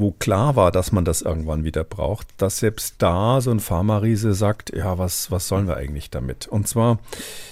wo 0.00 0.12
klar 0.12 0.56
war, 0.56 0.72
dass 0.72 0.92
man 0.92 1.04
das 1.04 1.22
irgendwann 1.22 1.62
wieder 1.62 1.84
braucht, 1.84 2.28
dass 2.38 2.58
selbst 2.58 2.96
da 2.98 3.40
so 3.40 3.50
ein 3.50 3.60
Pharma-Riese 3.60 4.32
sagt, 4.34 4.74
ja, 4.74 4.98
was, 4.98 5.30
was 5.30 5.46
sollen 5.46 5.68
wir 5.68 5.76
eigentlich 5.76 6.10
damit? 6.10 6.48
Und 6.48 6.66
zwar, 6.66 6.98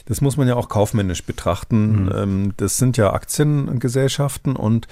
das 0.07 0.20
muss 0.20 0.36
man 0.36 0.49
ja 0.49 0.57
auch 0.57 0.68
kaufmännisch 0.68 1.24
betrachten. 1.24 2.05
Mhm. 2.05 2.12
Ähm, 2.14 2.55
das 2.57 2.78
sind 2.78 2.96
ja 2.96 3.12
Aktiengesellschaften 3.12 4.57
und 4.57 4.88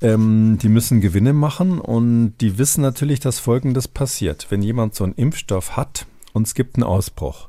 ähm, 0.00 0.58
die 0.60 0.68
müssen 0.68 1.00
Gewinne 1.00 1.32
machen 1.32 1.80
und 1.80 2.34
die 2.40 2.58
wissen 2.58 2.82
natürlich, 2.82 3.20
dass 3.20 3.38
Folgendes 3.38 3.86
passiert. 3.86 4.48
Wenn 4.50 4.62
jemand 4.62 4.96
so 4.96 5.04
einen 5.04 5.14
Impfstoff 5.14 5.76
hat 5.76 6.06
und 6.32 6.46
es 6.48 6.54
gibt 6.54 6.76
einen 6.76 6.84
Ausbruch, 6.84 7.48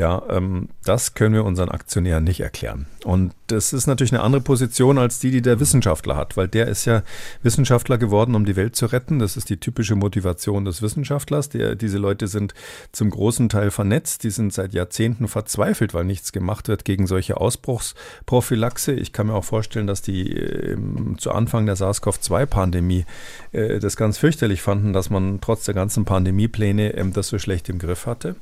Ja, 0.00 0.22
ähm, 0.30 0.70
das 0.82 1.12
können 1.12 1.34
wir 1.34 1.44
unseren 1.44 1.68
Aktionären 1.68 2.24
nicht 2.24 2.40
erklären. 2.40 2.86
Und 3.04 3.34
das 3.48 3.74
ist 3.74 3.86
natürlich 3.86 4.14
eine 4.14 4.22
andere 4.22 4.40
Position 4.40 4.96
als 4.96 5.18
die, 5.18 5.30
die 5.30 5.42
der 5.42 5.60
Wissenschaftler 5.60 6.16
hat, 6.16 6.38
weil 6.38 6.48
der 6.48 6.68
ist 6.68 6.86
ja 6.86 7.02
Wissenschaftler 7.42 7.98
geworden, 7.98 8.34
um 8.34 8.46
die 8.46 8.56
Welt 8.56 8.74
zu 8.76 8.86
retten. 8.86 9.18
Das 9.18 9.36
ist 9.36 9.50
die 9.50 9.58
typische 9.58 9.96
Motivation 9.96 10.64
des 10.64 10.80
Wissenschaftlers. 10.80 11.50
Der, 11.50 11.74
diese 11.74 11.98
Leute 11.98 12.28
sind 12.28 12.54
zum 12.92 13.10
großen 13.10 13.50
Teil 13.50 13.70
vernetzt. 13.70 14.24
Die 14.24 14.30
sind 14.30 14.54
seit 14.54 14.72
Jahrzehnten 14.72 15.28
verzweifelt, 15.28 15.92
weil 15.92 16.06
nichts 16.06 16.32
gemacht 16.32 16.68
wird 16.68 16.86
gegen 16.86 17.06
solche 17.06 17.36
Ausbruchsprophylaxe. 17.36 18.92
Ich 18.94 19.12
kann 19.12 19.26
mir 19.26 19.34
auch 19.34 19.44
vorstellen, 19.44 19.86
dass 19.86 20.00
die 20.00 20.34
äh, 20.34 20.78
zu 21.18 21.30
Anfang 21.32 21.66
der 21.66 21.76
SARS-CoV-2-Pandemie 21.76 23.04
äh, 23.52 23.78
das 23.80 23.96
ganz 23.96 24.16
fürchterlich 24.16 24.62
fanden, 24.62 24.94
dass 24.94 25.10
man 25.10 25.42
trotz 25.42 25.66
der 25.66 25.74
ganzen 25.74 26.06
Pandemiepläne 26.06 26.94
äh, 26.94 27.10
das 27.10 27.28
so 27.28 27.38
schlecht 27.38 27.68
im 27.68 27.78
Griff 27.78 28.06
hatte. 28.06 28.36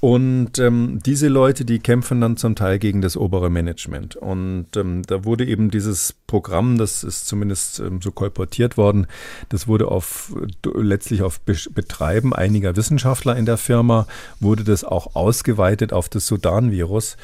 Und 0.00 0.58
ähm, 0.58 0.98
diese 1.04 1.28
Leute, 1.28 1.66
die 1.66 1.78
kämpfen 1.78 2.22
dann 2.22 2.38
zum 2.38 2.54
Teil 2.54 2.78
gegen 2.78 3.02
das 3.02 3.18
obere 3.18 3.50
Management. 3.50 4.16
Und 4.16 4.68
ähm, 4.74 5.02
da 5.06 5.26
wurde 5.26 5.44
eben 5.44 5.70
dieses 5.70 6.14
Programm, 6.26 6.78
das 6.78 7.04
ist 7.04 7.26
zumindest 7.26 7.80
ähm, 7.80 8.00
so 8.00 8.10
kolportiert 8.10 8.78
worden, 8.78 9.06
das 9.50 9.68
wurde 9.68 9.88
auf 9.88 10.34
letztlich 10.74 11.20
auf 11.22 11.40
Be 11.40 11.54
Betreiben 11.74 12.32
einiger 12.32 12.76
Wissenschaftler 12.76 13.36
in 13.36 13.44
der 13.44 13.58
Firma, 13.58 14.06
wurde 14.38 14.64
das 14.64 14.84
auch 14.84 15.14
ausgeweitet 15.14 15.92
auf 15.92 16.08
das 16.08 16.26
Sudan-Virus. 16.26 17.18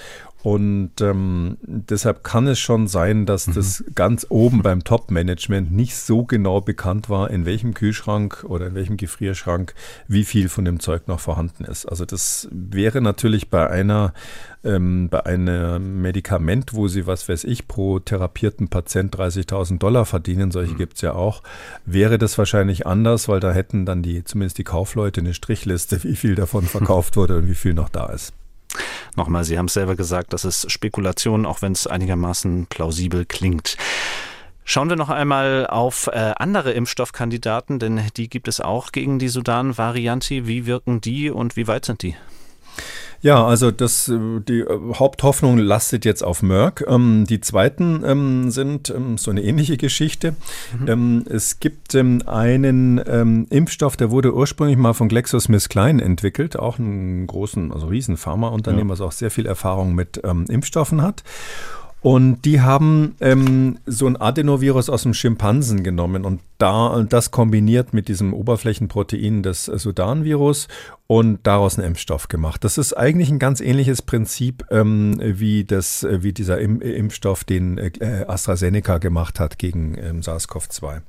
Und 0.46 0.92
ähm, 1.00 1.56
deshalb 1.62 2.22
kann 2.22 2.46
es 2.46 2.60
schon 2.60 2.86
sein, 2.86 3.26
dass 3.26 3.48
mhm. 3.48 3.54
das 3.54 3.82
ganz 3.96 4.26
oben 4.28 4.62
beim 4.62 4.84
Top-Management 4.84 5.72
nicht 5.72 5.96
so 5.96 6.22
genau 6.22 6.60
bekannt 6.60 7.10
war, 7.10 7.32
in 7.32 7.46
welchem 7.46 7.74
Kühlschrank 7.74 8.44
oder 8.46 8.68
in 8.68 8.76
welchem 8.76 8.96
Gefrierschrank 8.96 9.74
wie 10.06 10.22
viel 10.22 10.48
von 10.48 10.64
dem 10.64 10.78
Zeug 10.78 11.08
noch 11.08 11.18
vorhanden 11.18 11.64
ist. 11.64 11.86
Also 11.86 12.04
das 12.04 12.46
wäre 12.52 13.00
natürlich 13.00 13.50
bei 13.50 13.68
einer 13.68 14.12
ähm, 14.62 15.08
bei 15.08 15.26
einem 15.26 16.00
Medikament, 16.00 16.74
wo 16.74 16.86
sie, 16.86 17.08
was 17.08 17.28
weiß 17.28 17.42
ich, 17.42 17.66
pro 17.66 17.98
therapierten 17.98 18.68
Patient 18.68 19.16
30.000 19.16 19.78
Dollar 19.78 20.04
verdienen, 20.04 20.52
solche 20.52 20.74
mhm. 20.74 20.78
gibt 20.78 20.94
es 20.94 21.00
ja 21.00 21.14
auch, 21.14 21.42
wäre 21.86 22.18
das 22.18 22.38
wahrscheinlich 22.38 22.86
anders, 22.86 23.26
weil 23.26 23.40
da 23.40 23.50
hätten 23.50 23.84
dann 23.84 24.04
die, 24.04 24.22
zumindest 24.22 24.58
die 24.58 24.64
Kaufleute 24.64 25.22
eine 25.22 25.34
Strichliste, 25.34 26.04
wie 26.04 26.14
viel 26.14 26.36
davon 26.36 26.62
verkauft 26.66 27.16
wurde 27.16 27.36
und 27.38 27.48
wie 27.48 27.56
viel 27.56 27.74
noch 27.74 27.88
da 27.88 28.06
ist. 28.10 28.32
Nochmal, 29.16 29.44
Sie 29.44 29.58
haben 29.58 29.66
es 29.66 29.74
selber 29.74 29.96
gesagt, 29.96 30.32
das 30.32 30.44
ist 30.44 30.70
Spekulation, 30.70 31.46
auch 31.46 31.62
wenn 31.62 31.72
es 31.72 31.86
einigermaßen 31.86 32.66
plausibel 32.66 33.24
klingt. 33.24 33.76
Schauen 34.64 34.88
wir 34.88 34.96
noch 34.96 35.10
einmal 35.10 35.66
auf 35.68 36.08
äh, 36.08 36.32
andere 36.36 36.72
Impfstoffkandidaten, 36.72 37.78
denn 37.78 38.02
die 38.16 38.28
gibt 38.28 38.48
es 38.48 38.60
auch 38.60 38.90
gegen 38.90 39.20
die 39.20 39.28
Sudan-Variante. 39.28 40.48
Wie 40.48 40.66
wirken 40.66 41.00
die 41.00 41.30
und 41.30 41.56
wie 41.56 41.68
weit 41.68 41.84
sind 41.84 42.02
die? 42.02 42.16
Ja, 43.26 43.44
also 43.44 43.72
das, 43.72 44.08
äh, 44.08 44.16
die 44.46 44.60
äh, 44.60 44.78
Haupthoffnung 44.94 45.58
lastet 45.58 46.04
jetzt 46.04 46.22
auf 46.22 46.44
Merck. 46.44 46.84
Ähm, 46.86 47.24
die 47.28 47.40
zweiten 47.40 48.04
ähm, 48.06 48.52
sind 48.52 48.88
ähm, 48.88 49.18
so 49.18 49.32
eine 49.32 49.42
ähnliche 49.42 49.76
Geschichte. 49.76 50.36
Mhm. 50.78 51.24
es 51.28 51.58
gibt 51.58 51.96
einen 51.96 52.98
Impfstoff, 53.50 53.96
der 53.96 54.10
wurde 54.10 54.32
ursprünglich 54.32 54.76
mal 54.76 54.92
von 54.92 55.08
GlaxoSmithKline 55.08 56.02
entwickelt, 56.02 56.56
auch 56.56 56.78
einen 56.78 57.26
großen, 57.26 57.72
also 57.72 57.86
riesen 57.86 58.16
Pharmaunternehmen, 58.16 58.88
ja. 58.88 58.92
was 58.92 59.00
auch 59.00 59.12
sehr 59.12 59.30
viel 59.30 59.46
Erfahrung 59.46 59.94
mit 59.94 60.18
Impfstoffen 60.18 61.02
hat. 61.02 61.24
Und 62.02 62.44
die 62.44 62.60
haben 62.60 63.16
ähm, 63.20 63.78
so 63.86 64.06
ein 64.06 64.16
Adenovirus 64.16 64.90
aus 64.90 65.02
dem 65.02 65.14
Schimpansen 65.14 65.82
genommen 65.82 66.24
und 66.24 66.40
da 66.58 67.04
das 67.08 67.32
kombiniert 67.32 67.94
mit 67.94 68.06
diesem 68.06 68.32
Oberflächenprotein 68.32 69.42
des 69.42 69.64
Sudan-Virus 69.64 70.68
und 71.08 71.46
daraus 71.46 71.78
einen 71.78 71.88
Impfstoff 71.88 72.28
gemacht. 72.28 72.64
Das 72.64 72.78
ist 72.78 72.92
eigentlich 72.92 73.30
ein 73.30 73.38
ganz 73.38 73.60
ähnliches 73.60 74.02
Prinzip 74.02 74.64
ähm, 74.70 75.20
wie, 75.22 75.64
das, 75.64 76.02
äh, 76.02 76.22
wie 76.22 76.32
dieser 76.32 76.58
Im 76.58 76.80
Impfstoff, 76.80 77.44
den 77.44 77.78
äh, 77.78 78.24
AstraZeneca 78.26 78.98
gemacht 78.98 79.38
hat 79.38 79.58
gegen 79.58 79.96
ähm, 79.98 80.22
SARS-CoV-2. 80.22 81.02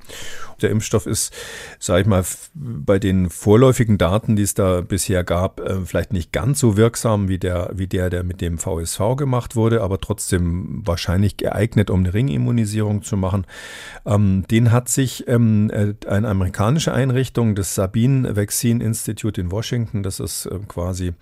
Der 0.61 0.69
Impfstoff 0.69 1.07
ist, 1.07 1.33
sage 1.79 2.01
ich 2.01 2.07
mal, 2.07 2.23
bei 2.53 2.99
den 2.99 3.29
vorläufigen 3.31 3.97
Daten, 3.97 4.35
die 4.35 4.43
es 4.43 4.53
da 4.53 4.81
bisher 4.81 5.23
gab, 5.23 5.61
äh, 5.61 5.81
vielleicht 5.83 6.13
nicht 6.13 6.31
ganz 6.31 6.59
so 6.59 6.77
wirksam 6.77 7.27
wie 7.27 7.39
der, 7.39 7.71
wie 7.73 7.87
der, 7.87 8.11
der 8.11 8.23
mit 8.23 8.39
dem 8.41 8.59
VSV 8.59 9.15
gemacht 9.17 9.55
wurde, 9.55 9.81
aber 9.81 9.99
trotzdem 9.99 10.83
wahrscheinlich 10.85 11.37
geeignet, 11.37 11.89
um 11.89 12.01
eine 12.01 12.13
Ringimmunisierung 12.13 13.01
zu 13.01 13.17
machen. 13.17 13.45
Ähm, 14.05 14.45
den 14.51 14.71
hat 14.71 14.89
sich 14.89 15.27
ähm, 15.27 15.71
äh, 15.71 15.93
eine 16.07 16.27
amerikanische 16.27 16.93
Einrichtung, 16.93 17.55
das 17.55 17.73
Sabine 17.73 18.35
Vaccine 18.35 18.83
Institute 18.83 19.41
in 19.41 19.51
Washington, 19.51 19.86
Washington. 19.87 20.03
Das 20.03 20.19
ist 20.19 20.45
äh, 20.45 20.59
quasi 20.67 21.13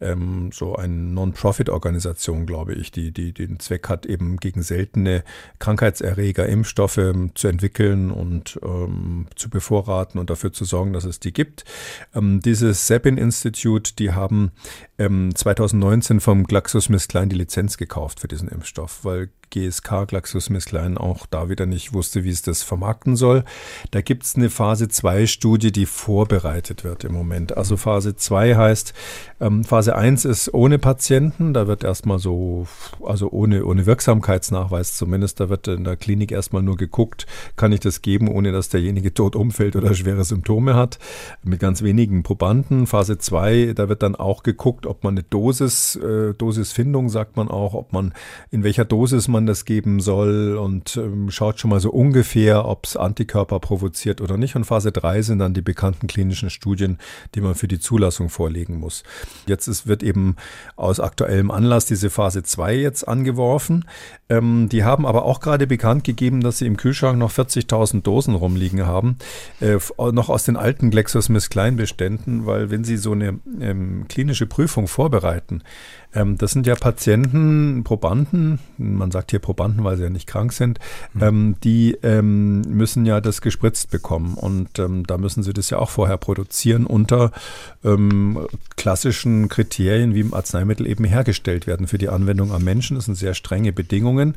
ähm, 0.00 0.50
so 0.52 0.76
eine 0.76 0.94
Non-Profit-Organisation, 0.94 2.46
glaube 2.46 2.74
ich, 2.74 2.90
die, 2.90 3.12
die 3.12 3.32
den 3.32 3.58
Zweck 3.60 3.88
hat, 3.88 4.06
eben 4.06 4.38
gegen 4.38 4.62
seltene 4.62 5.24
Krankheitserreger 5.58 6.46
Impfstoffe 6.46 6.98
ähm, 6.98 7.32
zu 7.34 7.48
entwickeln 7.48 8.10
und 8.10 8.58
ähm, 8.62 9.26
zu 9.36 9.50
bevorraten 9.50 10.18
und 10.18 10.30
dafür 10.30 10.52
zu 10.52 10.64
sorgen, 10.64 10.92
dass 10.92 11.04
es 11.04 11.20
die 11.20 11.32
gibt. 11.32 11.64
Ähm, 12.14 12.40
dieses 12.40 12.86
Sabin 12.86 13.18
Institute, 13.18 13.94
die 13.98 14.12
haben 14.12 14.52
2019 14.98 16.16
ähm, 16.16 16.20
vom 16.20 16.44
GlaxoSmithKline 16.44 17.28
die 17.28 17.36
Lizenz 17.36 17.78
gekauft 17.78 18.20
für 18.20 18.28
diesen 18.28 18.48
Impfstoff, 18.48 19.04
weil 19.04 19.30
GSK 19.50 20.06
GlaxoSmithKline 20.06 20.98
auch 20.98 21.26
da 21.26 21.48
wieder 21.48 21.66
nicht 21.66 21.92
wusste, 21.92 22.24
wie 22.24 22.30
es 22.30 22.42
das 22.42 22.62
vermarkten 22.62 23.16
soll. 23.16 23.44
Da 23.90 24.00
gibt 24.00 24.24
es 24.24 24.36
eine 24.36 24.48
Phase 24.48 24.88
2 24.88 25.26
Studie, 25.26 25.72
die 25.72 25.86
vorbereitet 25.86 26.84
wird 26.84 27.04
im 27.04 27.12
Moment. 27.12 27.56
Also 27.56 27.76
Phase 27.76 28.16
2 28.16 28.56
heißt, 28.56 28.94
ähm, 29.40 29.64
Phase 29.64 29.89
1 29.96 30.24
ist 30.24 30.52
ohne 30.54 30.78
Patienten, 30.78 31.54
da 31.54 31.66
wird 31.66 31.84
erstmal 31.84 32.18
so, 32.18 32.66
also 33.04 33.30
ohne, 33.30 33.64
ohne 33.64 33.86
Wirksamkeitsnachweis 33.86 34.96
zumindest, 34.96 35.40
da 35.40 35.48
wird 35.48 35.68
in 35.68 35.84
der 35.84 35.96
Klinik 35.96 36.32
erstmal 36.32 36.62
nur 36.62 36.76
geguckt, 36.76 37.26
kann 37.56 37.72
ich 37.72 37.80
das 37.80 38.02
geben, 38.02 38.28
ohne 38.28 38.52
dass 38.52 38.68
derjenige 38.68 39.14
tot 39.14 39.36
umfällt 39.36 39.76
oder 39.76 39.94
schwere 39.94 40.24
Symptome 40.24 40.74
hat, 40.74 40.98
mit 41.42 41.60
ganz 41.60 41.82
wenigen 41.82 42.22
Probanden. 42.22 42.86
Phase 42.86 43.18
2, 43.18 43.72
da 43.74 43.88
wird 43.88 44.02
dann 44.02 44.16
auch 44.16 44.42
geguckt, 44.42 44.86
ob 44.86 45.04
man 45.04 45.14
eine 45.14 45.22
Dosis, 45.22 45.96
äh, 45.96 46.34
Dosisfindung 46.34 47.08
sagt 47.08 47.36
man 47.36 47.48
auch, 47.48 47.74
ob 47.74 47.92
man, 47.92 48.12
in 48.50 48.64
welcher 48.64 48.84
Dosis 48.84 49.28
man 49.28 49.46
das 49.46 49.64
geben 49.64 50.00
soll 50.00 50.56
und 50.56 50.96
ähm, 50.96 51.30
schaut 51.30 51.60
schon 51.60 51.70
mal 51.70 51.80
so 51.80 51.90
ungefähr, 51.90 52.66
ob 52.66 52.86
es 52.86 52.96
Antikörper 52.96 53.60
provoziert 53.60 54.20
oder 54.20 54.36
nicht. 54.36 54.56
Und 54.56 54.64
Phase 54.64 54.92
3 54.92 55.22
sind 55.22 55.38
dann 55.38 55.54
die 55.54 55.62
bekannten 55.62 56.06
klinischen 56.06 56.50
Studien, 56.50 56.98
die 57.34 57.40
man 57.40 57.54
für 57.54 57.68
die 57.68 57.78
Zulassung 57.78 58.28
vorlegen 58.28 58.78
muss. 58.78 59.02
Jetzt 59.46 59.66
ist, 59.66 59.79
wird 59.86 60.02
eben 60.02 60.36
aus 60.76 61.00
aktuellem 61.00 61.50
Anlass 61.50 61.86
diese 61.86 62.10
Phase 62.10 62.42
2 62.42 62.76
jetzt 62.76 63.06
angeworfen. 63.06 63.84
Ähm, 64.28 64.68
die 64.70 64.84
haben 64.84 65.06
aber 65.06 65.24
auch 65.24 65.40
gerade 65.40 65.66
bekannt 65.66 66.04
gegeben, 66.04 66.40
dass 66.40 66.58
sie 66.58 66.66
im 66.66 66.76
Kühlschrank 66.76 67.18
noch 67.18 67.32
40.000 67.32 68.02
Dosen 68.02 68.34
rumliegen 68.34 68.86
haben, 68.86 69.16
äh, 69.60 69.78
noch 70.12 70.28
aus 70.28 70.44
den 70.44 70.56
alten 70.56 70.90
GlaxoSmithKline-Beständen, 70.90 72.46
weil 72.46 72.70
wenn 72.70 72.84
sie 72.84 72.96
so 72.96 73.12
eine 73.12 73.40
ähm, 73.60 74.06
klinische 74.08 74.46
Prüfung 74.46 74.88
vorbereiten, 74.88 75.62
ähm, 76.14 76.38
das 76.38 76.52
sind 76.52 76.66
ja 76.66 76.74
Patienten, 76.74 77.84
Probanden, 77.84 78.58
man 78.78 79.10
sagt 79.10 79.30
hier 79.30 79.40
Probanden, 79.40 79.84
weil 79.84 79.96
sie 79.96 80.04
ja 80.04 80.10
nicht 80.10 80.26
krank 80.26 80.52
sind, 80.52 80.78
mhm. 81.14 81.22
ähm, 81.22 81.56
die 81.62 81.96
ähm, 82.02 82.62
müssen 82.62 83.06
ja 83.06 83.20
das 83.20 83.40
gespritzt 83.40 83.90
bekommen 83.90 84.34
und 84.34 84.78
ähm, 84.78 85.06
da 85.06 85.18
müssen 85.18 85.42
sie 85.42 85.52
das 85.52 85.70
ja 85.70 85.78
auch 85.78 85.90
vorher 85.90 86.16
produzieren 86.16 86.86
unter 86.86 87.32
ähm, 87.84 88.46
klassischen 88.76 89.48
Kriterien, 89.48 90.14
wie 90.14 90.20
im 90.20 90.34
Arzneimittel 90.34 90.86
eben 90.86 91.04
hergestellt 91.04 91.66
werden 91.66 91.86
für 91.86 91.98
die 91.98 92.08
Anwendung 92.08 92.52
am 92.52 92.64
Menschen. 92.64 92.96
Das 92.96 93.04
sind 93.04 93.14
sehr 93.14 93.34
strenge 93.34 93.72
Bedingungen 93.72 94.34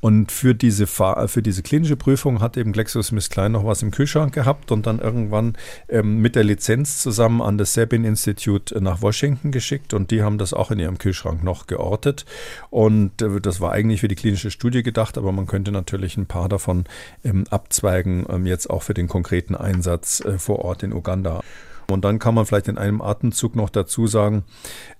und 0.00 0.30
für 0.30 0.54
diese, 0.54 0.86
für 0.86 1.42
diese 1.42 1.62
klinische 1.62 1.96
Prüfung 1.96 2.40
hat 2.40 2.56
eben 2.56 2.72
GlaxoSmithKline 2.72 3.50
noch 3.50 3.64
was 3.64 3.82
im 3.82 3.90
Kühlschrank 3.90 4.34
gehabt 4.34 4.70
und 4.70 4.86
dann 4.86 4.98
irgendwann 4.98 5.56
ähm, 5.88 6.20
mit 6.20 6.36
der 6.36 6.44
Lizenz 6.44 7.02
zusammen 7.02 7.40
an 7.40 7.58
das 7.58 7.72
Sabin 7.72 8.04
Institute 8.04 8.78
nach 8.80 9.02
Washington 9.02 9.50
geschickt 9.50 9.94
und 9.94 10.10
die 10.10 10.22
haben 10.22 10.38
das 10.38 10.52
auch 10.52 10.70
in 10.70 10.78
ihrem 10.78 10.98
Kühlschrank 10.98 11.42
noch 11.42 11.66
geortet. 11.66 12.24
Und 12.70 13.22
äh, 13.22 13.40
das 13.40 13.60
war 13.60 13.72
eigentlich 13.72 14.00
für 14.00 14.08
die 14.08 14.14
klinische 14.14 14.50
Studie 14.50 14.82
gedacht, 14.82 15.18
aber 15.18 15.32
man 15.32 15.46
könnte 15.46 15.72
natürlich 15.72 16.16
ein 16.16 16.26
paar 16.26 16.48
davon 16.48 16.84
ähm, 17.24 17.44
abzweigen, 17.50 18.26
ähm, 18.28 18.46
jetzt 18.46 18.68
auch 18.70 18.82
für 18.82 18.94
den 18.94 19.08
konkreten 19.08 19.54
Einsatz 19.54 20.20
äh, 20.20 20.38
vor 20.38 20.60
Ort 20.60 20.82
in 20.82 20.92
Uganda. 20.92 21.42
Und 21.88 22.04
dann 22.04 22.18
kann 22.18 22.34
man 22.34 22.46
vielleicht 22.46 22.68
in 22.68 22.78
einem 22.78 23.00
Atemzug 23.00 23.54
noch 23.54 23.70
dazu 23.70 24.06
sagen, 24.06 24.44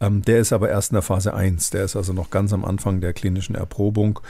Ähm, 0.00 0.22
der 0.22 0.38
ist 0.38 0.52
aber 0.52 0.68
erst 0.68 0.92
in 0.92 0.96
der 0.96 1.02
Phase 1.02 1.34
1. 1.34 1.70
Der 1.70 1.84
ist 1.84 1.96
also 1.96 2.12
noch 2.12 2.30
ganz 2.30 2.52
am 2.52 2.64
Anfang 2.64 3.00
der 3.00 3.12
klinischen 3.12 3.56
Erprobung. 3.56 4.20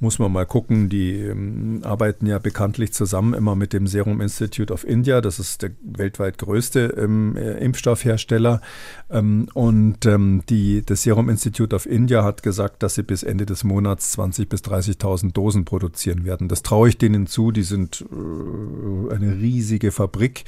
Muss 0.00 0.18
man 0.18 0.30
mal 0.30 0.46
gucken. 0.46 0.88
Die 0.88 1.20
ähm, 1.20 1.80
arbeiten 1.82 2.26
ja 2.26 2.38
bekanntlich 2.38 2.92
zusammen 2.92 3.34
immer 3.34 3.56
mit 3.56 3.72
dem 3.72 3.86
Serum 3.86 4.20
Institute 4.20 4.72
of 4.72 4.86
India. 4.86 5.20
Das 5.20 5.40
ist 5.40 5.62
der 5.62 5.70
weltweit 5.82 6.33
größte 6.38 6.94
ähm, 6.96 7.36
äh, 7.36 7.58
Impfstoffhersteller. 7.58 8.60
Ähm, 9.10 9.48
und 9.54 10.06
ähm, 10.06 10.42
die, 10.48 10.84
das 10.84 11.02
Serum 11.02 11.28
Institute 11.28 11.74
of 11.74 11.86
India 11.86 12.24
hat 12.24 12.42
gesagt, 12.42 12.82
dass 12.82 12.94
sie 12.94 13.02
bis 13.02 13.22
Ende 13.22 13.46
des 13.46 13.64
Monats 13.64 14.18
20.000 14.18 14.48
bis 14.48 14.60
30.000 14.62 15.32
Dosen 15.32 15.64
produzieren 15.64 16.24
werden. 16.24 16.48
Das 16.48 16.62
traue 16.62 16.88
ich 16.88 16.98
denen 16.98 17.26
zu. 17.26 17.50
Die 17.50 17.62
sind 17.62 18.04
äh, 18.10 19.14
eine 19.14 19.36
riesige 19.36 19.92
Fabrik. 19.92 20.44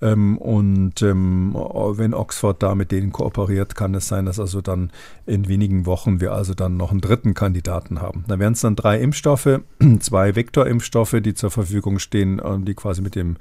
Ähm, 0.00 0.38
und 0.38 1.02
ähm, 1.02 1.54
wenn 1.54 2.14
Oxford 2.14 2.62
da 2.62 2.74
mit 2.74 2.92
denen 2.92 3.12
kooperiert, 3.12 3.74
kann 3.74 3.94
es 3.94 4.08
sein, 4.08 4.26
dass 4.26 4.38
also 4.38 4.60
dann 4.60 4.90
in 5.26 5.48
wenigen 5.48 5.86
Wochen 5.86 6.20
wir 6.20 6.32
also 6.32 6.54
dann 6.54 6.76
noch 6.76 6.90
einen 6.90 7.00
dritten 7.00 7.34
Kandidaten 7.34 8.00
haben. 8.00 8.24
Da 8.28 8.38
wären 8.38 8.52
es 8.52 8.60
dann 8.60 8.76
drei 8.76 9.00
Impfstoffe, 9.00 9.60
zwei 10.00 10.36
Vektorimpfstoffe, 10.36 11.16
die 11.20 11.34
zur 11.34 11.50
Verfügung 11.50 11.98
stehen, 11.98 12.40
ähm, 12.44 12.64
die 12.64 12.74
quasi 12.74 13.02
mit 13.02 13.14
dem 13.14 13.36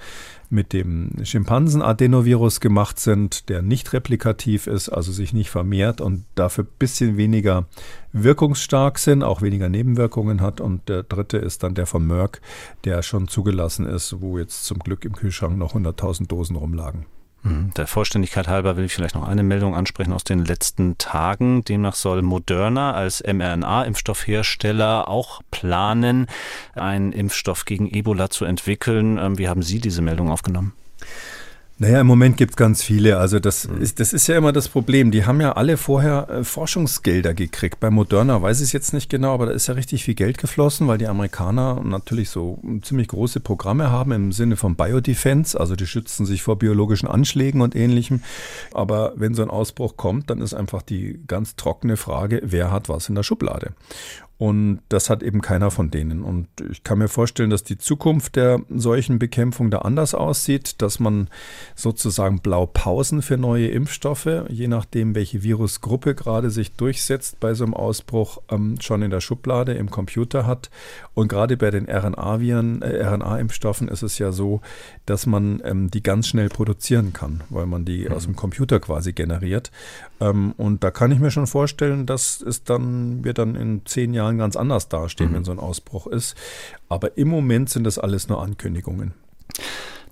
mit 0.53 0.71
dem 0.71 1.11
Schimpansen-Adenovirus 1.23 2.59
gemacht 2.61 2.99
sind, 2.99 3.49
der 3.49 3.61
nicht 3.61 3.91
replikativ 3.91 4.67
ist, 4.67 4.87
also 4.89 5.11
sich 5.11 5.33
nicht 5.33 5.49
vermehrt 5.49 5.99
und 5.99 6.25
dafür 6.35 6.63
ein 6.63 6.77
bisschen 6.79 7.17
weniger 7.17 7.65
wirkungsstark 8.13 8.99
sind, 8.99 9.23
auch 9.23 9.41
weniger 9.41 9.67
Nebenwirkungen 9.67 10.39
hat. 10.39 10.61
Und 10.61 10.87
der 10.87 11.03
dritte 11.03 11.37
ist 11.37 11.63
dann 11.63 11.75
der 11.75 11.87
von 11.87 12.05
Merck, 12.07 12.39
der 12.85 13.01
schon 13.01 13.27
zugelassen 13.27 13.85
ist, 13.85 14.21
wo 14.21 14.37
jetzt 14.37 14.65
zum 14.65 14.79
Glück 14.79 15.03
im 15.03 15.13
Kühlschrank 15.13 15.57
noch 15.57 15.73
100.000 15.75 16.27
Dosen 16.27 16.55
rumlagen. 16.55 17.05
Mhm. 17.43 17.73
Der 17.75 17.87
Vollständigkeit 17.87 18.47
halber 18.47 18.77
will 18.77 18.85
ich 18.85 18.93
vielleicht 18.95 19.15
noch 19.15 19.27
eine 19.27 19.43
Meldung 19.43 19.75
ansprechen 19.75 20.13
aus 20.13 20.23
den 20.23 20.43
letzten 20.43 20.97
Tagen. 20.97 21.63
Demnach 21.63 21.95
soll 21.95 22.21
Moderna 22.21 22.93
als 22.93 23.21
mRNA-Impfstoffhersteller 23.21 25.07
auch 25.07 25.41
planen, 25.51 26.27
einen 26.73 27.11
Impfstoff 27.11 27.65
gegen 27.65 27.87
Ebola 27.93 28.29
zu 28.29 28.45
entwickeln. 28.45 29.17
Ähm, 29.17 29.37
wie 29.37 29.49
haben 29.49 29.61
Sie 29.61 29.79
diese 29.79 30.01
Meldung 30.01 30.31
aufgenommen? 30.31 30.73
Naja, 31.79 32.01
im 32.01 32.07
Moment 32.07 32.37
gibt 32.37 32.51
es 32.51 32.55
ganz 32.55 32.83
viele. 32.83 33.17
Also 33.17 33.39
das 33.39 33.67
mhm. 33.67 33.81
ist, 33.81 33.99
das 33.99 34.13
ist 34.13 34.27
ja 34.27 34.37
immer 34.37 34.53
das 34.53 34.69
Problem. 34.69 35.09
Die 35.09 35.25
haben 35.25 35.41
ja 35.41 35.53
alle 35.53 35.77
vorher 35.77 36.29
äh, 36.29 36.43
Forschungsgelder 36.43 37.33
gekriegt. 37.33 37.79
Bei 37.79 37.89
Moderna 37.89 38.41
weiß 38.41 38.59
ich 38.59 38.67
es 38.67 38.71
jetzt 38.73 38.93
nicht 38.93 39.09
genau, 39.09 39.33
aber 39.33 39.47
da 39.47 39.51
ist 39.53 39.67
ja 39.67 39.73
richtig 39.73 40.03
viel 40.03 40.13
Geld 40.13 40.37
geflossen, 40.37 40.87
weil 40.87 40.99
die 40.99 41.07
Amerikaner 41.07 41.81
natürlich 41.83 42.29
so 42.29 42.61
ziemlich 42.83 43.07
große 43.07 43.39
Programme 43.39 43.89
haben 43.89 44.11
im 44.11 44.31
Sinne 44.31 44.55
von 44.55 44.75
Biodefense. 44.75 45.59
Also 45.59 45.75
die 45.75 45.87
schützen 45.87 46.27
sich 46.27 46.43
vor 46.43 46.59
biologischen 46.59 47.07
Anschlägen 47.07 47.61
und 47.61 47.75
ähnlichem. 47.75 48.21
Aber 48.71 49.13
wenn 49.15 49.33
so 49.33 49.41
ein 49.41 49.49
Ausbruch 49.49 49.97
kommt, 49.97 50.29
dann 50.29 50.41
ist 50.41 50.53
einfach 50.53 50.83
die 50.83 51.21
ganz 51.27 51.55
trockene 51.55 51.97
Frage, 51.97 52.41
wer 52.43 52.71
hat 52.71 52.87
was 52.87 53.09
in 53.09 53.15
der 53.15 53.23
Schublade? 53.23 53.71
Und 54.43 54.81
das 54.89 55.09
hat 55.09 55.23
eben 55.23 55.39
keiner 55.39 55.71
von 55.71 55.89
denen. 55.89 56.21
Und 56.21 56.49
ich 56.69 56.83
kann 56.83 56.97
mir 56.97 57.07
vorstellen, 57.07 57.49
dass 57.49 57.63
die 57.63 57.77
Zukunft 57.77 58.35
der 58.35 58.59
solchen 58.69 59.17
Bekämpfung 59.17 59.71
da 59.71 59.77
anders 59.77 60.13
aussieht, 60.13 60.81
dass 60.81 60.99
man 60.99 61.29
sozusagen 61.75 62.41
Blaupausen 62.41 63.21
für 63.21 63.37
neue 63.37 63.67
Impfstoffe, 63.67 64.27
je 64.49 64.67
nachdem, 64.67 65.15
welche 65.15 65.43
Virusgruppe 65.43 66.13
gerade 66.13 66.49
sich 66.49 66.73
durchsetzt 66.73 67.39
bei 67.39 67.53
so 67.53 67.63
einem 67.63 67.73
Ausbruch, 67.73 68.41
ähm, 68.51 68.75
schon 68.81 69.01
in 69.01 69.11
der 69.11 69.21
Schublade 69.21 69.75
im 69.75 69.89
Computer 69.89 70.45
hat. 70.45 70.69
Und 71.13 71.29
gerade 71.29 71.55
bei 71.55 71.71
den 71.71 71.87
RNA-Viren, 71.87 72.81
äh, 72.81 73.01
RNA-Impfstoffen 73.01 73.87
ist 73.87 74.01
es 74.01 74.17
ja 74.17 74.33
so, 74.33 74.59
dass 75.05 75.25
man 75.25 75.61
ähm, 75.63 75.89
die 75.89 76.03
ganz 76.03 76.27
schnell 76.27 76.49
produzieren 76.49 77.13
kann, 77.13 77.43
weil 77.49 77.65
man 77.65 77.85
die 77.85 78.09
mhm. 78.09 78.11
aus 78.11 78.25
dem 78.25 78.35
Computer 78.35 78.81
quasi 78.81 79.13
generiert. 79.13 79.71
Ähm, 80.19 80.53
und 80.57 80.83
da 80.83 80.91
kann 80.91 81.11
ich 81.11 81.19
mir 81.19 81.31
schon 81.31 81.47
vorstellen, 81.47 82.05
dass 82.05 82.41
es 82.41 82.65
dann, 82.65 83.23
wir 83.23 83.33
dann 83.33 83.55
in 83.55 83.85
zehn 83.85 84.13
Jahren 84.13 84.32
ganz 84.37 84.55
anders 84.55 84.89
dastehen, 84.89 85.31
mhm. 85.31 85.35
wenn 85.35 85.45
so 85.45 85.51
ein 85.51 85.59
Ausbruch 85.59 86.07
ist. 86.07 86.35
Aber 86.89 87.17
im 87.17 87.27
Moment 87.27 87.69
sind 87.69 87.83
das 87.83 87.99
alles 87.99 88.27
nur 88.27 88.41
Ankündigungen. 88.41 89.13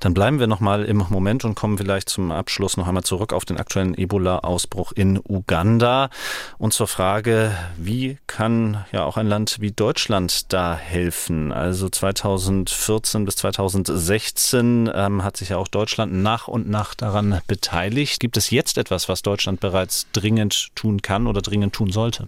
Dann 0.01 0.15
bleiben 0.15 0.39
wir 0.39 0.47
nochmal 0.47 0.83
im 0.83 1.05
Moment 1.09 1.45
und 1.45 1.53
kommen 1.53 1.77
vielleicht 1.77 2.09
zum 2.09 2.31
Abschluss 2.31 2.75
noch 2.75 2.87
einmal 2.87 3.03
zurück 3.03 3.33
auf 3.33 3.45
den 3.45 3.57
aktuellen 3.57 3.95
Ebola-Ausbruch 3.95 4.93
in 4.93 5.19
Uganda 5.23 6.09
und 6.57 6.73
zur 6.73 6.87
Frage, 6.87 7.51
wie 7.77 8.17
kann 8.25 8.83
ja 8.91 9.05
auch 9.05 9.17
ein 9.17 9.27
Land 9.27 9.57
wie 9.61 9.71
Deutschland 9.71 10.51
da 10.51 10.75
helfen? 10.75 11.51
Also 11.51 11.87
2014 11.87 13.25
bis 13.25 13.35
2016 13.35 14.89
ähm, 14.91 15.23
hat 15.23 15.37
sich 15.37 15.49
ja 15.49 15.57
auch 15.57 15.67
Deutschland 15.67 16.13
nach 16.13 16.47
und 16.47 16.67
nach 16.67 16.95
daran 16.95 17.39
beteiligt. 17.45 18.19
Gibt 18.19 18.37
es 18.37 18.49
jetzt 18.49 18.79
etwas, 18.79 19.07
was 19.07 19.21
Deutschland 19.21 19.59
bereits 19.59 20.07
dringend 20.13 20.75
tun 20.75 21.03
kann 21.03 21.27
oder 21.27 21.43
dringend 21.43 21.73
tun 21.73 21.91
sollte? 21.91 22.27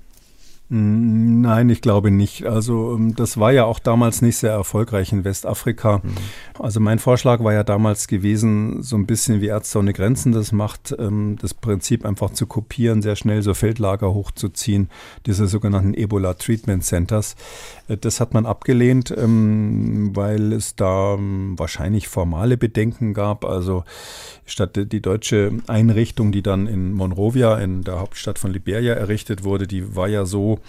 Nein, 0.69 1.69
ich 1.69 1.81
glaube 1.81 2.09
nicht. 2.09 2.45
Also 2.45 2.95
ähm, 2.95 3.15
das 3.15 3.37
war 3.37 3.51
ja 3.51 3.65
auch 3.65 3.79
damals 3.79 4.21
nicht 4.21 4.37
sehr 4.37 4.53
erfolgreich 4.53 5.11
in 5.11 5.23
Westafrika. 5.23 6.01
Mhm. 6.01 6.15
Also 6.57 6.79
mein 6.79 6.99
Vorschlag 6.99 7.43
war 7.43 7.53
ja 7.53 7.63
damals 7.63 8.07
gewesen, 8.07 8.81
so 8.81 8.95
ein 8.95 9.05
bisschen 9.05 9.41
wie 9.41 9.47
Ärzte 9.47 9.79
ohne 9.79 9.93
Grenzen 9.93 10.31
das 10.31 10.51
macht, 10.51 10.95
ähm, 10.97 11.37
das 11.39 11.53
Prinzip 11.53 12.05
einfach 12.05 12.31
zu 12.31 12.47
kopieren, 12.47 13.01
sehr 13.01 13.15
schnell 13.15 13.41
so 13.41 13.53
Feldlager 13.53 14.13
hochzuziehen, 14.13 14.89
diese 15.25 15.47
sogenannten 15.47 15.93
Ebola 15.93 16.33
Treatment 16.33 16.83
Centers. 16.83 17.35
Äh, 17.87 17.97
das 17.97 18.19
hat 18.19 18.33
man 18.33 18.45
abgelehnt, 18.45 19.13
ähm, 19.15 20.15
weil 20.15 20.53
es 20.53 20.75
da 20.75 21.17
wahrscheinlich 21.19 22.07
formale 22.07 22.57
Bedenken 22.57 23.13
gab. 23.13 23.45
Also 23.45 23.83
statt 24.45 24.79
die 24.91 25.01
deutsche 25.01 25.51
Einrichtung, 25.67 26.31
die 26.31 26.41
dann 26.41 26.67
in 26.67 26.93
Monrovia, 26.93 27.57
in 27.59 27.83
der 27.83 27.99
Hauptstadt 27.99 28.39
von 28.39 28.51
Liberia 28.51 28.93
errichtet 28.93 29.43
wurde, 29.43 29.67
die 29.67 29.95
war 29.95 30.07
ja 30.07 30.25
so, 30.25 30.52
o 30.53 30.59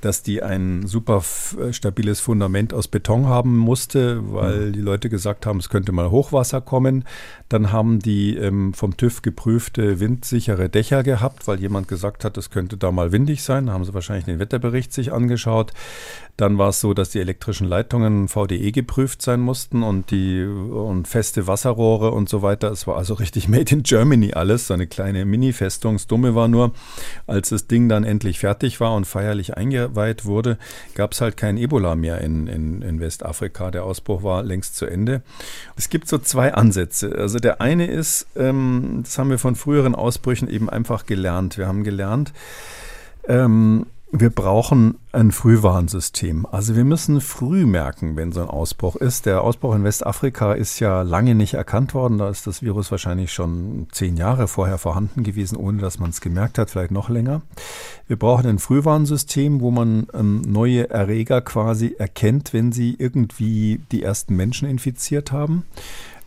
dass 0.00 0.22
die 0.22 0.42
ein 0.42 0.86
super 0.86 1.22
äh, 1.58 1.72
stabiles 1.72 2.20
Fundament 2.20 2.72
aus 2.72 2.88
Beton 2.88 3.26
haben 3.26 3.56
musste, 3.56 4.32
weil 4.32 4.68
mhm. 4.68 4.72
die 4.72 4.80
Leute 4.80 5.08
gesagt 5.08 5.46
haben, 5.46 5.58
es 5.58 5.68
könnte 5.68 5.92
mal 5.92 6.10
Hochwasser 6.10 6.60
kommen. 6.60 7.04
Dann 7.48 7.72
haben 7.72 7.98
die 7.98 8.36
ähm, 8.36 8.74
vom 8.74 8.96
TÜV 8.96 9.22
geprüfte 9.22 10.00
windsichere 10.00 10.68
Dächer 10.68 11.02
gehabt, 11.02 11.48
weil 11.48 11.60
jemand 11.60 11.88
gesagt 11.88 12.24
hat, 12.24 12.36
es 12.36 12.50
könnte 12.50 12.76
da 12.76 12.92
mal 12.92 13.12
windig 13.12 13.42
sein. 13.42 13.66
Da 13.66 13.72
haben 13.72 13.84
sie 13.84 13.94
wahrscheinlich 13.94 14.26
den 14.26 14.38
Wetterbericht 14.38 14.92
sich 14.92 15.12
angeschaut. 15.12 15.72
Dann 16.38 16.56
war 16.56 16.68
es 16.68 16.80
so, 16.80 16.94
dass 16.94 17.10
die 17.10 17.18
elektrischen 17.18 17.66
Leitungen 17.66 18.28
VDE 18.28 18.70
geprüft 18.70 19.22
sein 19.22 19.40
mussten 19.40 19.82
und 19.82 20.12
die 20.12 20.44
und 20.44 21.08
feste 21.08 21.48
Wasserrohre 21.48 22.12
und 22.12 22.28
so 22.28 22.42
weiter. 22.42 22.70
Es 22.70 22.86
war 22.86 22.96
also 22.96 23.14
richtig 23.14 23.48
made 23.48 23.74
in 23.74 23.82
Germany 23.82 24.34
alles, 24.34 24.68
so 24.68 24.74
eine 24.74 24.86
kleine 24.86 25.24
Mini-Festung. 25.24 25.96
Das 25.96 26.06
Dumme 26.06 26.36
war 26.36 26.46
nur, 26.46 26.72
als 27.26 27.48
das 27.48 27.66
Ding 27.66 27.88
dann 27.88 28.04
endlich 28.04 28.38
fertig 28.38 28.78
war 28.78 28.94
und 28.94 29.04
feierlich 29.04 29.56
eingeweiht 29.88 30.24
wurde, 30.24 30.58
gab 30.94 31.12
es 31.12 31.20
halt 31.20 31.36
kein 31.36 31.56
Ebola 31.56 31.94
mehr 31.94 32.20
in, 32.20 32.46
in, 32.46 32.82
in 32.82 33.00
Westafrika. 33.00 33.70
Der 33.70 33.84
Ausbruch 33.84 34.22
war 34.22 34.42
längst 34.42 34.76
zu 34.76 34.86
Ende. 34.86 35.22
Es 35.76 35.88
gibt 35.88 36.08
so 36.08 36.18
zwei 36.18 36.54
Ansätze. 36.54 37.14
Also 37.16 37.38
der 37.38 37.60
eine 37.60 37.86
ist, 37.86 38.26
ähm, 38.36 39.00
das 39.02 39.18
haben 39.18 39.30
wir 39.30 39.38
von 39.38 39.56
früheren 39.56 39.94
Ausbrüchen 39.94 40.48
eben 40.48 40.68
einfach 40.68 41.06
gelernt. 41.06 41.58
Wir 41.58 41.66
haben 41.66 41.84
gelernt, 41.84 42.32
ähm, 43.26 43.86
wir 44.10 44.30
brauchen 44.30 44.98
ein 45.12 45.32
Frühwarnsystem. 45.32 46.46
Also 46.50 46.76
wir 46.76 46.84
müssen 46.84 47.20
früh 47.20 47.66
merken, 47.66 48.16
wenn 48.16 48.32
so 48.32 48.40
ein 48.40 48.48
Ausbruch 48.48 48.96
ist. 48.96 49.26
Der 49.26 49.42
Ausbruch 49.42 49.74
in 49.74 49.84
Westafrika 49.84 50.54
ist 50.54 50.80
ja 50.80 51.02
lange 51.02 51.34
nicht 51.34 51.54
erkannt 51.54 51.92
worden. 51.92 52.16
Da 52.16 52.30
ist 52.30 52.46
das 52.46 52.62
Virus 52.62 52.90
wahrscheinlich 52.90 53.32
schon 53.32 53.86
zehn 53.92 54.16
Jahre 54.16 54.48
vorher 54.48 54.78
vorhanden 54.78 55.24
gewesen, 55.24 55.56
ohne 55.56 55.82
dass 55.82 55.98
man 55.98 56.10
es 56.10 56.22
gemerkt 56.22 56.56
hat, 56.56 56.70
vielleicht 56.70 56.90
noch 56.90 57.10
länger. 57.10 57.42
Wir 58.06 58.18
brauchen 58.18 58.46
ein 58.46 58.58
Frühwarnsystem, 58.58 59.60
wo 59.60 59.70
man 59.70 60.06
ähm, 60.14 60.40
neue 60.40 60.88
Erreger 60.88 61.42
quasi 61.42 61.94
erkennt, 61.98 62.54
wenn 62.54 62.72
sie 62.72 62.96
irgendwie 62.98 63.80
die 63.92 64.02
ersten 64.02 64.36
Menschen 64.36 64.68
infiziert 64.68 65.32
haben. 65.32 65.64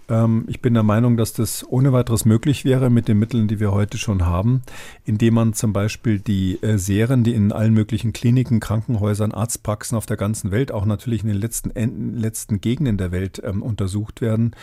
Ähm, 0.10 0.46
ich 0.48 0.62
bin 0.62 0.74
der 0.74 0.84
Meinung, 0.84 1.18
dass 1.18 1.34
das 1.34 1.66
ohne 1.68 1.94
weiteres 1.94 2.26
möglich 2.26 2.66
wäre 2.66 2.90
mit 2.90 3.08
den 3.08 3.20
Mitteln, 3.20 3.48
die 3.48 3.60
wir 3.60 3.72
heute 3.72 3.98
schon 3.98 4.26
haben, 4.26 4.62
indem 5.06 5.36
man 5.36 5.54
zum 5.54 5.74
Beispiel 5.74 6.20
die 6.20 6.62
äh, 6.62 6.78
Serien, 6.78 7.24
die 7.24 7.34
in 7.34 7.52
allen 7.52 7.74
möglichen 7.74 8.14
Kliniken, 8.14 8.60
Krankenhäusern, 8.60 9.32
Arztpraxen 9.32 9.98
auf 9.98 10.06
der 10.06 10.18
ganzen 10.18 10.52
Welt, 10.52 10.72
auch 10.72 10.86
natürlich 10.86 11.22
in 11.24 11.30
den 11.30 11.38
letzten, 11.38 12.18
letzten 12.18 12.62
Gegenden 12.62 12.98
der 12.98 13.12
Welt 13.12 13.42
ähm, 13.44 13.62
untersucht 13.62 14.22
werden, 14.22 14.56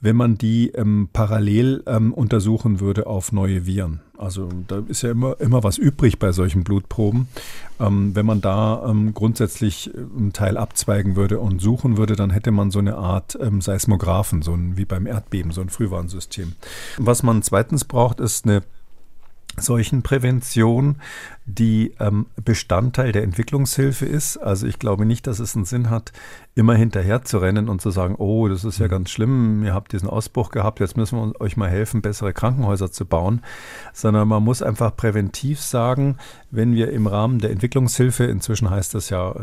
wenn 0.00 0.16
man 0.16 0.38
die 0.38 0.70
ähm, 0.70 1.08
parallel 1.12 1.82
ähm, 1.86 2.14
untersuchen 2.14 2.80
würde 2.80 3.06
auf 3.06 3.32
neue 3.32 3.66
Viren. 3.66 4.00
Also 4.16 4.48
da 4.68 4.82
ist 4.88 5.02
ja 5.02 5.10
immer, 5.10 5.40
immer 5.40 5.64
was 5.64 5.78
übrig 5.78 6.18
bei 6.18 6.32
solchen 6.32 6.62
Blutproben. 6.62 7.28
Ähm, 7.80 8.14
wenn 8.14 8.26
man 8.26 8.40
da 8.40 8.84
ähm, 8.88 9.12
grundsätzlich 9.12 9.92
äh, 9.92 9.98
einen 9.98 10.32
Teil 10.32 10.56
abzweigen 10.56 11.16
würde 11.16 11.40
und 11.40 11.60
suchen 11.60 11.96
würde, 11.96 12.14
dann 12.14 12.30
hätte 12.30 12.52
man 12.52 12.70
so 12.70 12.78
eine 12.78 12.96
Art 12.96 13.36
ähm, 13.40 13.60
Seismographen, 13.60 14.42
so 14.42 14.54
ein, 14.54 14.76
wie 14.76 14.84
beim 14.84 15.06
Erdbeben, 15.06 15.50
so 15.50 15.60
ein 15.60 15.68
Frühwarnsystem. 15.68 16.52
Was 16.98 17.22
man 17.22 17.42
zweitens 17.42 17.84
braucht, 17.84 18.20
ist 18.20 18.44
eine 18.44 18.62
Seuchenprävention, 19.56 20.96
die 21.48 21.94
ähm, 21.98 22.26
Bestandteil 22.44 23.12
der 23.12 23.22
Entwicklungshilfe 23.22 24.04
ist. 24.04 24.36
Also 24.36 24.66
ich 24.66 24.78
glaube 24.78 25.06
nicht, 25.06 25.26
dass 25.26 25.38
es 25.38 25.56
einen 25.56 25.64
Sinn 25.64 25.88
hat, 25.88 26.12
immer 26.54 26.74
hinterher 26.74 27.22
zu 27.22 27.38
rennen 27.38 27.68
und 27.68 27.80
zu 27.80 27.90
sagen, 27.90 28.16
oh, 28.18 28.48
das 28.48 28.64
ist 28.64 28.78
ja 28.78 28.86
mhm. 28.86 28.90
ganz 28.90 29.10
schlimm, 29.10 29.64
ihr 29.64 29.74
habt 29.74 29.92
diesen 29.92 30.08
Ausbruch 30.08 30.50
gehabt, 30.50 30.80
jetzt 30.80 30.96
müssen 30.96 31.18
wir 31.18 31.40
euch 31.40 31.56
mal 31.56 31.70
helfen, 31.70 32.02
bessere 32.02 32.32
Krankenhäuser 32.32 32.90
zu 32.90 33.06
bauen, 33.06 33.42
sondern 33.92 34.28
man 34.28 34.42
muss 34.42 34.60
einfach 34.60 34.94
präventiv 34.94 35.60
sagen, 35.60 36.16
wenn 36.50 36.74
wir 36.74 36.90
im 36.90 37.06
Rahmen 37.06 37.38
der 37.38 37.50
Entwicklungshilfe, 37.50 38.24
inzwischen 38.24 38.68
heißt 38.70 38.94
das 38.94 39.08
ja 39.08 39.34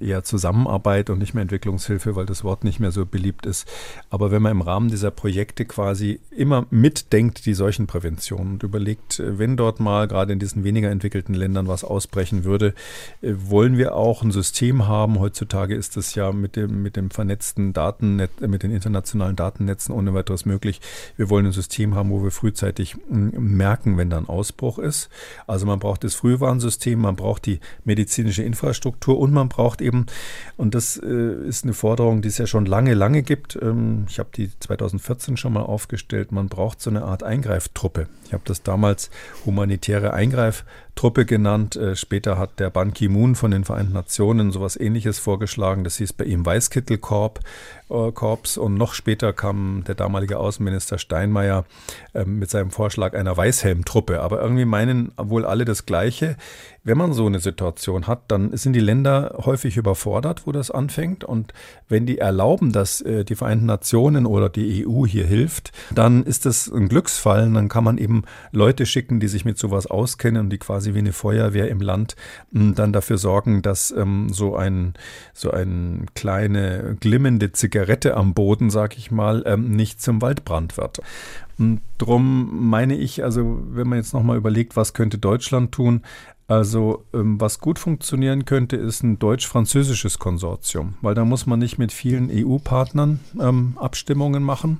eher 0.00 0.24
Zusammenarbeit 0.24 1.10
und 1.10 1.18
nicht 1.18 1.34
mehr 1.34 1.42
Entwicklungshilfe, 1.42 2.16
weil 2.16 2.26
das 2.26 2.44
Wort 2.44 2.64
nicht 2.64 2.80
mehr 2.80 2.92
so 2.92 3.06
beliebt 3.06 3.46
ist, 3.46 3.68
aber 4.10 4.30
wenn 4.30 4.42
man 4.42 4.52
im 4.52 4.62
Rahmen 4.62 4.88
dieser 4.88 5.10
Projekte 5.10 5.66
quasi 5.66 6.18
immer 6.30 6.66
mitdenkt, 6.70 7.46
die 7.46 7.54
Seuchenprävention 7.54 8.52
und 8.52 8.62
überlegt, 8.62 9.22
wenn 9.24 9.56
dort 9.56 9.80
mal 9.80 10.08
gerade 10.08 10.32
in 10.32 10.38
diesen 10.38 10.64
weniger 10.64 10.90
entwickelten 10.96 11.34
Ländern 11.34 11.68
was 11.68 11.84
ausbrechen 11.84 12.44
würde, 12.44 12.74
äh, 13.22 13.32
wollen 13.36 13.78
wir 13.78 13.94
auch 13.94 14.22
ein 14.22 14.32
System 14.32 14.88
haben. 14.88 15.18
Heutzutage 15.20 15.74
ist 15.74 15.96
das 15.96 16.14
ja 16.14 16.32
mit 16.32 16.56
dem, 16.56 16.82
mit 16.82 16.96
dem 16.96 17.10
vernetzten 17.10 17.72
Datennetz, 17.72 18.30
äh, 18.40 18.48
mit 18.48 18.62
den 18.62 18.70
internationalen 18.70 19.36
Datennetzen 19.36 19.94
ohne 19.94 20.14
weiteres 20.14 20.44
möglich. 20.44 20.80
Wir 21.16 21.30
wollen 21.30 21.46
ein 21.46 21.52
System 21.52 21.94
haben, 21.94 22.10
wo 22.10 22.22
wir 22.22 22.30
frühzeitig 22.30 22.96
merken, 23.08 23.96
wenn 23.96 24.10
da 24.10 24.18
ein 24.18 24.28
Ausbruch 24.28 24.78
ist. 24.78 25.08
Also 25.46 25.66
man 25.66 25.78
braucht 25.78 26.04
das 26.04 26.14
Frühwarnsystem, 26.14 26.98
man 26.98 27.16
braucht 27.16 27.46
die 27.46 27.60
medizinische 27.84 28.42
Infrastruktur 28.42 29.18
und 29.18 29.32
man 29.32 29.48
braucht 29.48 29.80
eben, 29.80 30.06
und 30.56 30.74
das 30.74 30.96
äh, 30.96 31.46
ist 31.46 31.64
eine 31.64 31.74
Forderung, 31.74 32.22
die 32.22 32.28
es 32.28 32.38
ja 32.38 32.46
schon 32.46 32.66
lange, 32.66 32.94
lange 32.94 33.22
gibt. 33.22 33.58
Ähm, 33.60 34.06
ich 34.08 34.18
habe 34.18 34.30
die 34.34 34.50
2014 34.58 35.36
schon 35.36 35.52
mal 35.52 35.62
aufgestellt. 35.62 36.32
Man 36.32 36.48
braucht 36.48 36.80
so 36.80 36.90
eine 36.90 37.02
Art 37.02 37.22
Eingreiftruppe. 37.22 38.08
Ich 38.26 38.32
habe 38.32 38.42
das 38.46 38.62
damals 38.62 39.10
humanitäre 39.44 40.12
Eingreiftruppe 40.12 40.85
genannt. 41.26 41.76
Äh, 41.76 41.94
später 41.94 42.38
hat 42.38 42.58
der 42.58 42.70
Ban 42.70 42.94
Ki-moon 42.94 43.34
von 43.34 43.50
den 43.50 43.64
Vereinten 43.64 43.92
Nationen 43.92 44.50
sowas 44.50 44.76
ähnliches 44.76 45.18
vorgeschlagen. 45.18 45.84
Das 45.84 45.98
hieß 45.98 46.14
bei 46.14 46.24
ihm 46.24 46.44
Weißkittelkorps. 46.44 48.56
Äh. 48.56 48.60
Und 48.60 48.74
noch 48.74 48.94
später 48.94 49.32
kam 49.32 49.84
der 49.86 49.94
damalige 49.94 50.38
Außenminister 50.38 50.98
Steinmeier 50.98 51.64
äh, 52.14 52.24
mit 52.24 52.50
seinem 52.50 52.70
Vorschlag 52.70 53.14
einer 53.14 53.36
Weißhelmtruppe. 53.36 54.20
Aber 54.20 54.40
irgendwie 54.40 54.64
meinen 54.64 55.12
wohl 55.16 55.44
alle 55.44 55.64
das 55.64 55.86
Gleiche. 55.86 56.36
Wenn 56.82 56.98
man 56.98 57.12
so 57.12 57.26
eine 57.26 57.40
Situation 57.40 58.06
hat, 58.06 58.22
dann 58.28 58.56
sind 58.56 58.72
die 58.72 58.80
Länder 58.80 59.38
häufig 59.44 59.76
überfordert, 59.76 60.46
wo 60.46 60.52
das 60.52 60.70
anfängt. 60.70 61.24
Und 61.24 61.52
wenn 61.88 62.06
die 62.06 62.18
erlauben, 62.18 62.72
dass 62.72 63.00
äh, 63.00 63.24
die 63.24 63.34
Vereinten 63.34 63.66
Nationen 63.66 64.24
oder 64.24 64.48
die 64.48 64.86
EU 64.86 65.04
hier 65.04 65.26
hilft, 65.26 65.72
dann 65.92 66.22
ist 66.22 66.46
das 66.46 66.68
ein 66.68 66.88
Glücksfall. 66.88 67.50
Dann 67.52 67.68
kann 67.68 67.84
man 67.84 67.98
eben 67.98 68.22
Leute 68.52 68.86
schicken, 68.86 69.20
die 69.20 69.28
sich 69.28 69.44
mit 69.44 69.58
sowas 69.58 69.88
auskennen 69.88 70.42
und 70.42 70.50
die 70.50 70.58
quasi 70.58 70.85
wie 70.94 71.00
eine 71.00 71.12
Feuerwehr 71.12 71.68
im 71.68 71.80
Land 71.80 72.16
dann 72.50 72.92
dafür 72.92 73.18
sorgen, 73.18 73.62
dass 73.62 73.90
ähm, 73.90 74.28
so 74.30 74.56
ein 74.56 74.94
so 75.32 75.50
ein 75.50 76.06
kleine 76.14 76.96
glimmende 77.00 77.52
Zigarette 77.52 78.16
am 78.16 78.34
Boden, 78.34 78.70
sag 78.70 78.96
ich 78.96 79.10
mal, 79.10 79.42
ähm, 79.46 79.70
nicht 79.70 80.00
zum 80.00 80.22
Waldbrand 80.22 80.76
wird. 80.76 81.00
Und 81.58 81.80
drum 81.98 82.68
meine 82.68 82.96
ich, 82.96 83.24
also 83.24 83.62
wenn 83.70 83.88
man 83.88 83.98
jetzt 83.98 84.12
nochmal 84.12 84.36
überlegt, 84.36 84.76
was 84.76 84.92
könnte 84.92 85.18
Deutschland 85.18 85.72
tun, 85.72 86.02
also 86.48 87.04
ähm, 87.12 87.40
was 87.40 87.58
gut 87.58 87.80
funktionieren 87.80 88.44
könnte, 88.44 88.76
ist 88.76 89.02
ein 89.02 89.18
deutsch-französisches 89.18 90.20
Konsortium, 90.20 90.94
weil 91.02 91.14
da 91.16 91.24
muss 91.24 91.46
man 91.46 91.58
nicht 91.58 91.76
mit 91.76 91.90
vielen 91.90 92.30
EU-Partnern 92.30 93.18
ähm, 93.40 93.76
Abstimmungen 93.80 94.44
machen. 94.44 94.78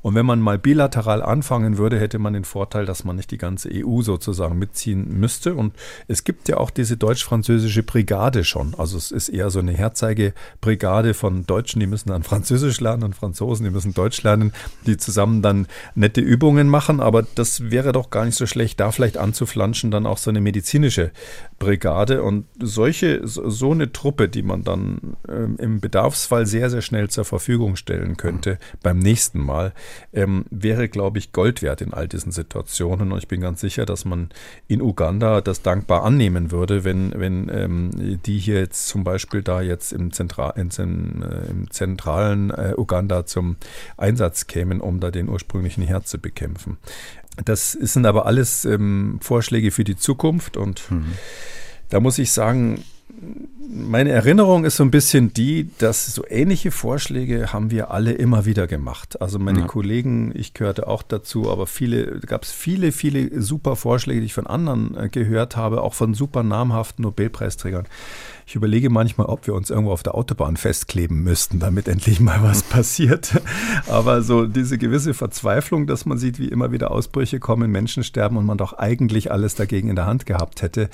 Und 0.00 0.14
wenn 0.14 0.26
man 0.26 0.40
mal 0.40 0.58
bilateral 0.58 1.22
anfangen 1.22 1.76
würde, 1.76 1.98
hätte 1.98 2.20
man 2.20 2.34
den 2.34 2.44
Vorteil, 2.44 2.86
dass 2.86 3.02
man 3.02 3.16
nicht 3.16 3.32
die 3.32 3.38
ganze 3.38 3.68
EU 3.72 4.02
sozusagen 4.02 4.60
mitziehen 4.60 5.18
müsste. 5.18 5.56
Und 5.56 5.74
es 6.06 6.22
gibt 6.22 6.48
ja 6.48 6.58
auch 6.58 6.70
diese 6.70 6.96
deutsch-französische 6.96 7.82
Brigade 7.82 8.44
schon. 8.44 8.76
Also 8.78 8.96
es 8.96 9.10
ist 9.10 9.28
eher 9.28 9.50
so 9.50 9.58
eine 9.58 9.72
Herzeigebrigade 9.72 11.14
von 11.14 11.46
Deutschen, 11.46 11.80
die 11.80 11.88
müssen 11.88 12.10
dann 12.10 12.22
Französisch 12.22 12.78
lernen 12.80 13.02
und 13.02 13.16
Franzosen, 13.16 13.64
die 13.64 13.72
müssen 13.72 13.92
Deutsch 13.92 14.22
lernen, 14.22 14.52
die 14.86 14.96
zusammen 14.96 15.42
dann 15.42 15.66
nette 15.96 16.20
Übungen 16.20 16.68
machen. 16.68 17.00
Aber 17.00 17.24
das 17.34 17.72
wäre 17.72 17.90
doch 17.90 18.10
gar 18.10 18.24
nicht 18.24 18.36
so 18.36 18.46
schlecht, 18.46 18.78
da 18.78 18.92
vielleicht 18.92 19.16
anzuflanschen, 19.16 19.90
dann 19.90 20.06
auch 20.06 20.18
so 20.18 20.30
eine 20.30 20.40
medizinische 20.40 21.07
Brigade. 21.58 22.22
Und 22.22 22.46
solche, 22.60 23.20
so 23.24 23.72
eine 23.72 23.92
Truppe, 23.92 24.28
die 24.28 24.42
man 24.42 24.62
dann 24.62 25.16
ähm, 25.28 25.56
im 25.58 25.80
Bedarfsfall 25.80 26.46
sehr, 26.46 26.70
sehr 26.70 26.82
schnell 26.82 27.10
zur 27.10 27.24
Verfügung 27.24 27.76
stellen 27.76 28.16
könnte 28.16 28.52
mhm. 28.52 28.78
beim 28.82 28.98
nächsten 28.98 29.40
Mal, 29.40 29.72
ähm, 30.12 30.44
wäre, 30.50 30.88
glaube 30.88 31.18
ich, 31.18 31.32
Gold 31.32 31.62
wert 31.62 31.80
in 31.80 31.92
all 31.92 32.08
diesen 32.08 32.32
Situationen. 32.32 33.12
Und 33.12 33.18
ich 33.18 33.28
bin 33.28 33.40
ganz 33.40 33.60
sicher, 33.60 33.86
dass 33.86 34.04
man 34.04 34.28
in 34.68 34.80
Uganda 34.80 35.40
das 35.40 35.62
dankbar 35.62 36.04
annehmen 36.04 36.50
würde, 36.50 36.84
wenn, 36.84 37.12
wenn 37.16 37.50
ähm, 37.52 37.90
die 38.24 38.38
hier 38.38 38.58
jetzt 38.60 38.88
zum 38.88 39.04
Beispiel 39.04 39.42
da 39.42 39.60
jetzt 39.60 39.92
im, 39.92 40.12
Zentral, 40.12 40.52
in, 40.56 40.70
äh, 41.22 41.50
im 41.50 41.70
zentralen 41.70 42.50
äh, 42.50 42.74
Uganda 42.76 43.26
zum 43.26 43.56
Einsatz 43.96 44.46
kämen, 44.46 44.80
um 44.80 45.00
da 45.00 45.10
den 45.10 45.28
ursprünglichen 45.28 45.82
Herd 45.82 46.06
zu 46.06 46.18
bekämpfen. 46.18 46.78
Das 47.44 47.72
sind 47.72 48.06
aber 48.06 48.26
alles 48.26 48.64
ähm, 48.64 49.18
Vorschläge 49.20 49.70
für 49.70 49.84
die 49.84 49.96
Zukunft 49.96 50.56
und 50.56 50.90
mhm. 50.90 51.12
da 51.88 52.00
muss 52.00 52.18
ich 52.18 52.32
sagen, 52.32 52.82
meine 53.70 54.10
Erinnerung 54.10 54.64
ist 54.64 54.76
so 54.76 54.84
ein 54.84 54.90
bisschen 54.90 55.32
die, 55.34 55.70
dass 55.78 56.06
so 56.06 56.24
ähnliche 56.28 56.70
Vorschläge 56.70 57.52
haben 57.52 57.70
wir 57.70 57.90
alle 57.90 58.12
immer 58.12 58.44
wieder 58.44 58.66
gemacht. 58.66 59.20
Also 59.20 59.38
meine 59.38 59.60
ja. 59.60 59.66
Kollegen, 59.66 60.32
ich 60.34 60.54
gehörte 60.54 60.86
auch 60.86 61.02
dazu, 61.02 61.50
aber 61.50 61.66
viele, 61.66 62.20
gab 62.20 62.44
es 62.44 62.52
viele, 62.52 62.92
viele 62.92 63.42
super 63.42 63.76
Vorschläge, 63.76 64.20
die 64.20 64.26
ich 64.26 64.34
von 64.34 64.46
anderen 64.46 64.96
äh, 64.96 65.08
gehört 65.08 65.56
habe, 65.56 65.82
auch 65.82 65.94
von 65.94 66.14
super 66.14 66.42
namhaften 66.42 67.02
Nobelpreisträgern. 67.02 67.86
Ich 68.48 68.54
überlege 68.54 68.88
manchmal, 68.88 69.26
ob 69.26 69.46
wir 69.46 69.52
uns 69.52 69.68
irgendwo 69.68 69.92
auf 69.92 70.02
der 70.02 70.14
Autobahn 70.14 70.56
festkleben 70.56 71.22
müssten, 71.22 71.58
damit 71.58 71.86
endlich 71.86 72.18
mal 72.18 72.42
was 72.42 72.62
passiert. 72.70 73.42
Aber 73.88 74.22
so 74.22 74.46
diese 74.46 74.78
gewisse 74.78 75.12
Verzweiflung, 75.12 75.86
dass 75.86 76.06
man 76.06 76.16
sieht, 76.16 76.38
wie 76.38 76.48
immer 76.48 76.72
wieder 76.72 76.90
Ausbrüche 76.90 77.40
kommen, 77.40 77.70
Menschen 77.70 78.02
sterben 78.04 78.38
und 78.38 78.46
man 78.46 78.56
doch 78.56 78.72
eigentlich 78.72 79.30
alles 79.30 79.54
dagegen 79.54 79.90
in 79.90 79.96
der 79.96 80.06
Hand 80.06 80.24
gehabt 80.24 80.62
hätte, 80.62 80.88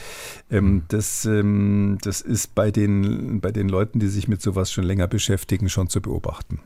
ähm, 0.51 0.83
das, 0.89 1.27
ähm, 1.27 1.99
das 2.03 2.23
ist 2.23 2.57
bei 2.57 2.73
den, 2.73 3.41
bei 3.41 3.53
den 3.53 3.69
Leuten, 3.69 4.01
die 4.01 4.09
sich 4.09 4.27
mit 4.27 4.43
sowas 4.43 4.73
schon 4.73 4.83
länger 4.83 5.07
beschäftigen, 5.07 5.69
schon 5.69 5.89
zu 5.89 6.03
beobachten. 6.03 6.59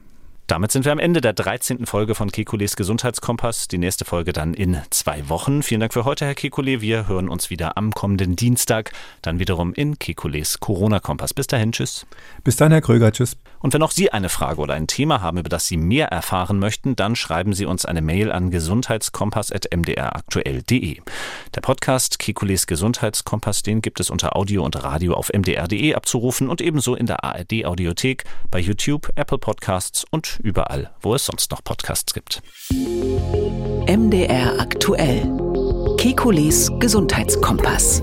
Damit 0.49 0.73
sind 0.73 0.85
wir 0.87 0.93
am 0.93 0.99
Ende 0.99 1.21
der 1.21 1.35
13. 1.35 1.85
Folge 1.85 2.15
von 2.15 2.33
Kekules 2.33 2.75
Gesundheitskompass. 2.75 3.69
Die 3.69 3.77
nächste 3.77 4.07
Folge 4.07 4.33
dann 4.33 4.55
in 4.55 4.79
zwei 4.89 5.29
Wochen. 5.29 5.63
Vielen 5.63 5.81
Dank 5.81 5.93
für 5.93 6.07
heute, 6.07 6.25
Herr 6.25 6.35
Kekule. 6.35 6.81
Wir 6.81 7.07
hören 7.07 7.29
uns 7.29 7.51
wieder 7.51 7.77
am 7.77 7.93
kommenden 7.93 8.35
Dienstag, 8.35 8.93
dann 9.21 9.41
wiederum 9.41 9.75
in 9.75 9.99
Kekules 9.99 10.59
Corona-Kompass. 10.59 11.35
Bis 11.35 11.49
dahin, 11.49 11.73
tschüss. 11.73 12.07
Bis 12.45 12.57
dann, 12.57 12.73
Herr 12.73 12.81
Kröger, 12.81 13.13
tschüss. 13.13 13.37
Und 13.59 13.75
wenn 13.75 13.83
auch 13.83 13.91
Sie 13.91 14.11
eine 14.11 14.31
Frage 14.31 14.63
oder 14.63 14.73
ein 14.73 14.87
Thema 14.87 15.21
haben, 15.21 15.37
über 15.37 15.51
das 15.51 15.67
Sie 15.67 15.77
mehr 15.77 16.09
erfahren 16.09 16.59
möchten, 16.59 16.97
dann 16.97 17.15
schreiben 17.15 17.53
Sie 17.53 17.67
uns 17.67 17.85
eine 17.85 18.01
Mail 18.01 18.33
an 18.33 18.51
gesundheitskompass.mdraktuell.de. 18.51 21.03
Der 21.55 21.61
Podcast 21.61 22.19
Kekules 22.19 22.67
Gesundheitskompass, 22.67 23.63
den 23.63 23.83
gibt 23.83 24.01
es 24.01 24.09
unter 24.09 24.35
Audio 24.35 24.65
und 24.65 24.83
Radio 24.83 25.13
auf 25.13 25.31
mdr.de 25.31 25.95
abzurufen 25.95 26.49
und 26.49 26.63
ebenso 26.63 26.95
in 26.95 27.05
der 27.05 27.23
ARD 27.23 27.67
Audiothek, 27.67 28.25
bei 28.51 28.61
YouTube, 28.61 29.11
Apple 29.15 29.37
Podcasts 29.37 30.07
überall, 30.39 30.91
wo 31.03 31.15
es 31.15 31.27
sonst 31.27 31.51
noch 31.51 31.63
Podcasts 31.63 32.15
gibt. 32.15 32.43
MDR 32.71 34.61
aktuell. 34.61 35.23
Kekules 35.97 36.71
Gesundheitskompass. 36.79 38.03